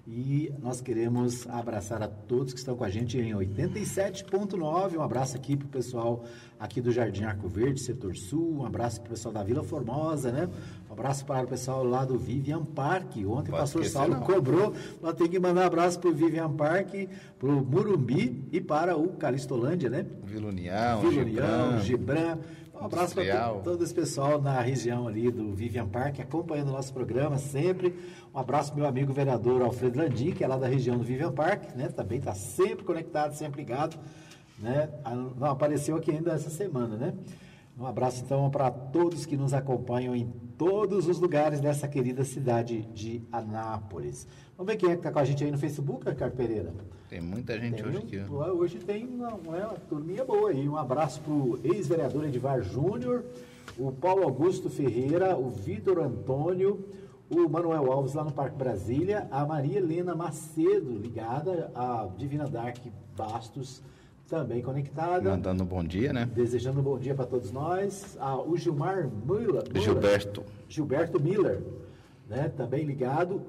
E 0.08 0.50
nós 0.62 0.80
queremos 0.80 1.46
abraçar 1.46 2.02
a 2.02 2.08
todos 2.08 2.54
que 2.54 2.60
estão 2.60 2.78
com 2.78 2.86
a 2.86 2.90
gente 2.90 3.18
em 3.18 3.34
87.9. 3.34 4.96
Um 4.96 5.02
abraço 5.02 5.36
aqui 5.36 5.58
para 5.58 5.66
o 5.66 5.70
pessoal 5.70 6.24
aqui 6.58 6.80
do 6.80 6.90
Jardim 6.90 7.26
Arco 7.26 7.50
Verde, 7.50 7.82
Setor 7.82 8.16
Sul. 8.16 8.60
Um 8.60 8.66
abraço 8.66 9.02
para 9.02 9.08
o 9.08 9.10
pessoal 9.12 9.34
da 9.34 9.44
Vila 9.44 9.62
Formosa, 9.62 10.32
né? 10.32 10.48
Um 10.90 10.94
abraço 10.94 11.26
para 11.26 11.44
o 11.44 11.48
pessoal 11.48 11.84
lá 11.84 12.06
do 12.06 12.18
Vivian 12.18 12.64
Park. 12.64 13.18
Ontem 13.28 13.52
o 13.52 13.58
pastor 13.58 13.84
Saulo 13.86 14.16
não. 14.16 14.22
cobrou. 14.22 14.74
Nós 15.02 15.16
temos 15.16 15.32
que 15.32 15.38
mandar 15.38 15.64
um 15.64 15.68
abraço 15.68 16.00
para 16.00 16.10
o 16.10 16.14
Vivian 16.14 16.50
Park, 16.54 16.94
para 17.38 17.50
o 17.50 17.64
Murumbi 17.64 18.42
e 18.54 18.62
para 18.62 18.96
o 18.96 19.10
Calistolândia, 19.10 19.90
né? 19.90 20.06
Vila 20.24 20.48
União, 20.48 21.02
Vila 21.02 21.22
União, 21.24 21.80
Gibran. 21.82 22.38
Um 22.80 22.86
abraço 22.86 23.14
para 23.14 23.50
todo 23.62 23.84
esse 23.84 23.94
pessoal 23.94 24.42
na 24.42 24.62
região 24.62 25.06
ali 25.06 25.30
do 25.30 25.54
Vivian 25.54 25.88
Park, 25.88 26.22
acompanhando 26.22 26.70
o 26.70 26.72
nosso 26.72 26.94
programa 26.94 27.38
sempre. 27.38 27.94
Um 28.34 28.40
abraço 28.40 28.74
meu 28.74 28.86
amigo 28.86 29.12
vereador 29.12 29.62
Alfredo 29.62 30.00
Landim, 30.00 30.32
que 30.32 30.46
é 30.46 30.48
lá 30.48 30.56
da 30.56 30.68
região 30.68 30.98
do 30.98 31.04
Vivian 31.04 31.34
Park, 31.34 31.76
né? 31.76 31.90
Também 31.90 32.20
está 32.20 32.34
sempre 32.34 32.86
conectado, 32.86 33.34
sempre 33.34 33.62
ligado, 33.62 34.00
né? 34.58 34.90
Ah, 35.04 35.14
não 35.14 35.48
apareceu 35.48 35.98
aqui 35.98 36.10
ainda 36.10 36.32
essa 36.32 36.50
semana, 36.50 36.96
né? 36.96 37.14
Um 37.78 37.86
abraço 37.86 38.24
então 38.24 38.50
para 38.50 38.72
todos 38.72 39.26
que 39.26 39.36
nos 39.36 39.54
acompanham 39.54 40.16
em 40.16 40.28
todos 40.58 41.06
os 41.06 41.20
lugares 41.20 41.60
dessa 41.60 41.86
querida 41.86 42.24
cidade 42.24 42.84
de 42.94 43.22
Anápolis. 43.30 44.26
Vamos 44.60 44.74
ver 44.74 44.78
quem 44.78 44.90
é 44.90 44.92
que 44.92 45.00
está 45.00 45.10
com 45.10 45.20
a 45.20 45.24
gente 45.24 45.42
aí 45.42 45.50
no 45.50 45.58
Facebook, 45.58 46.10
Ricardo 46.10 46.36
Pereira. 46.36 46.74
Tem 47.08 47.22
muita 47.22 47.58
gente 47.58 47.82
tem 47.82 47.86
hoje 47.86 47.98
aqui. 48.00 48.20
Hoje 48.30 48.78
tem 48.80 49.06
uma, 49.06 49.34
uma 49.36 49.76
turminha 49.88 50.26
boa 50.26 50.50
aí. 50.50 50.68
Um 50.68 50.76
abraço 50.76 51.22
para 51.22 51.32
o 51.32 51.58
ex-vereador 51.64 52.26
Edivar 52.26 52.62
Júnior, 52.62 53.24
o 53.78 53.90
Paulo 53.90 54.24
Augusto 54.24 54.70
Ferreira, 54.70 55.38
o 55.38 55.50
Vitor 55.50 56.00
Antônio, 56.00 56.86
o 57.30 57.48
Manuel 57.48 57.90
Alves 57.90 58.14
lá 58.14 58.26
no 58.26 58.34
Parque 58.34 58.58
Brasília, 58.58 59.30
a 59.32 59.46
Maria 59.46 59.78
Helena 59.78 60.14
Macedo, 60.14 60.92
ligada, 60.92 61.72
a 61.74 62.10
Divina 62.18 62.46
Dark 62.46 62.80
Bastos, 63.16 63.82
também 64.28 64.62
conectada. 64.62 65.30
Mandando 65.30 65.64
um 65.64 65.68
bom 65.68 65.86
dia, 65.86 66.12
né? 66.12 66.30
Desejando 66.36 66.82
um 66.82 66.84
bom 66.84 67.00
dia 67.00 67.16
para 67.16 67.26
todos 67.26 67.50
nós. 67.50 68.18
Ah, 68.20 68.38
o 68.38 68.58
Gilmar 68.58 69.10
Miller. 69.26 69.64
Gilberto. 69.74 70.44
Gilberto 70.68 71.18
Miller, 71.18 71.64
né? 72.30 72.48
Também 72.56 72.86
ligado. 72.86 73.42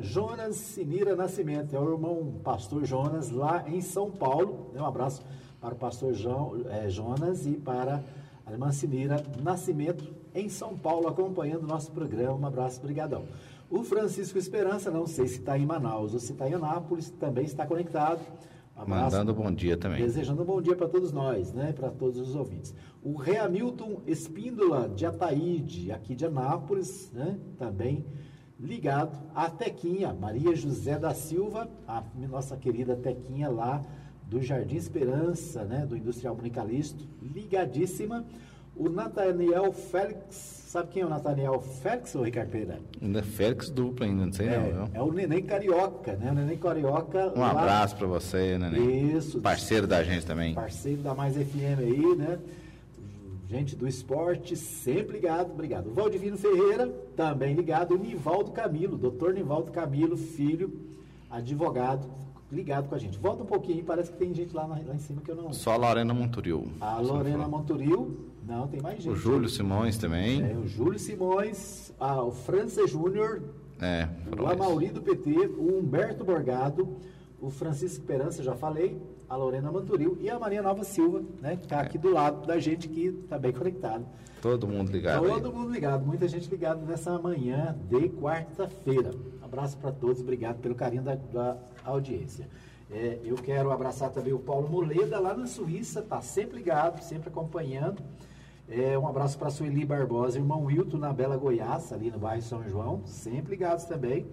Jonas 0.00 0.56
Sinira 0.56 1.16
Nascimento, 1.16 1.74
é 1.74 1.80
o 1.80 1.92
irmão 1.92 2.40
pastor 2.42 2.84
Jonas, 2.84 3.30
lá 3.30 3.68
em 3.68 3.80
São 3.80 4.10
Paulo. 4.10 4.70
Um 4.74 4.86
abraço 4.86 5.22
para 5.60 5.74
o 5.74 5.76
pastor 5.76 6.14
João, 6.14 6.62
é, 6.70 6.88
Jonas 6.88 7.44
e 7.44 7.54
para 7.54 8.02
a 8.46 8.52
irmã 8.52 8.70
Sinira 8.70 9.22
Nascimento, 9.42 10.14
em 10.34 10.48
São 10.48 10.78
Paulo, 10.78 11.08
acompanhando 11.08 11.64
o 11.64 11.66
nosso 11.66 11.90
programa. 11.90 12.34
Um 12.34 12.46
abraço, 12.46 12.80
brigadão. 12.80 13.24
O 13.68 13.82
Francisco 13.82 14.38
Esperança, 14.38 14.90
não 14.90 15.06
sei 15.06 15.26
se 15.26 15.40
está 15.40 15.58
em 15.58 15.66
Manaus 15.66 16.14
ou 16.14 16.20
se 16.20 16.32
está 16.32 16.48
em 16.48 16.54
Anápolis, 16.54 17.10
também 17.10 17.44
está 17.44 17.66
conectado. 17.66 18.20
Um 18.74 18.82
abraço, 18.82 19.16
Mandando 19.16 19.34
bom 19.34 19.52
dia 19.52 19.76
também. 19.76 20.00
Desejando 20.00 20.42
um 20.42 20.46
bom 20.46 20.62
dia 20.62 20.76
para 20.76 20.88
todos 20.88 21.12
nós, 21.12 21.52
né? 21.52 21.72
Para 21.72 21.90
todos 21.90 22.20
os 22.20 22.36
ouvintes. 22.36 22.72
O 23.02 23.16
Reamilton 23.16 24.00
Espíndola 24.06 24.88
de 24.88 25.04
Ataíde, 25.04 25.90
aqui 25.90 26.14
de 26.14 26.24
Anápolis, 26.24 27.10
né? 27.12 27.38
Também 27.58 28.06
ligado. 28.58 29.16
A 29.34 29.48
Tequinha, 29.48 30.12
Maria 30.12 30.54
José 30.54 30.98
da 30.98 31.14
Silva, 31.14 31.68
a 31.86 32.02
nossa 32.28 32.56
querida 32.56 32.96
Tequinha 32.96 33.48
lá 33.48 33.82
do 34.26 34.42
Jardim 34.42 34.76
Esperança, 34.76 35.64
né? 35.64 35.86
Do 35.86 35.96
Industrial 35.96 36.34
Municalisto, 36.34 37.04
ligadíssima. 37.22 38.24
O 38.76 38.88
Nathaniel 38.88 39.72
Félix, 39.72 40.36
sabe 40.68 40.90
quem 40.92 41.02
é 41.02 41.06
o 41.06 41.08
Nathaniel 41.08 41.60
Félix 41.60 42.14
ou 42.14 42.22
Ricardo 42.22 42.50
Pereira? 42.50 42.78
Ainda 43.02 43.18
é 43.18 43.22
Félix 43.22 43.70
dupla 43.70 44.06
ainda, 44.06 44.26
não 44.26 44.32
sei 44.32 44.46
é, 44.46 44.72
não. 44.72 44.88
É 44.92 45.02
o 45.02 45.12
Neném 45.12 45.42
Carioca, 45.42 46.12
né? 46.12 46.30
O 46.30 46.34
Neném 46.34 46.56
Carioca. 46.56 47.32
Um 47.34 47.40
lá... 47.40 47.50
abraço 47.50 47.96
para 47.96 48.06
você, 48.06 48.56
Neném. 48.56 49.16
Isso. 49.16 49.40
Parceiro 49.40 49.86
da 49.86 50.04
gente 50.04 50.24
também. 50.24 50.54
Parceiro 50.54 51.02
da 51.02 51.14
Mais 51.14 51.34
FM 51.34 51.78
aí, 51.80 52.16
né? 52.16 52.38
Gente 53.48 53.74
do 53.74 53.88
esporte, 53.88 54.54
sempre 54.54 55.14
ligado, 55.14 55.52
obrigado. 55.52 55.90
Valdivino 55.90 56.36
Ferreira, 56.36 56.86
também 57.16 57.54
ligado. 57.54 57.94
O 57.94 57.98
Nivaldo 57.98 58.50
Camilo, 58.50 58.98
doutor 58.98 59.32
Nivaldo 59.32 59.72
Camilo, 59.72 60.18
filho, 60.18 60.70
advogado, 61.30 62.06
ligado 62.52 62.90
com 62.90 62.94
a 62.94 62.98
gente. 62.98 63.18
Volta 63.18 63.44
um 63.44 63.46
pouquinho, 63.46 63.82
parece 63.84 64.12
que 64.12 64.18
tem 64.18 64.34
gente 64.34 64.54
lá, 64.54 64.66
lá 64.66 64.78
em 64.94 64.98
cima 64.98 65.22
que 65.22 65.30
eu 65.30 65.34
não. 65.34 65.50
Só 65.50 65.72
a 65.72 65.76
Lorena 65.76 66.12
Monturil. 66.12 66.66
A 66.78 67.00
Lorena 67.00 67.48
Monturil, 67.48 68.18
não, 68.46 68.68
tem 68.68 68.82
mais 68.82 69.02
gente. 69.02 69.14
O 69.14 69.16
Júlio 69.16 69.48
Simões 69.48 69.96
também. 69.96 70.42
É, 70.42 70.54
o 70.54 70.68
Júlio 70.68 70.98
Simões, 70.98 71.90
a, 71.98 72.22
o 72.22 72.30
França 72.30 72.86
Júnior, 72.86 73.42
é, 73.80 74.10
o 74.38 74.46
Amauri 74.46 74.88
do 74.88 75.00
PT, 75.00 75.30
o 75.56 75.78
Humberto 75.78 76.22
Borgado, 76.22 76.98
o 77.40 77.50
Francisco 77.50 77.98
Esperança, 77.98 78.42
já 78.42 78.54
falei, 78.54 79.00
a 79.28 79.36
Lorena 79.36 79.70
Manturil 79.70 80.18
e 80.20 80.28
a 80.28 80.38
Maria 80.38 80.62
Nova 80.62 80.82
Silva, 80.82 81.22
né, 81.40 81.56
que 81.56 81.64
está 81.64 81.80
aqui 81.80 81.96
do 81.96 82.10
lado 82.10 82.46
da 82.46 82.58
gente 82.58 82.88
que 82.88 83.06
está 83.06 83.38
bem 83.38 83.52
conectado. 83.52 84.04
Todo 84.40 84.66
mundo 84.66 84.90
ligado. 84.90 85.26
Todo 85.26 85.48
aí. 85.48 85.54
mundo 85.54 85.72
ligado, 85.72 86.04
muita 86.04 86.26
gente 86.28 86.48
ligado 86.48 86.84
nessa 86.84 87.18
manhã 87.18 87.76
de 87.88 88.08
quarta-feira. 88.08 89.10
Abraço 89.42 89.76
para 89.78 89.92
todos, 89.92 90.20
obrigado 90.20 90.58
pelo 90.60 90.74
carinho 90.74 91.02
da, 91.02 91.14
da 91.14 91.56
audiência. 91.84 92.48
É, 92.90 93.20
eu 93.22 93.36
quero 93.36 93.70
abraçar 93.70 94.10
também 94.10 94.32
o 94.32 94.38
Paulo 94.38 94.68
Moleda, 94.68 95.20
lá 95.20 95.34
na 95.34 95.46
Suíça, 95.46 96.00
está 96.00 96.20
sempre 96.20 96.56
ligado, 96.56 97.02
sempre 97.02 97.28
acompanhando. 97.28 98.02
É, 98.68 98.98
um 98.98 99.06
abraço 99.06 99.38
para 99.38 99.48
a 99.48 99.50
Sueli 99.50 99.84
Barbosa, 99.84 100.38
irmão 100.38 100.64
Wilton, 100.64 100.98
na 100.98 101.12
Bela 101.12 101.36
Goiás, 101.36 101.92
ali 101.92 102.10
no 102.10 102.18
bairro 102.18 102.42
São 102.42 102.62
João, 102.68 103.02
sempre 103.06 103.52
ligados 103.52 103.84
também. 103.84 104.26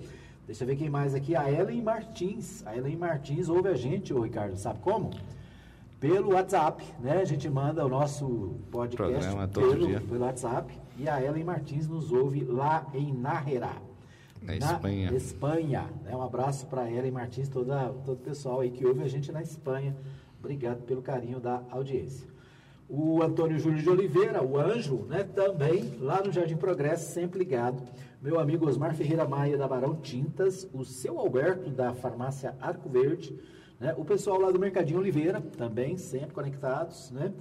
Deixa 0.46 0.64
eu 0.64 0.68
ver 0.68 0.76
quem 0.76 0.90
mais 0.90 1.16
aqui, 1.16 1.36
a 1.36 1.52
Ellen 1.52 1.82
Martins. 1.82 2.66
A 2.68 2.76
Ellen 2.78 2.96
Martins 2.96 3.50
ouve 3.50 3.68
a 3.68 3.74
gente, 3.74 4.14
ô 4.14 4.22
Ricardo, 4.22 4.56
sabe 4.58 4.80
como? 4.80 5.12
Pelo 6.00 6.34
WhatsApp, 6.34 6.84
né? 7.00 7.20
A 7.20 7.26
gente 7.26 7.50
manda 7.50 7.84
o 7.84 7.90
nosso 7.90 8.56
podcast 8.72 8.96
Programa, 8.96 9.48
pelo, 9.48 9.88
dia. 9.88 10.02
pelo 10.02 10.24
WhatsApp. 10.24 10.72
E 10.98 11.10
a 11.10 11.24
Ellen 11.24 11.44
Martins 11.44 11.88
nos 11.88 12.12
ouve 12.12 12.44
lá 12.44 12.86
em 12.94 13.12
Nájera. 13.12 13.72
Na 14.42 14.56
Espanha. 14.56 15.12
Espanha. 15.14 15.90
Né? 16.04 16.16
Um 16.16 16.22
abraço 16.22 16.68
para 16.68 16.92
Ellen 16.92 17.12
Martins, 17.12 17.50
toda, 17.50 17.90
todo 18.06 18.18
o 18.18 18.24
pessoal 18.24 18.60
aí 18.60 18.70
que 18.70 18.86
ouve 18.86 19.02
a 19.02 19.08
gente 19.08 19.32
na 19.32 19.42
Espanha. 19.42 19.96
Obrigado 20.40 20.84
pelo 20.84 21.02
carinho 21.02 21.40
da 21.40 21.64
audiência 21.72 22.36
o 22.88 23.22
Antônio 23.24 23.58
Júlio 23.60 23.82
de 23.82 23.90
Oliveira, 23.90 24.44
o 24.44 24.60
Anjo, 24.60 25.06
né, 25.10 25.24
também 25.24 25.96
lá 26.00 26.22
no 26.24 26.32
Jardim 26.32 26.56
Progresso, 26.56 27.12
sempre 27.12 27.40
ligado. 27.40 27.82
Meu 28.26 28.40
amigo 28.40 28.68
Osmar 28.68 28.96
Ferreira 28.96 29.24
Maia, 29.28 29.56
da 29.56 29.68
Barão 29.68 29.98
Tintas, 29.98 30.68
o 30.74 30.84
seu 30.84 31.20
Alberto, 31.20 31.70
da 31.70 31.94
farmácia 31.94 32.56
Arco 32.60 32.90
Verde, 32.90 33.40
né, 33.80 33.94
o 34.00 34.04
pessoal 34.04 34.42
lá 34.42 34.50
do 34.50 34.58
Mercadinho 34.58 34.98
Oliveira, 35.00 35.40
também 35.40 35.96
sempre 35.96 36.34
conectados, 36.34 37.12
né. 37.12 37.32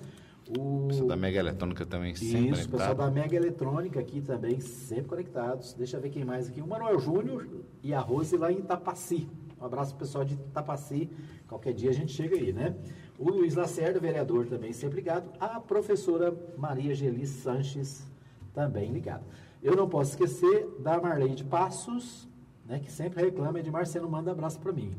O 0.59 0.89
pessoal 0.89 1.09
da 1.09 1.17
Mega 1.17 1.39
Eletrônica 1.39 1.87
também 1.87 2.15
sempre 2.15 2.37
Isso, 2.37 2.45
conectado. 2.45 2.69
o 2.69 2.71
pessoal 2.73 2.95
da 2.95 3.11
Mega 3.11 3.35
Eletrônica 3.35 3.99
aqui 3.99 4.21
também 4.21 4.61
sempre 4.61 5.09
conectados. 5.09 5.73
Deixa 5.73 5.97
eu 5.97 6.03
ver 6.03 6.11
quem 6.11 6.23
mais 6.23 6.51
aqui. 6.51 6.61
O 6.61 6.67
Manuel 6.67 6.99
Júnior 6.99 7.49
e 7.83 7.95
a 7.95 8.01
Rose 8.01 8.37
lá 8.37 8.53
em 8.53 8.59
Itapaci. 8.59 9.27
Um 9.59 9.65
abraço 9.65 9.93
pro 9.93 10.01
pessoal 10.01 10.23
de 10.23 10.35
Itapaci. 10.35 11.09
Qualquer 11.49 11.73
dia 11.73 11.89
a 11.89 11.95
gente 11.95 12.13
chega 12.13 12.37
aí, 12.37 12.53
né? 12.53 12.77
O 13.19 13.31
Luiz 13.31 13.55
Lacerda, 13.55 13.99
vereador, 13.99 14.45
também 14.45 14.75
sempre 14.75 14.97
ligado. 14.97 15.31
A 15.41 15.59
professora 15.61 16.37
Maria 16.59 16.95
Geli 16.95 17.27
Sanches, 17.27 18.07
também 18.53 18.93
ligada. 18.93 19.25
Eu 19.65 19.75
não 19.75 19.89
posso 19.89 20.11
esquecer 20.11 20.69
da 20.79 21.01
Marlene 21.01 21.35
de 21.35 21.43
Passos, 21.43 22.29
né, 22.67 22.79
que 22.79 22.93
sempre 22.93 23.25
reclama, 23.25 23.59
Edmar, 23.59 23.87
você 23.87 23.99
não 23.99 24.11
manda 24.11 24.31
abraço 24.31 24.61
para 24.61 24.71
mim. 24.71 24.95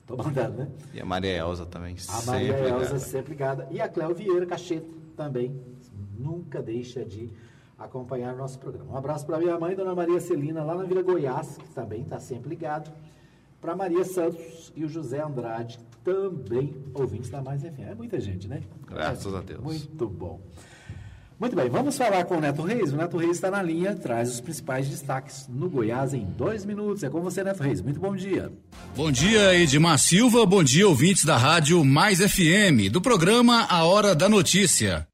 Estou 0.00 0.16
mandando, 0.16 0.56
né? 0.56 0.68
E 0.94 1.00
a 1.00 1.04
Maria 1.04 1.36
Elza 1.36 1.66
também, 1.66 1.94
a 1.94 1.98
sempre 1.98 2.26
Maria 2.26 2.58
Elza 2.58 2.84
ligada. 2.84 2.98
sempre 2.98 3.30
ligada. 3.32 3.68
E 3.70 3.78
a 3.82 3.86
Cléo 3.86 4.14
Vieira 4.14 4.46
Cacheta 4.46 4.88
também 5.14 5.60
nunca 6.18 6.62
deixa 6.62 7.04
de 7.04 7.30
acompanhar 7.78 8.34
o 8.34 8.38
nosso 8.38 8.58
programa. 8.58 8.90
Um 8.94 8.96
abraço 8.96 9.26
para 9.26 9.36
minha 9.36 9.58
mãe, 9.60 9.76
Dona 9.76 9.94
Maria 9.94 10.18
Celina, 10.20 10.64
lá 10.64 10.74
na 10.74 10.84
Vila 10.84 11.02
Goiás, 11.02 11.58
que 11.58 11.68
também 11.68 12.00
está 12.00 12.18
sempre 12.18 12.48
ligado. 12.48 12.90
Para 13.60 13.76
Maria 13.76 14.06
Santos 14.06 14.72
e 14.74 14.84
o 14.84 14.88
José 14.88 15.20
Andrade, 15.20 15.78
também 16.02 16.74
ouvintes 16.94 17.28
da 17.28 17.42
Mais 17.42 17.60
FM. 17.60 17.80
É 17.90 17.94
muita 17.94 18.18
gente, 18.18 18.48
né? 18.48 18.62
Graças 18.86 19.34
é, 19.34 19.36
a 19.36 19.40
Deus. 19.42 19.60
Muito 19.60 20.08
bom. 20.08 20.40
Muito 21.40 21.54
bem, 21.54 21.68
vamos 21.70 21.96
falar 21.96 22.24
com 22.24 22.36
o 22.36 22.40
Neto 22.40 22.62
Reis. 22.62 22.92
O 22.92 22.96
Neto 22.96 23.16
Reis 23.16 23.36
está 23.36 23.48
na 23.48 23.62
linha, 23.62 23.94
traz 23.94 24.28
os 24.28 24.40
principais 24.40 24.88
destaques 24.88 25.46
no 25.48 25.70
Goiás 25.70 26.12
em 26.12 26.24
dois 26.24 26.64
minutos. 26.64 27.04
É 27.04 27.08
com 27.08 27.20
você, 27.20 27.44
Neto 27.44 27.62
Reis. 27.62 27.80
Muito 27.80 28.00
bom 28.00 28.16
dia. 28.16 28.50
Bom 28.96 29.12
dia, 29.12 29.54
Edmar 29.54 29.98
Silva. 29.98 30.44
Bom 30.44 30.64
dia, 30.64 30.88
ouvintes 30.88 31.24
da 31.24 31.36
Rádio 31.36 31.84
Mais 31.84 32.18
FM, 32.18 32.90
do 32.90 33.00
programa 33.00 33.66
A 33.68 33.84
Hora 33.84 34.16
da 34.16 34.28
Notícia. 34.28 35.06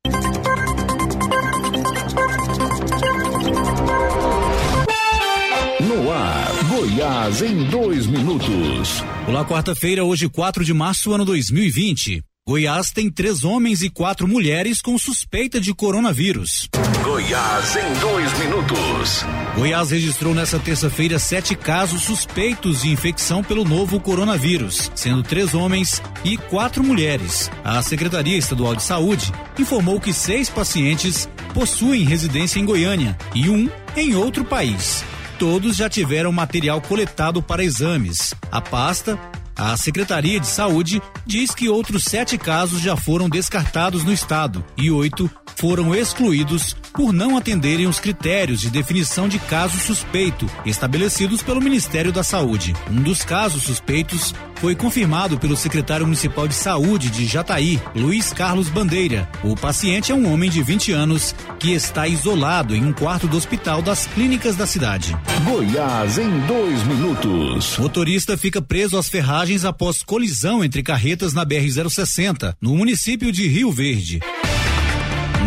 No 5.80 6.10
ar, 6.10 6.64
Goiás 6.70 7.42
em 7.42 7.64
dois 7.64 8.06
minutos. 8.06 9.02
Olá, 9.28 9.44
quarta-feira, 9.44 10.02
hoje 10.02 10.26
4 10.30 10.64
de 10.64 10.72
março, 10.72 11.12
ano 11.12 11.26
2020. 11.26 12.24
Goiás 12.46 12.90
tem 12.90 13.10
três 13.10 13.42
homens 13.42 13.80
e 13.80 13.88
quatro 13.88 14.28
mulheres 14.28 14.82
com 14.82 14.98
suspeita 14.98 15.58
de 15.58 15.72
coronavírus. 15.72 16.68
Goiás 17.02 17.74
em 17.74 18.00
dois 18.00 18.38
minutos. 18.38 19.24
Goiás 19.56 19.90
registrou 19.90 20.34
nesta 20.34 20.58
terça-feira 20.58 21.18
sete 21.18 21.54
casos 21.54 22.02
suspeitos 22.02 22.82
de 22.82 22.90
infecção 22.90 23.42
pelo 23.42 23.64
novo 23.64 23.98
coronavírus, 23.98 24.92
sendo 24.94 25.22
três 25.22 25.54
homens 25.54 26.02
e 26.22 26.36
quatro 26.36 26.84
mulheres. 26.84 27.50
A 27.64 27.80
Secretaria 27.80 28.36
Estadual 28.36 28.76
de 28.76 28.82
Saúde 28.82 29.32
informou 29.58 29.98
que 29.98 30.12
seis 30.12 30.50
pacientes 30.50 31.26
possuem 31.54 32.04
residência 32.04 32.60
em 32.60 32.66
Goiânia 32.66 33.16
e 33.34 33.48
um 33.48 33.70
em 33.96 34.14
outro 34.14 34.44
país. 34.44 35.02
Todos 35.38 35.76
já 35.76 35.88
tiveram 35.88 36.30
material 36.30 36.82
coletado 36.82 37.42
para 37.42 37.64
exames. 37.64 38.34
A 38.52 38.60
pasta 38.60 39.18
a 39.56 39.76
Secretaria 39.76 40.40
de 40.40 40.46
Saúde 40.46 41.00
diz 41.26 41.54
que 41.54 41.68
outros 41.68 42.04
sete 42.04 42.36
casos 42.36 42.80
já 42.80 42.96
foram 42.96 43.28
descartados 43.28 44.04
no 44.04 44.12
estado 44.12 44.64
e 44.76 44.90
oito 44.90 45.30
foram 45.56 45.94
excluídos 45.94 46.76
por 46.92 47.12
não 47.12 47.36
atenderem 47.36 47.86
os 47.86 47.98
critérios 47.98 48.60
de 48.60 48.70
definição 48.70 49.28
de 49.28 49.38
caso 49.38 49.78
suspeito 49.78 50.48
estabelecidos 50.64 51.42
pelo 51.42 51.60
Ministério 51.60 52.12
da 52.12 52.22
Saúde. 52.22 52.74
Um 52.90 53.02
dos 53.02 53.24
casos 53.24 53.64
suspeitos 53.64 54.34
foi 54.56 54.74
confirmado 54.74 55.38
pelo 55.38 55.56
secretário 55.56 56.06
municipal 56.06 56.46
de 56.48 56.54
saúde 56.54 57.10
de 57.10 57.26
Jataí, 57.26 57.80
Luiz 57.94 58.32
Carlos 58.32 58.68
Bandeira. 58.68 59.28
O 59.42 59.56
paciente 59.56 60.12
é 60.12 60.14
um 60.14 60.32
homem 60.32 60.48
de 60.48 60.62
20 60.62 60.92
anos 60.92 61.34
que 61.58 61.72
está 61.72 62.06
isolado 62.06 62.74
em 62.74 62.84
um 62.84 62.92
quarto 62.92 63.26
do 63.26 63.36
hospital 63.36 63.82
das 63.82 64.06
clínicas 64.06 64.56
da 64.56 64.66
cidade. 64.66 65.16
Goiás 65.44 66.18
em 66.18 66.40
dois 66.46 66.82
minutos. 66.84 67.76
Motorista 67.78 68.38
fica 68.38 68.62
preso 68.62 68.96
às 68.96 69.08
ferragens 69.08 69.43
após 69.64 70.02
colisão 70.02 70.64
entre 70.64 70.82
carretas 70.82 71.34
na 71.34 71.44
BR-060, 71.44 72.54
no 72.60 72.74
município 72.74 73.30
de 73.30 73.46
Rio 73.46 73.70
Verde 73.70 74.20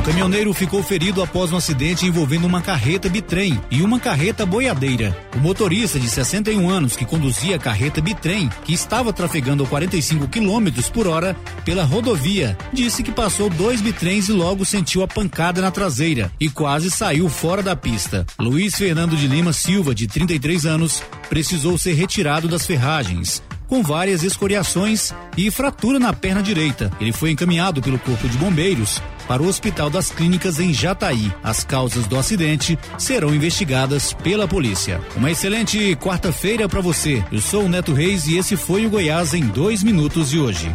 caminhoneiro 0.07 0.53
ficou 0.53 0.81
ferido 0.81 1.21
após 1.21 1.51
um 1.51 1.57
acidente 1.57 2.05
envolvendo 2.05 2.47
uma 2.47 2.61
carreta 2.61 3.09
bitrem 3.09 3.59
e 3.69 3.81
uma 3.81 3.99
carreta 3.99 4.45
boiadeira. 4.45 5.13
O 5.35 5.39
motorista 5.39 5.99
de 5.99 6.07
61 6.07 6.69
anos 6.69 6.95
que 6.95 7.03
conduzia 7.03 7.57
a 7.57 7.59
carreta 7.59 7.99
bitrem, 7.99 8.49
que 8.63 8.71
estava 8.71 9.11
trafegando 9.11 9.65
a 9.65 9.67
45 9.67 10.29
km 10.29 10.81
por 10.93 11.07
hora 11.07 11.35
pela 11.65 11.83
rodovia, 11.83 12.57
disse 12.71 13.03
que 13.03 13.11
passou 13.11 13.49
dois 13.49 13.81
bitrens 13.81 14.29
e 14.29 14.31
logo 14.31 14.63
sentiu 14.63 15.03
a 15.03 15.07
pancada 15.09 15.61
na 15.61 15.71
traseira 15.71 16.31
e 16.39 16.49
quase 16.49 16.89
saiu 16.89 17.27
fora 17.27 17.61
da 17.61 17.75
pista. 17.75 18.25
Luiz 18.39 18.75
Fernando 18.75 19.17
de 19.17 19.27
Lima 19.27 19.51
Silva, 19.51 19.93
de 19.93 20.07
33 20.07 20.65
anos, 20.65 21.03
precisou 21.27 21.77
ser 21.77 21.95
retirado 21.95 22.47
das 22.47 22.65
ferragens 22.65 23.43
com 23.67 23.83
várias 23.83 24.23
escoriações 24.23 25.13
e 25.37 25.51
fratura 25.51 25.99
na 25.99 26.13
perna 26.13 26.41
direita. 26.41 26.91
Ele 26.99 27.11
foi 27.11 27.31
encaminhado 27.31 27.81
pelo 27.81 27.99
Corpo 27.99 28.27
de 28.27 28.37
Bombeiros 28.37 29.01
para 29.27 29.43
o 29.43 29.47
Hospital 29.47 29.89
das 29.89 30.09
Clínicas 30.09 30.59
em 30.59 30.73
Jataí. 30.73 31.31
As 31.43 31.63
causas 31.63 32.07
do 32.07 32.17
acidente 32.17 32.79
serão 32.97 33.35
investigadas 33.35 34.13
pela 34.13 34.47
polícia. 34.47 35.01
Uma 35.15 35.31
excelente 35.31 35.95
quarta-feira 35.97 36.67
para 36.69 36.81
você. 36.81 37.23
Eu 37.31 37.41
sou 37.41 37.65
o 37.65 37.69
Neto 37.69 37.93
Reis 37.93 38.27
e 38.27 38.37
esse 38.37 38.55
foi 38.55 38.85
o 38.85 38.89
Goiás 38.89 39.33
em 39.33 39.45
dois 39.45 39.83
minutos 39.83 40.29
de 40.29 40.39
hoje. 40.39 40.73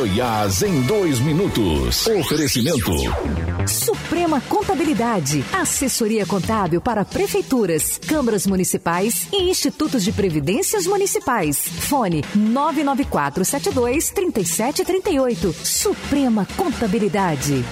Goiás 0.00 0.62
em 0.62 0.80
dois 0.86 1.20
minutos. 1.20 2.06
Oferecimento. 2.06 2.90
Suprema 3.68 4.40
Contabilidade. 4.40 5.44
Assessoria 5.52 6.24
contábil 6.24 6.80
para 6.80 7.04
prefeituras, 7.04 7.98
câmaras 7.98 8.46
municipais 8.46 9.28
e 9.30 9.50
institutos 9.50 10.02
de 10.02 10.10
previdências 10.10 10.86
municipais. 10.86 11.68
Fone 11.68 12.24
99472 12.34 14.08
3738. 14.08 15.52
Suprema 15.52 16.46
Contabilidade. 16.56 17.62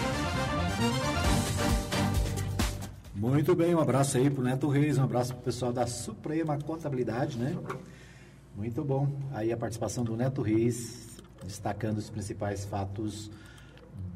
Muito 3.16 3.54
bem, 3.54 3.74
um 3.74 3.80
abraço 3.80 4.18
aí 4.18 4.28
pro 4.28 4.44
Neto 4.44 4.68
Reis, 4.68 4.98
um 4.98 5.04
abraço 5.04 5.32
pro 5.32 5.44
pessoal 5.44 5.72
da 5.72 5.86
Suprema 5.86 6.58
Contabilidade, 6.58 7.38
né? 7.38 7.56
Muito 8.54 8.84
bom. 8.84 9.08
Aí 9.32 9.50
a 9.50 9.56
participação 9.56 10.04
do 10.04 10.14
Neto 10.14 10.42
Reis 10.42 11.07
destacando 11.44 11.98
os 11.98 12.10
principais 12.10 12.64
fatos 12.64 13.30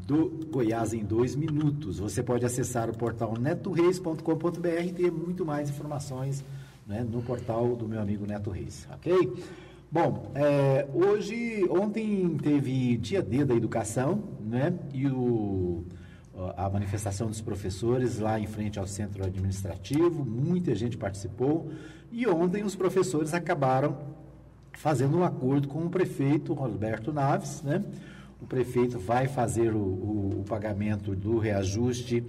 do 0.07 0.47
Goiás 0.51 0.93
em 0.93 1.05
dois 1.05 1.35
minutos. 1.35 1.99
Você 1.99 2.23
pode 2.23 2.45
acessar 2.45 2.91
o 2.91 2.97
portal 2.97 3.35
netoreis.com.br 3.39 4.85
e 4.85 4.93
ter 4.93 5.11
muito 5.11 5.45
mais 5.45 5.71
informações 5.71 6.45
né, 6.87 7.07
no 7.09 7.23
portal 7.23 7.77
do 7.77 7.89
meu 7.89 8.01
amigo 8.01 8.27
Neto 8.27 8.51
Reis, 8.51 8.87
ok? 8.93 9.33
Bom, 9.91 10.33
é, 10.35 10.89
hoje, 10.95 11.67
ontem 11.71 12.37
teve 12.39 12.97
dia 12.97 13.23
D 13.23 13.45
da 13.45 13.55
educação, 13.55 14.23
né? 14.41 14.73
E 14.93 15.07
o, 15.07 15.85
a 16.57 16.69
manifestação 16.71 17.29
dos 17.29 17.43
professores 17.43 18.19
lá 18.19 18.41
em 18.41 18.47
frente 18.47 18.79
ao 18.79 18.87
centro 18.87 19.23
administrativo, 19.23 20.25
muita 20.25 20.75
gente 20.75 20.97
participou. 20.97 21.71
E 22.11 22.27
ontem 22.27 22.65
os 22.65 22.75
professores 22.75 23.35
acabaram 23.35 23.99
fazendo 24.83 25.17
um 25.17 25.23
acordo 25.23 25.69
com 25.69 25.85
o 25.85 25.89
prefeito 25.89 26.53
Roberto 26.55 27.13
Naves, 27.13 27.63
né? 27.63 27.85
O 28.41 28.47
prefeito 28.49 28.99
vai 28.99 29.29
fazer 29.29 29.73
o, 29.73 29.79
o, 29.79 30.41
o 30.41 30.45
pagamento 30.45 31.15
do 31.15 31.39
reajuste 31.39 32.25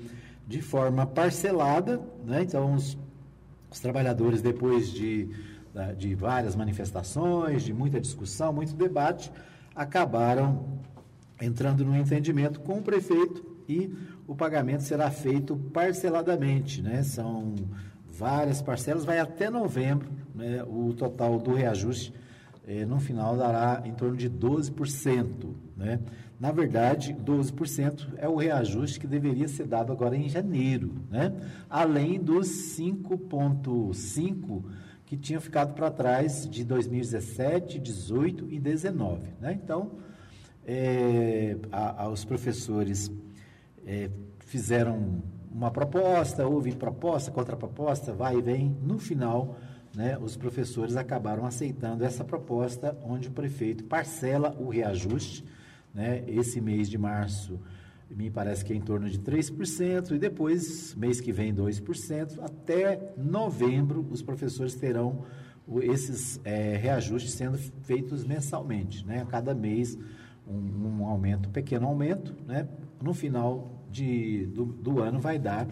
de 0.47 0.61
forma 0.61 1.03
parcelada, 1.03 1.99
né? 2.23 2.43
Então, 2.43 2.75
os, 2.75 2.95
os 3.71 3.79
trabalhadores, 3.79 4.39
depois 4.39 4.91
de, 4.91 5.31
de 5.97 6.13
várias 6.13 6.55
manifestações, 6.55 7.63
de 7.63 7.73
muita 7.73 7.99
discussão, 7.99 8.53
muito 8.53 8.75
debate, 8.75 9.31
acabaram 9.75 10.63
entrando 11.41 11.83
no 11.83 11.97
entendimento 11.97 12.59
com 12.59 12.77
o 12.77 12.83
prefeito 12.83 13.43
e 13.67 13.91
o 14.27 14.35
pagamento 14.35 14.83
será 14.83 15.09
feito 15.09 15.57
parceladamente, 15.73 16.83
né? 16.83 17.01
São 17.01 17.55
várias 18.07 18.61
parcelas, 18.61 19.03
vai 19.03 19.17
até 19.17 19.49
novembro, 19.49 20.07
né? 20.35 20.63
O 20.67 20.93
total 20.93 21.39
do 21.39 21.55
reajuste 21.55 22.13
eh, 22.65 22.85
no 22.85 22.99
final 22.99 23.35
dará 23.35 23.81
em 23.85 23.93
torno 23.93 24.15
de 24.15 24.29
12%. 24.29 25.53
Né? 25.75 25.99
Na 26.39 26.51
verdade, 26.51 27.13
12% 27.13 28.13
é 28.17 28.27
o 28.27 28.35
reajuste 28.35 28.99
que 28.99 29.07
deveria 29.07 29.47
ser 29.47 29.65
dado 29.67 29.91
agora 29.91 30.15
em 30.15 30.27
janeiro, 30.29 30.93
né? 31.09 31.33
além 31.69 32.19
dos 32.19 32.47
5,5% 32.77 34.63
que 35.05 35.17
tinham 35.17 35.41
ficado 35.41 35.73
para 35.73 35.91
trás 35.91 36.47
de 36.49 36.63
2017, 36.63 37.79
18 37.79 38.49
e 38.49 38.59
19. 38.59 39.27
Né? 39.39 39.59
Então, 39.63 39.91
é, 40.65 41.57
a, 41.71 42.03
a, 42.03 42.09
os 42.09 42.25
professores 42.25 43.11
é, 43.85 44.09
fizeram 44.39 45.21
uma 45.51 45.69
proposta, 45.69 46.47
houve 46.47 46.73
proposta, 46.73 47.29
contraproposta, 47.31 48.11
vai 48.13 48.37
e 48.37 48.41
vem. 48.41 48.75
No 48.81 48.97
final, 48.97 49.55
né, 49.95 50.17
os 50.19 50.35
professores 50.35 50.95
acabaram 50.95 51.45
aceitando 51.45 52.03
essa 52.03 52.23
proposta, 52.23 52.97
onde 53.03 53.27
o 53.27 53.31
prefeito 53.31 53.83
parcela 53.83 54.55
o 54.59 54.69
reajuste. 54.69 55.45
Né, 55.93 56.23
esse 56.27 56.59
mês 56.59 56.89
de 56.89 56.97
março, 56.97 57.59
me 58.09 58.31
parece 58.31 58.65
que 58.65 58.73
é 58.73 58.75
em 58.75 58.81
torno 58.81 59.07
de 59.07 59.19
3%, 59.19 60.11
e 60.11 60.17
depois, 60.17 60.95
mês 60.95 61.21
que 61.21 61.31
vem, 61.31 61.53
2%. 61.53 62.39
Até 62.41 63.13
novembro, 63.15 64.05
os 64.09 64.21
professores 64.21 64.73
terão 64.73 65.23
esses 65.81 66.41
é, 66.43 66.75
reajustes 66.75 67.33
sendo 67.33 67.57
feitos 67.83 68.25
mensalmente. 68.25 69.05
Né, 69.05 69.21
a 69.21 69.25
cada 69.25 69.53
mês, 69.53 69.97
um, 70.47 71.01
um 71.01 71.05
aumento, 71.05 71.49
um 71.49 71.51
pequeno 71.51 71.87
aumento. 71.87 72.35
Né, 72.47 72.67
no 72.99 73.13
final 73.13 73.85
de, 73.91 74.47
do, 74.47 74.65
do 74.65 74.99
ano, 74.99 75.19
vai 75.19 75.37
dar 75.37 75.67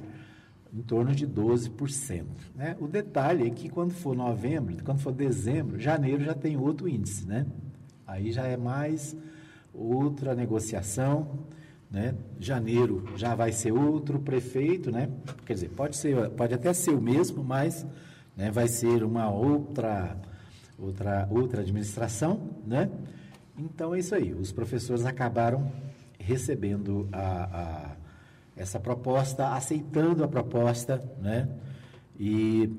em 0.74 0.82
torno 0.82 1.14
de 1.14 1.28
12%. 1.28 2.26
Né? 2.56 2.76
O 2.80 2.88
detalhe 2.88 3.48
é 3.48 3.50
que 3.50 3.70
quando 3.70 3.92
for 3.92 4.16
novembro, 4.16 4.76
quando 4.84 5.00
for 5.00 5.12
dezembro, 5.12 5.80
janeiro 5.80 6.24
já 6.24 6.34
tem 6.34 6.58
outro 6.58 6.88
índice, 6.88 7.28
né? 7.28 7.46
Aí 8.08 8.32
já 8.32 8.46
é 8.46 8.58
mais 8.58 9.16
outra 9.74 10.34
negociação, 10.34 11.46
né? 11.90 12.16
Janeiro 12.40 13.04
já 13.18 13.36
vai 13.36 13.52
ser 13.52 13.74
outro 13.74 14.20
prefeito, 14.20 14.92
né? 14.92 15.10
Quer 15.46 15.54
dizer, 15.54 15.70
pode 15.70 15.98
ser, 15.98 16.30
pode 16.32 16.54
até 16.54 16.74
ser 16.74 16.92
o 16.92 17.02
mesmo, 17.02 17.44
mas 17.44 17.86
né, 18.36 18.50
vai 18.50 18.68
ser 18.68 19.04
uma 19.04 19.30
outra 19.30 20.18
outra 20.80 21.28
outra 21.30 21.62
administração, 21.62 22.50
né? 22.66 22.90
Então 23.58 23.94
é 23.94 24.00
isso 24.00 24.16
aí. 24.16 24.34
Os 24.34 24.52
professores 24.52 25.06
acabaram 25.06 25.72
recebendo 26.18 27.10
a, 27.12 27.44
a 27.44 27.96
essa 28.62 28.80
proposta, 28.80 29.50
aceitando 29.50 30.24
a 30.24 30.28
proposta, 30.28 31.02
né? 31.20 31.50
E 32.20 32.70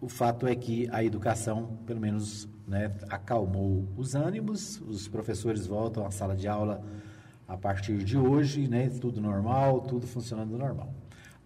o 0.00 0.08
fato 0.08 0.46
é 0.46 0.54
que 0.54 0.88
a 0.92 1.02
educação, 1.02 1.78
pelo 1.86 1.98
menos, 1.98 2.46
né, 2.66 2.92
acalmou 3.08 3.88
os 3.96 4.14
ânimos, 4.14 4.80
os 4.82 5.08
professores 5.08 5.66
voltam 5.66 6.06
à 6.06 6.10
sala 6.10 6.36
de 6.36 6.46
aula 6.46 6.84
a 7.48 7.56
partir 7.56 8.04
de 8.04 8.18
hoje, 8.18 8.68
né, 8.68 8.90
tudo 9.00 9.20
normal, 9.20 9.80
tudo 9.80 10.06
funcionando 10.06 10.56
normal. 10.58 10.92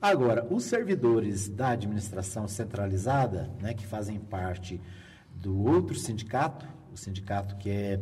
Agora, 0.01 0.45
os 0.51 0.65
servidores 0.65 1.49
da 1.49 1.69
administração 1.69 2.49
centralizada, 2.49 3.49
né, 3.61 3.73
que 3.73 3.87
fazem 3.87 4.19
parte 4.19 4.81
do 5.33 5.65
outro 5.65 5.95
sindicato, 5.95 6.67
o 6.93 6.97
sindicato 6.97 7.57
que 7.57 7.71
é 7.71 8.01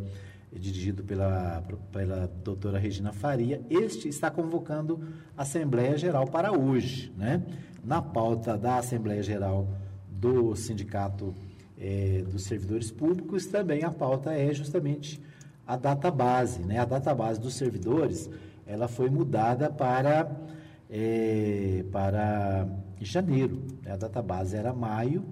dirigido 0.59 1.05
pela, 1.05 1.63
pela 1.93 2.27
doutora 2.43 2.79
Regina 2.79 3.13
Faria, 3.13 3.63
este 3.71 4.09
está 4.09 4.31
convocando 4.31 5.01
a 5.37 5.43
Assembleia 5.43 5.97
Geral 5.97 6.27
para 6.27 6.53
hoje. 6.53 7.13
Né? 7.17 7.43
Na 7.85 8.03
pauta 8.03 8.59
da 8.59 8.79
Assembleia 8.79 9.23
Geral 9.23 9.69
do 10.11 10.55
Sindicato 10.57 11.35
é, 11.79 12.23
dos 12.31 12.45
Servidores 12.45 12.91
Públicos, 12.91 13.47
também 13.47 13.85
a 13.85 13.91
pauta 13.91 14.33
é 14.33 14.53
justamente 14.53 15.23
a 15.67 15.77
database. 15.77 16.61
Né? 16.63 16.79
A 16.79 16.85
database 16.85 17.41
dos 17.41 17.55
servidores 17.55 18.29
ela 18.67 18.89
foi 18.89 19.09
mudada 19.09 19.71
para, 19.71 20.31
é, 20.91 21.85
para 21.93 22.69
janeiro. 23.01 23.63
A 23.87 23.97
database 23.97 24.57
era 24.57 24.73
maio, 24.73 25.25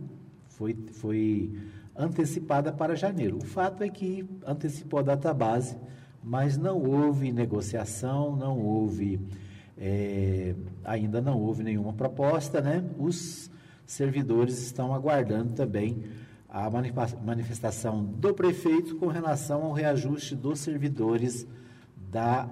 foi, 0.49 0.77
foi 0.93 1.53
antecipada 1.99 2.73
para 2.73 2.95
janeiro. 2.95 3.39
O 3.39 3.45
fato 3.45 3.83
é 3.83 3.89
que 3.89 4.25
antecipou 4.47 5.01
a 5.01 5.03
data 5.03 5.35
base, 5.35 5.77
mas 6.23 6.57
não 6.57 6.81
houve 6.81 7.33
negociação, 7.33 8.37
não 8.37 8.59
houve, 8.59 9.21
é, 9.77 10.55
ainda 10.85 11.21
não 11.21 11.41
houve 11.41 11.65
nenhuma 11.65 11.93
proposta, 11.93 12.61
né? 12.61 12.85
Os 12.97 13.51
servidores 13.85 14.59
estão 14.63 14.95
aguardando 14.95 15.55
também 15.55 16.05
a 16.49 16.71
manifestação 16.71 18.05
do 18.05 18.33
prefeito 18.33 18.97
com 18.97 19.09
relação 19.09 19.65
ao 19.65 19.73
reajuste 19.73 20.37
dos 20.37 20.61
servidores 20.61 21.47
da 22.11 22.49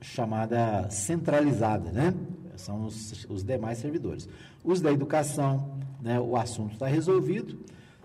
chamada 0.00 0.88
centralizada, 0.90 1.90
né? 1.90 2.14
São 2.56 2.84
os, 2.84 3.26
os 3.28 3.42
demais 3.42 3.78
servidores. 3.78 4.28
Os 4.62 4.80
da 4.80 4.92
educação, 4.92 5.78
né, 6.00 6.20
o 6.20 6.36
assunto 6.36 6.74
está 6.74 6.86
resolvido 6.86 7.58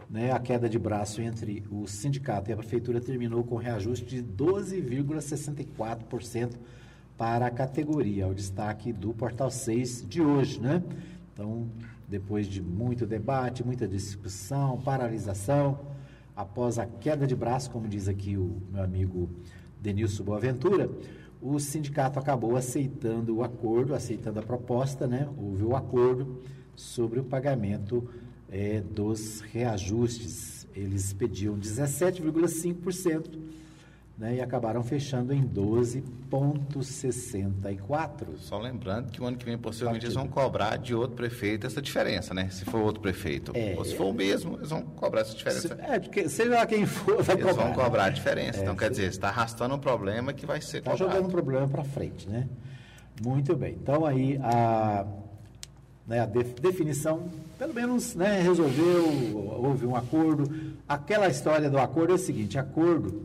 né, 0.10 0.32
a 0.32 0.40
queda 0.40 0.70
de 0.70 0.80
braço 0.80 1.22
entre 1.22 1.66
o 1.70 1.86
sindicato 1.86 2.50
e 2.50 2.54
a 2.54 2.58
prefeitura 2.58 3.02
terminou 3.02 3.44
com 3.44 3.58
reajuste 3.58 4.06
de 4.06 4.24
12,64% 4.24 6.56
para 7.18 7.48
a 7.48 7.50
categoria, 7.50 8.28
o 8.28 8.34
destaque 8.34 8.94
do 8.94 9.14
Portal 9.14 9.50
6 9.50 10.06
de 10.08 10.22
hoje, 10.22 10.62
né? 10.62 10.84
Então, 11.34 11.68
depois 12.08 12.48
de 12.48 12.62
muito 12.62 13.06
debate, 13.06 13.66
muita 13.66 13.88
discussão, 13.88 14.80
paralisação, 14.80 15.80
após 16.36 16.78
a 16.78 16.86
queda 16.86 17.26
de 17.26 17.36
braço, 17.36 17.72
como 17.72 17.88
diz 17.88 18.08
aqui 18.08 18.38
o 18.38 18.62
meu 18.72 18.84
amigo 18.84 19.30
Denilson 19.82 20.24
Boaventura, 20.24 20.90
o 21.42 21.60
sindicato 21.60 22.20
acabou 22.20 22.56
aceitando 22.56 23.38
o 23.38 23.44
acordo, 23.44 23.94
aceitando 23.94 24.40
a 24.40 24.44
proposta, 24.44 25.08
né? 25.08 25.28
Houve 25.38 25.64
o 25.64 25.76
acordo 25.76 26.42
sobre 26.76 27.20
o 27.20 27.24
pagamento 27.24 28.08
é, 28.52 28.82
dos 28.82 29.42
reajustes. 29.42 30.68
Eles 30.76 31.14
pediam 31.14 31.58
17,5% 31.58 33.40
né, 34.18 34.36
e 34.36 34.42
acabaram 34.42 34.84
fechando 34.84 35.32
em 35.32 35.48
12,64%. 35.48 38.38
Só 38.38 38.58
lembrando 38.58 39.12
que 39.12 39.22
o 39.22 39.26
ano 39.26 39.38
que 39.38 39.46
vem, 39.46 39.56
possivelmente, 39.58 40.06
eles 40.06 40.16
vão 40.16 40.28
cobrar 40.28 40.78
de 40.78 40.96
outro 40.96 41.16
prefeito 41.16 41.68
essa 41.68 41.82
diferença, 41.82 42.34
né? 42.34 42.50
Se 42.50 42.66
for 42.66 42.82
outro 42.82 43.02
prefeito. 43.02 43.52
É, 43.54 43.76
Ou 43.78 43.86
se 43.86 43.96
for 43.96 44.06
o 44.06 44.14
mesmo, 44.14 44.58
eles 44.58 44.72
vão 44.72 44.82
cobrar 44.82 45.22
essa 45.22 45.36
diferença. 45.36 45.68
Se, 45.68 45.74
é, 45.82 46.00
porque 46.00 46.28
seja 46.30 46.56
lá 46.56 46.66
quem 46.66 46.88
for, 46.88 47.22
vai 47.22 47.36
eles 47.36 47.48
cobrar. 47.48 47.66
vão 47.66 47.74
cobrar 47.74 48.06
a 48.06 48.10
diferença. 48.10 48.58
É, 48.60 48.64
então, 48.64 48.76
quer 48.76 48.90
dizer, 48.90 49.08
está 49.08 49.28
arrastando 49.30 49.76
um 49.76 49.80
problema 49.80 50.34
que 50.34 50.48
vai 50.48 50.62
ser 50.62 50.80
Está 50.80 50.96
jogando 50.96 51.28
um 51.28 51.32
problema 51.32 51.68
para 51.68 51.84
frente, 51.84 52.28
né? 52.28 52.50
Muito 53.24 53.56
bem. 53.56 53.78
Então, 53.82 54.04
aí, 54.04 54.40
a, 54.42 55.06
né, 56.08 56.22
a 56.22 56.26
definição 56.26 57.30
pelo 57.58 57.74
menos 57.74 58.16
né, 58.16 58.42
resolveu, 58.42 59.06
houve 59.36 59.86
um 59.86 59.96
acordo. 59.96 60.50
Aquela 60.88 61.28
história 61.28 61.70
do 61.70 61.78
acordo 61.78 62.14
é 62.14 62.16
o 62.16 62.20
seguinte: 62.20 62.58
acordo 62.58 63.24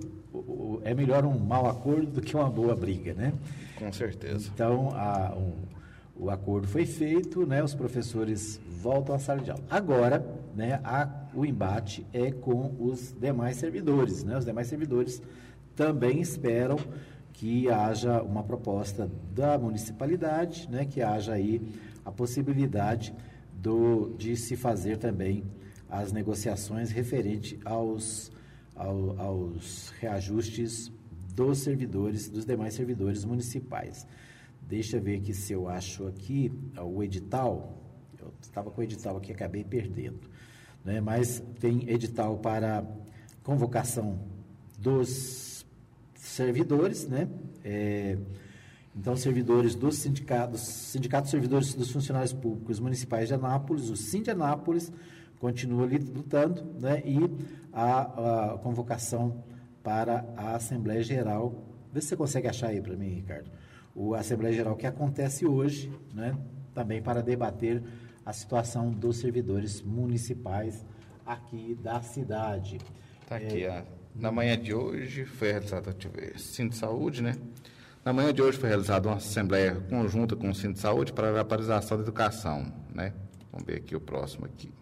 é 0.82 0.94
melhor 0.94 1.24
um 1.24 1.38
mau 1.38 1.68
acordo 1.68 2.06
do 2.06 2.20
que 2.20 2.34
uma 2.34 2.50
boa 2.50 2.74
briga, 2.74 3.14
né? 3.14 3.32
Com 3.78 3.92
certeza. 3.92 4.50
Então, 4.54 4.90
a, 4.94 5.34
um, 5.36 5.52
o 6.16 6.30
acordo 6.30 6.66
foi 6.66 6.86
feito, 6.86 7.46
né, 7.46 7.62
os 7.62 7.74
professores 7.74 8.60
voltam 8.80 9.14
à 9.14 9.18
sala 9.18 9.40
de 9.40 9.50
aula. 9.50 9.62
Agora, 9.68 10.24
né, 10.54 10.80
a, 10.84 11.08
o 11.34 11.44
embate 11.44 12.06
é 12.12 12.30
com 12.30 12.74
os 12.78 13.12
demais 13.12 13.56
servidores. 13.56 14.22
Né? 14.24 14.36
Os 14.36 14.44
demais 14.44 14.66
servidores 14.66 15.22
também 15.74 16.20
esperam 16.20 16.76
que 17.32 17.68
haja 17.70 18.22
uma 18.22 18.42
proposta 18.42 19.10
da 19.34 19.58
municipalidade, 19.58 20.68
né, 20.70 20.84
que 20.84 21.02
haja 21.02 21.32
aí 21.32 21.60
a 22.04 22.10
possibilidade 22.10 23.14
do, 23.52 24.14
de 24.16 24.36
se 24.36 24.56
fazer 24.56 24.96
também 24.96 25.44
as 25.88 26.12
negociações 26.12 26.90
referente 26.90 27.60
aos, 27.64 28.32
ao, 28.74 29.20
aos 29.20 29.90
reajustes 30.00 30.90
dos 31.34 31.58
servidores, 31.58 32.28
dos 32.28 32.44
demais 32.44 32.74
servidores 32.74 33.24
municipais. 33.24 34.06
Deixa 34.62 34.96
eu 34.96 35.02
ver 35.02 35.16
aqui 35.16 35.34
se 35.34 35.52
eu 35.52 35.68
acho 35.68 36.06
aqui 36.06 36.52
o 36.80 37.02
edital. 37.02 37.78
Eu 38.18 38.32
estava 38.40 38.70
com 38.70 38.80
o 38.80 38.84
edital 38.84 39.16
aqui, 39.16 39.32
acabei 39.32 39.64
perdendo. 39.64 40.20
Né? 40.84 41.00
Mas 41.00 41.42
tem 41.60 41.88
edital 41.90 42.38
para 42.38 42.84
convocação 43.42 44.18
dos 44.78 45.66
servidores, 46.14 47.06
né? 47.06 47.28
É, 47.64 48.16
então, 48.94 49.16
servidores 49.16 49.74
dos 49.74 49.96
sindicatos, 49.96 50.60
sindicatos 50.60 51.30
servidores 51.30 51.74
dos 51.74 51.90
funcionários 51.90 52.32
públicos 52.32 52.78
municipais 52.78 53.28
de 53.28 53.34
Anápolis, 53.34 53.88
o 53.88 53.96
Sim 53.96 54.22
de 54.22 54.30
Anápolis, 54.30 54.92
continua 55.40 55.84
ali 55.84 55.98
lutando, 55.98 56.62
né? 56.78 57.02
E 57.04 57.18
a, 57.72 58.52
a 58.52 58.58
convocação 58.58 59.42
para 59.82 60.24
a 60.36 60.54
Assembleia 60.56 61.02
Geral. 61.02 61.64
Vê 61.90 62.00
se 62.00 62.08
você 62.08 62.16
consegue 62.16 62.48
achar 62.48 62.68
aí 62.68 62.80
para 62.80 62.94
mim, 62.94 63.08
Ricardo. 63.08 63.50
O 63.94 64.14
Assembleia 64.14 64.54
Geral 64.54 64.76
que 64.76 64.86
acontece 64.86 65.46
hoje, 65.46 65.90
né? 66.14 66.36
Também 66.74 67.02
para 67.02 67.22
debater 67.22 67.82
a 68.24 68.32
situação 68.32 68.90
dos 68.90 69.16
servidores 69.16 69.82
municipais 69.82 70.84
aqui 71.24 71.74
da 71.82 72.00
cidade. 72.02 72.78
Está 73.22 73.36
aqui, 73.36 73.64
é, 73.64 73.84
na 74.14 74.30
manhã 74.30 74.58
de 74.58 74.74
hoje 74.74 75.24
foi 75.24 75.50
realizada, 75.50 75.96
Sim 76.36 76.68
de 76.68 76.76
Saúde, 76.76 77.22
né? 77.22 77.34
Na 78.04 78.12
manhã 78.12 78.34
de 78.34 78.42
hoje 78.42 78.58
foi 78.58 78.68
realizada 78.68 79.08
uma 79.08 79.18
assembleia 79.18 79.76
conjunta 79.88 80.34
com 80.34 80.50
o 80.50 80.54
Centro 80.54 80.72
de 80.72 80.80
Saúde 80.80 81.12
para 81.12 81.38
a 81.38 81.40
atualização 81.40 81.96
da 81.96 82.02
educação, 82.02 82.66
né? 82.92 83.14
Vamos 83.52 83.64
ver 83.64 83.76
aqui 83.76 83.94
o 83.94 84.00
próximo 84.00 84.44
aqui. 84.44 84.72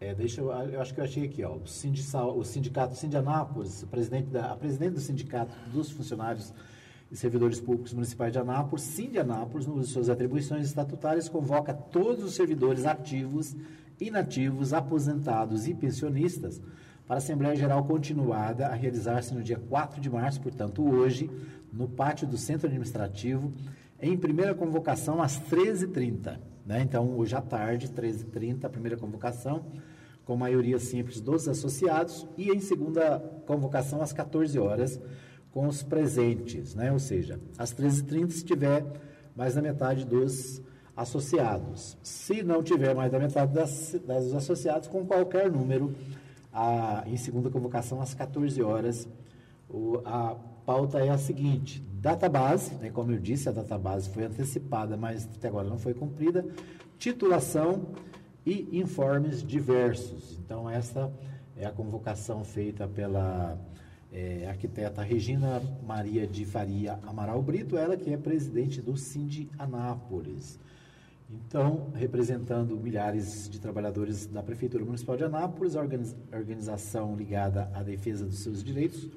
É, 0.00 0.14
deixa 0.14 0.40
eu, 0.40 0.52
eu 0.52 0.80
acho 0.80 0.94
que 0.94 1.00
eu 1.00 1.04
achei 1.04 1.24
aqui, 1.24 1.42
ó, 1.42 1.56
o, 1.56 1.66
Sindisal, 1.66 2.38
o 2.38 2.44
sindicato 2.44 2.94
Sindianápolis, 2.94 3.84
presidente 3.90 4.28
da, 4.28 4.52
a 4.52 4.56
presidente 4.56 4.92
do 4.94 5.00
sindicato 5.00 5.52
dos 5.72 5.90
funcionários 5.90 6.54
e 7.10 7.16
servidores 7.16 7.60
públicos 7.60 7.92
municipais 7.92 8.32
de 8.32 8.38
Anápolis, 8.38 8.84
Sindianápolis, 8.84 9.66
nas 9.66 9.88
suas 9.88 10.08
atribuições 10.08 10.66
estatutárias, 10.66 11.28
convoca 11.28 11.74
todos 11.74 12.22
os 12.22 12.34
servidores 12.34 12.86
ativos, 12.86 13.56
inativos, 14.00 14.72
aposentados 14.72 15.66
e 15.66 15.74
pensionistas 15.74 16.60
para 17.06 17.16
a 17.16 17.18
Assembleia 17.18 17.54
Geral 17.56 17.84
continuada 17.84 18.66
a 18.66 18.74
realizar-se 18.74 19.34
no 19.34 19.42
dia 19.42 19.58
4 19.58 20.00
de 20.00 20.08
março, 20.08 20.40
portanto, 20.40 20.82
hoje, 20.88 21.30
no 21.72 21.88
pátio 21.88 22.26
do 22.26 22.36
Centro 22.36 22.66
Administrativo, 22.66 23.52
em 24.00 24.16
primeira 24.16 24.54
convocação 24.54 25.22
às 25.22 25.40
13h30. 25.40 26.38
Né? 26.64 26.82
Então, 26.82 27.16
hoje 27.16 27.34
à 27.34 27.40
tarde, 27.40 27.88
13h30, 27.88 28.64
a 28.64 28.68
primeira 28.68 28.96
convocação, 28.96 29.64
com 30.24 30.36
maioria 30.36 30.78
simples 30.78 31.20
dos 31.20 31.48
associados, 31.48 32.26
e 32.36 32.50
em 32.50 32.60
segunda 32.60 33.18
convocação 33.46 34.00
às 34.00 34.12
14 34.12 34.58
horas, 34.58 35.00
com 35.52 35.66
os 35.66 35.82
presentes, 35.82 36.74
né? 36.74 36.92
ou 36.92 36.98
seja, 36.98 37.38
às 37.58 37.74
13h30, 37.74 38.30
se 38.30 38.44
tiver 38.44 38.84
mais 39.36 39.54
da 39.54 39.62
metade 39.62 40.04
dos 40.06 40.62
associados. 40.96 41.96
Se 42.02 42.42
não 42.42 42.62
tiver 42.62 42.94
mais 42.94 43.10
da 43.10 43.18
metade 43.18 43.52
das, 43.52 43.96
das 44.06 44.32
associados, 44.32 44.88
com 44.88 45.04
qualquer 45.04 45.50
número 45.50 45.94
a, 46.52 47.04
em 47.06 47.16
segunda 47.16 47.50
convocação 47.50 48.00
às 48.00 48.14
14 48.14 48.62
horas. 48.62 49.08
O, 49.68 50.00
a 50.04 50.34
pauta 50.66 50.98
é 50.98 51.08
a 51.08 51.18
seguinte: 51.18 51.82
database, 51.94 52.74
né, 52.74 52.90
como 52.90 53.12
eu 53.12 53.18
disse, 53.18 53.48
a 53.48 53.52
database 53.52 54.10
foi 54.10 54.24
antecipada, 54.24 54.96
mas 54.96 55.28
até 55.36 55.48
agora 55.48 55.68
não 55.68 55.78
foi 55.78 55.94
cumprida. 55.94 56.44
Titulação 56.98 57.86
e 58.44 58.78
informes 58.78 59.42
diversos. 59.42 60.38
Então, 60.44 60.68
essa 60.68 61.12
é 61.56 61.64
a 61.64 61.70
convocação 61.70 62.44
feita 62.44 62.86
pela, 62.86 63.58
é, 64.12 64.46
arquiteta 64.46 65.02
Regina 65.02 65.62
Maria 65.86 66.26
de 66.26 66.44
Faria 66.44 66.98
Amaral 67.06 67.42
Brito, 67.42 67.78
ela 67.78 67.96
que 67.96 68.12
é 68.12 68.16
presidente 68.16 68.80
do 68.82 68.96
Cindy 68.96 69.50
Anápolis. 69.58 70.60
Então, 71.32 71.90
representando 71.94 72.76
milhares 72.76 73.48
de 73.48 73.58
trabalhadores 73.58 74.26
da 74.26 74.42
Prefeitura 74.42 74.84
Municipal 74.84 75.16
de 75.16 75.24
Anápolis, 75.24 75.74
a 75.76 75.80
organização 76.32 77.16
ligada 77.16 77.70
à 77.74 77.82
defesa 77.82 78.26
dos 78.26 78.40
seus 78.40 78.62
direitos 78.62 79.08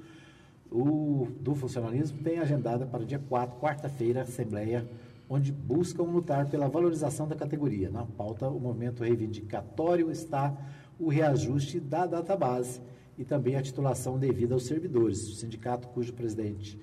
o, 0.71 1.27
do 1.39 1.55
funcionalismo 1.55 2.21
tem 2.21 2.39
agendada 2.39 2.85
para 2.85 3.05
dia 3.05 3.19
4, 3.19 3.59
quarta-feira, 3.59 4.21
Assembleia, 4.21 4.85
onde 5.29 5.51
buscam 5.51 6.03
lutar 6.03 6.47
pela 6.49 6.67
valorização 6.67 7.27
da 7.27 7.35
categoria. 7.35 7.89
Na 7.89 8.05
pauta, 8.05 8.47
o 8.47 8.59
movimento 8.59 9.03
reivindicatório 9.03 10.11
está 10.11 10.55
o 10.99 11.07
reajuste 11.07 11.79
da 11.79 12.05
database 12.05 12.81
e 13.17 13.23
também 13.23 13.55
a 13.55 13.61
titulação 13.61 14.19
devida 14.19 14.53
aos 14.53 14.65
servidores. 14.65 15.27
O 15.29 15.35
sindicato, 15.35 15.87
cujo 15.89 16.13
presidente 16.13 16.79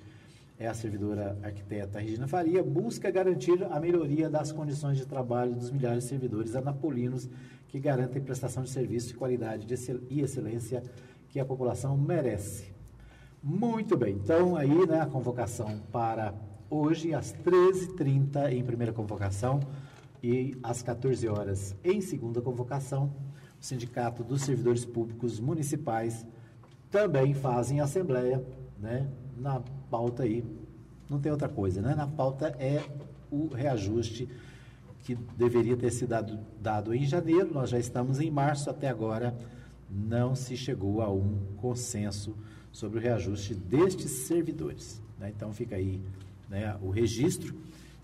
é 0.63 0.69
a 0.69 0.73
servidora 0.73 1.37
arquiteta 1.43 1.99
Regina 1.99 2.25
Faria, 2.25 2.63
busca 2.63 3.11
garantir 3.11 3.61
a 3.69 3.79
melhoria 3.81 4.29
das 4.29 4.49
condições 4.49 4.97
de 4.97 5.05
trabalho 5.05 5.53
dos 5.53 5.69
milhares 5.69 6.03
de 6.03 6.09
servidores 6.09 6.55
anapolinos 6.55 7.29
que 7.67 7.79
garantem 7.81 8.21
prestação 8.21 8.63
de 8.63 8.69
serviço 8.69 9.09
de 9.09 9.13
qualidade 9.15 9.67
e 10.09 10.21
excelência 10.21 10.81
que 11.27 11.37
a 11.37 11.43
população 11.43 11.97
merece. 11.97 12.71
Muito 13.43 13.97
bem, 13.97 14.15
então 14.15 14.55
aí 14.55 14.87
né, 14.87 15.01
a 15.01 15.05
convocação 15.05 15.81
para 15.91 16.33
hoje 16.69 17.13
às 17.13 17.33
13h30 17.33 18.53
em 18.53 18.63
primeira 18.63 18.93
convocação 18.93 19.59
e 20.23 20.57
às 20.63 20.81
14 20.81 21.27
horas 21.27 21.75
em 21.83 21.99
segunda 21.99 22.41
convocação 22.41 23.13
o 23.59 23.65
Sindicato 23.65 24.23
dos 24.23 24.43
Servidores 24.43 24.85
Públicos 24.85 25.41
Municipais 25.41 26.25
também 26.89 27.33
fazem 27.33 27.81
assembleia, 27.81 28.41
né? 28.79 29.09
Na 29.35 29.61
pauta 29.93 30.23
aí, 30.23 30.43
não 31.07 31.19
tem 31.19 31.31
outra 31.31 31.47
coisa, 31.47 31.79
né? 31.79 31.93
Na 31.93 32.07
pauta 32.07 32.47
é 32.57 32.83
o 33.29 33.45
reajuste 33.45 34.27
que 35.03 35.13
deveria 35.37 35.77
ter 35.77 35.91
sido 35.91 36.09
dado, 36.09 36.39
dado 36.59 36.95
em 36.95 37.05
janeiro, 37.05 37.53
nós 37.53 37.69
já 37.69 37.77
estamos 37.77 38.19
em 38.19 38.31
março, 38.31 38.71
até 38.71 38.89
agora 38.89 39.37
não 39.87 40.33
se 40.33 40.57
chegou 40.57 41.03
a 41.03 41.11
um 41.11 41.37
consenso 41.57 42.35
sobre 42.71 42.97
o 42.97 43.01
reajuste 43.01 43.53
destes 43.53 44.09
servidores. 44.09 44.99
Né? 45.19 45.31
Então 45.35 45.53
fica 45.53 45.75
aí 45.75 46.01
né, 46.49 46.75
o 46.81 46.89
registro 46.89 47.53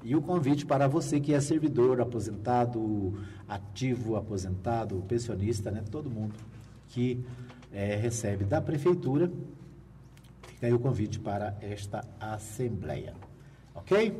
e 0.03 0.15
o 0.15 0.21
convite 0.21 0.67
para 0.67 0.87
você 0.87 1.19
que 1.19 1.33
é 1.33 1.41
servidor, 1.41 1.99
aposentado, 1.99 3.17
ativo, 3.47 4.15
aposentado, 4.15 5.03
pensionista, 5.07 5.71
né? 5.71 5.83
todo 5.89 6.07
mundo 6.07 6.35
que 6.89 7.25
é, 7.73 7.95
recebe 7.95 8.45
da 8.45 8.61
prefeitura, 8.61 9.31
fica 10.59 10.67
aí 10.67 10.73
o 10.73 10.79
convite 10.79 11.17
para 11.17 11.55
esta 11.61 12.03
assembleia. 12.19 13.13
Ok? 13.73 14.13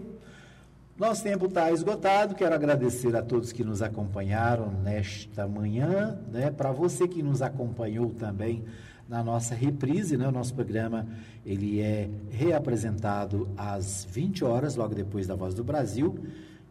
Nosso 0.98 1.22
tempo 1.22 1.48
está 1.48 1.70
esgotado. 1.70 2.34
Quero 2.34 2.56
agradecer 2.56 3.14
a 3.14 3.22
todos 3.22 3.52
que 3.52 3.62
nos 3.62 3.82
acompanharam 3.82 4.72
nesta 4.72 5.46
manhã. 5.46 6.18
Né? 6.32 6.50
Para 6.50 6.72
você 6.72 7.10
que 7.10 7.22
nos 7.22 7.42
acompanhou 7.42 8.12
também 8.12 8.64
na 9.08 9.22
nossa 9.22 9.54
reprise, 9.54 10.16
né? 10.16 10.28
O 10.28 10.32
nosso 10.32 10.54
programa 10.54 11.06
ele 11.46 11.82
é 11.82 12.10
reapresentado 12.30 13.50
às 13.58 14.08
20 14.10 14.46
horas, 14.46 14.76
logo 14.76 14.96
depois 14.96 15.28
da 15.28 15.36
Voz 15.36 15.54
do 15.54 15.64
Brasil. 15.64 16.20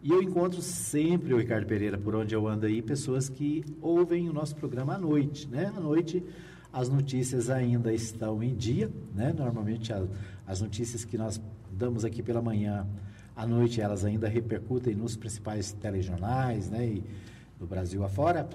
E 0.02 0.10
eu 0.10 0.22
encontro 0.22 0.62
sempre, 0.62 1.34
o 1.34 1.38
Ricardo 1.38 1.66
Pereira, 1.66 1.98
por 1.98 2.14
onde 2.14 2.34
eu 2.34 2.46
ando 2.46 2.64
aí, 2.64 2.80
pessoas 2.80 3.28
que 3.28 3.64
ouvem 3.82 4.30
o 4.30 4.32
nosso 4.32 4.54
programa 4.56 4.94
à 4.94 4.98
noite, 4.98 5.46
né? 5.48 5.70
À 5.76 5.80
noite 5.80 6.24
as 6.72 6.88
notícias 6.88 7.50
ainda 7.50 7.92
estão 7.92 8.42
em 8.42 8.54
dia, 8.54 8.90
né? 9.14 9.32
Normalmente 9.36 9.92
as, 9.92 10.08
as 10.46 10.60
notícias 10.60 11.04
que 11.04 11.16
nós 11.16 11.40
damos 11.70 12.04
aqui 12.04 12.22
pela 12.22 12.42
manhã, 12.42 12.86
à 13.34 13.46
noite 13.46 13.80
elas 13.80 14.04
ainda 14.04 14.28
repercutem 14.28 14.94
nos 14.94 15.16
principais 15.16 15.72
telejornais, 15.72 16.70
né? 16.70 16.86
E 16.86 17.04
do 17.58 17.66
Brasil 17.66 18.04
afora. 18.04 18.48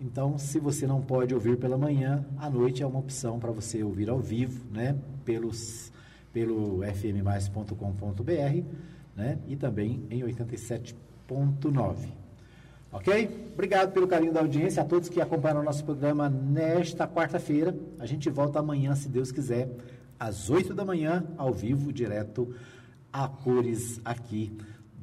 Então, 0.00 0.38
se 0.38 0.60
você 0.60 0.86
não 0.86 1.02
pode 1.02 1.34
ouvir 1.34 1.58
pela 1.58 1.76
manhã, 1.76 2.24
à 2.36 2.48
noite 2.48 2.82
é 2.82 2.86
uma 2.86 3.00
opção 3.00 3.38
para 3.38 3.50
você 3.50 3.82
ouvir 3.82 4.08
ao 4.08 4.20
vivo, 4.20 4.64
né? 4.72 4.96
Pelos, 5.24 5.92
pelo 6.32 6.80
fmmais.com.br, 6.84 8.64
né? 9.16 9.38
E 9.46 9.56
também 9.56 10.06
em 10.08 10.22
87.9. 10.22 12.27
Ok? 12.90 13.50
Obrigado 13.52 13.92
pelo 13.92 14.08
carinho 14.08 14.32
da 14.32 14.40
audiência, 14.40 14.82
a 14.82 14.84
todos 14.84 15.08
que 15.08 15.20
acompanharam 15.20 15.60
o 15.60 15.64
nosso 15.64 15.84
programa 15.84 16.28
nesta 16.28 17.06
quarta-feira. 17.06 17.76
A 17.98 18.06
gente 18.06 18.30
volta 18.30 18.58
amanhã, 18.58 18.94
se 18.94 19.08
Deus 19.08 19.30
quiser, 19.30 19.68
às 20.18 20.48
8 20.48 20.72
da 20.74 20.84
manhã, 20.84 21.24
ao 21.36 21.52
vivo, 21.52 21.92
direto 21.92 22.54
a 23.12 23.28
cores 23.28 24.00
aqui 24.04 24.56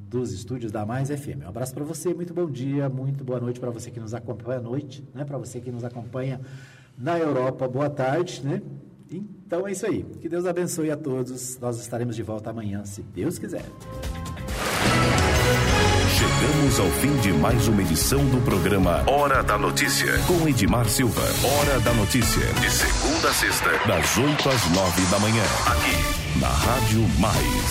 dos 0.08 0.32
estúdios 0.32 0.70
da 0.72 0.86
Mais 0.86 1.10
FM. 1.10 1.44
Um 1.44 1.48
abraço 1.48 1.74
para 1.74 1.84
você, 1.84 2.14
muito 2.14 2.32
bom 2.32 2.50
dia, 2.50 2.88
muito 2.88 3.24
boa 3.24 3.40
noite 3.40 3.58
para 3.58 3.70
você 3.70 3.90
que 3.90 4.00
nos 4.00 4.14
acompanha 4.14 4.58
à 4.58 4.62
noite, 4.62 5.04
né? 5.14 5.24
Para 5.24 5.38
você 5.38 5.60
que 5.60 5.70
nos 5.70 5.84
acompanha 5.84 6.40
na 6.96 7.18
Europa, 7.18 7.66
boa 7.68 7.90
tarde, 7.90 8.42
né? 8.44 8.62
Então 9.10 9.66
é 9.66 9.72
isso 9.72 9.86
aí. 9.86 10.02
Que 10.20 10.28
Deus 10.28 10.46
abençoe 10.46 10.90
a 10.90 10.96
todos. 10.96 11.58
Nós 11.58 11.78
estaremos 11.80 12.16
de 12.16 12.22
volta 12.22 12.50
amanhã, 12.50 12.84
se 12.84 13.02
Deus 13.02 13.38
quiser. 13.38 13.64
Chegamos 16.16 16.80
ao 16.80 16.90
fim 16.92 17.14
de 17.18 17.30
mais 17.30 17.68
uma 17.68 17.82
edição 17.82 18.24
do 18.24 18.40
programa 18.40 19.04
Hora 19.06 19.42
da 19.42 19.58
Notícia, 19.58 20.18
com 20.26 20.48
Edmar 20.48 20.88
Silva. 20.88 21.20
Hora 21.44 21.78
da 21.80 21.92
Notícia, 21.92 22.46
de 22.54 22.70
segunda 22.70 23.28
a 23.28 23.34
sexta, 23.34 23.70
das 23.86 24.16
8 24.16 24.48
às 24.48 24.70
9 24.70 25.02
da 25.10 25.18
manhã, 25.18 25.44
aqui 25.66 26.38
na 26.40 26.48
Rádio 26.48 27.06
Mais. 27.18 27.66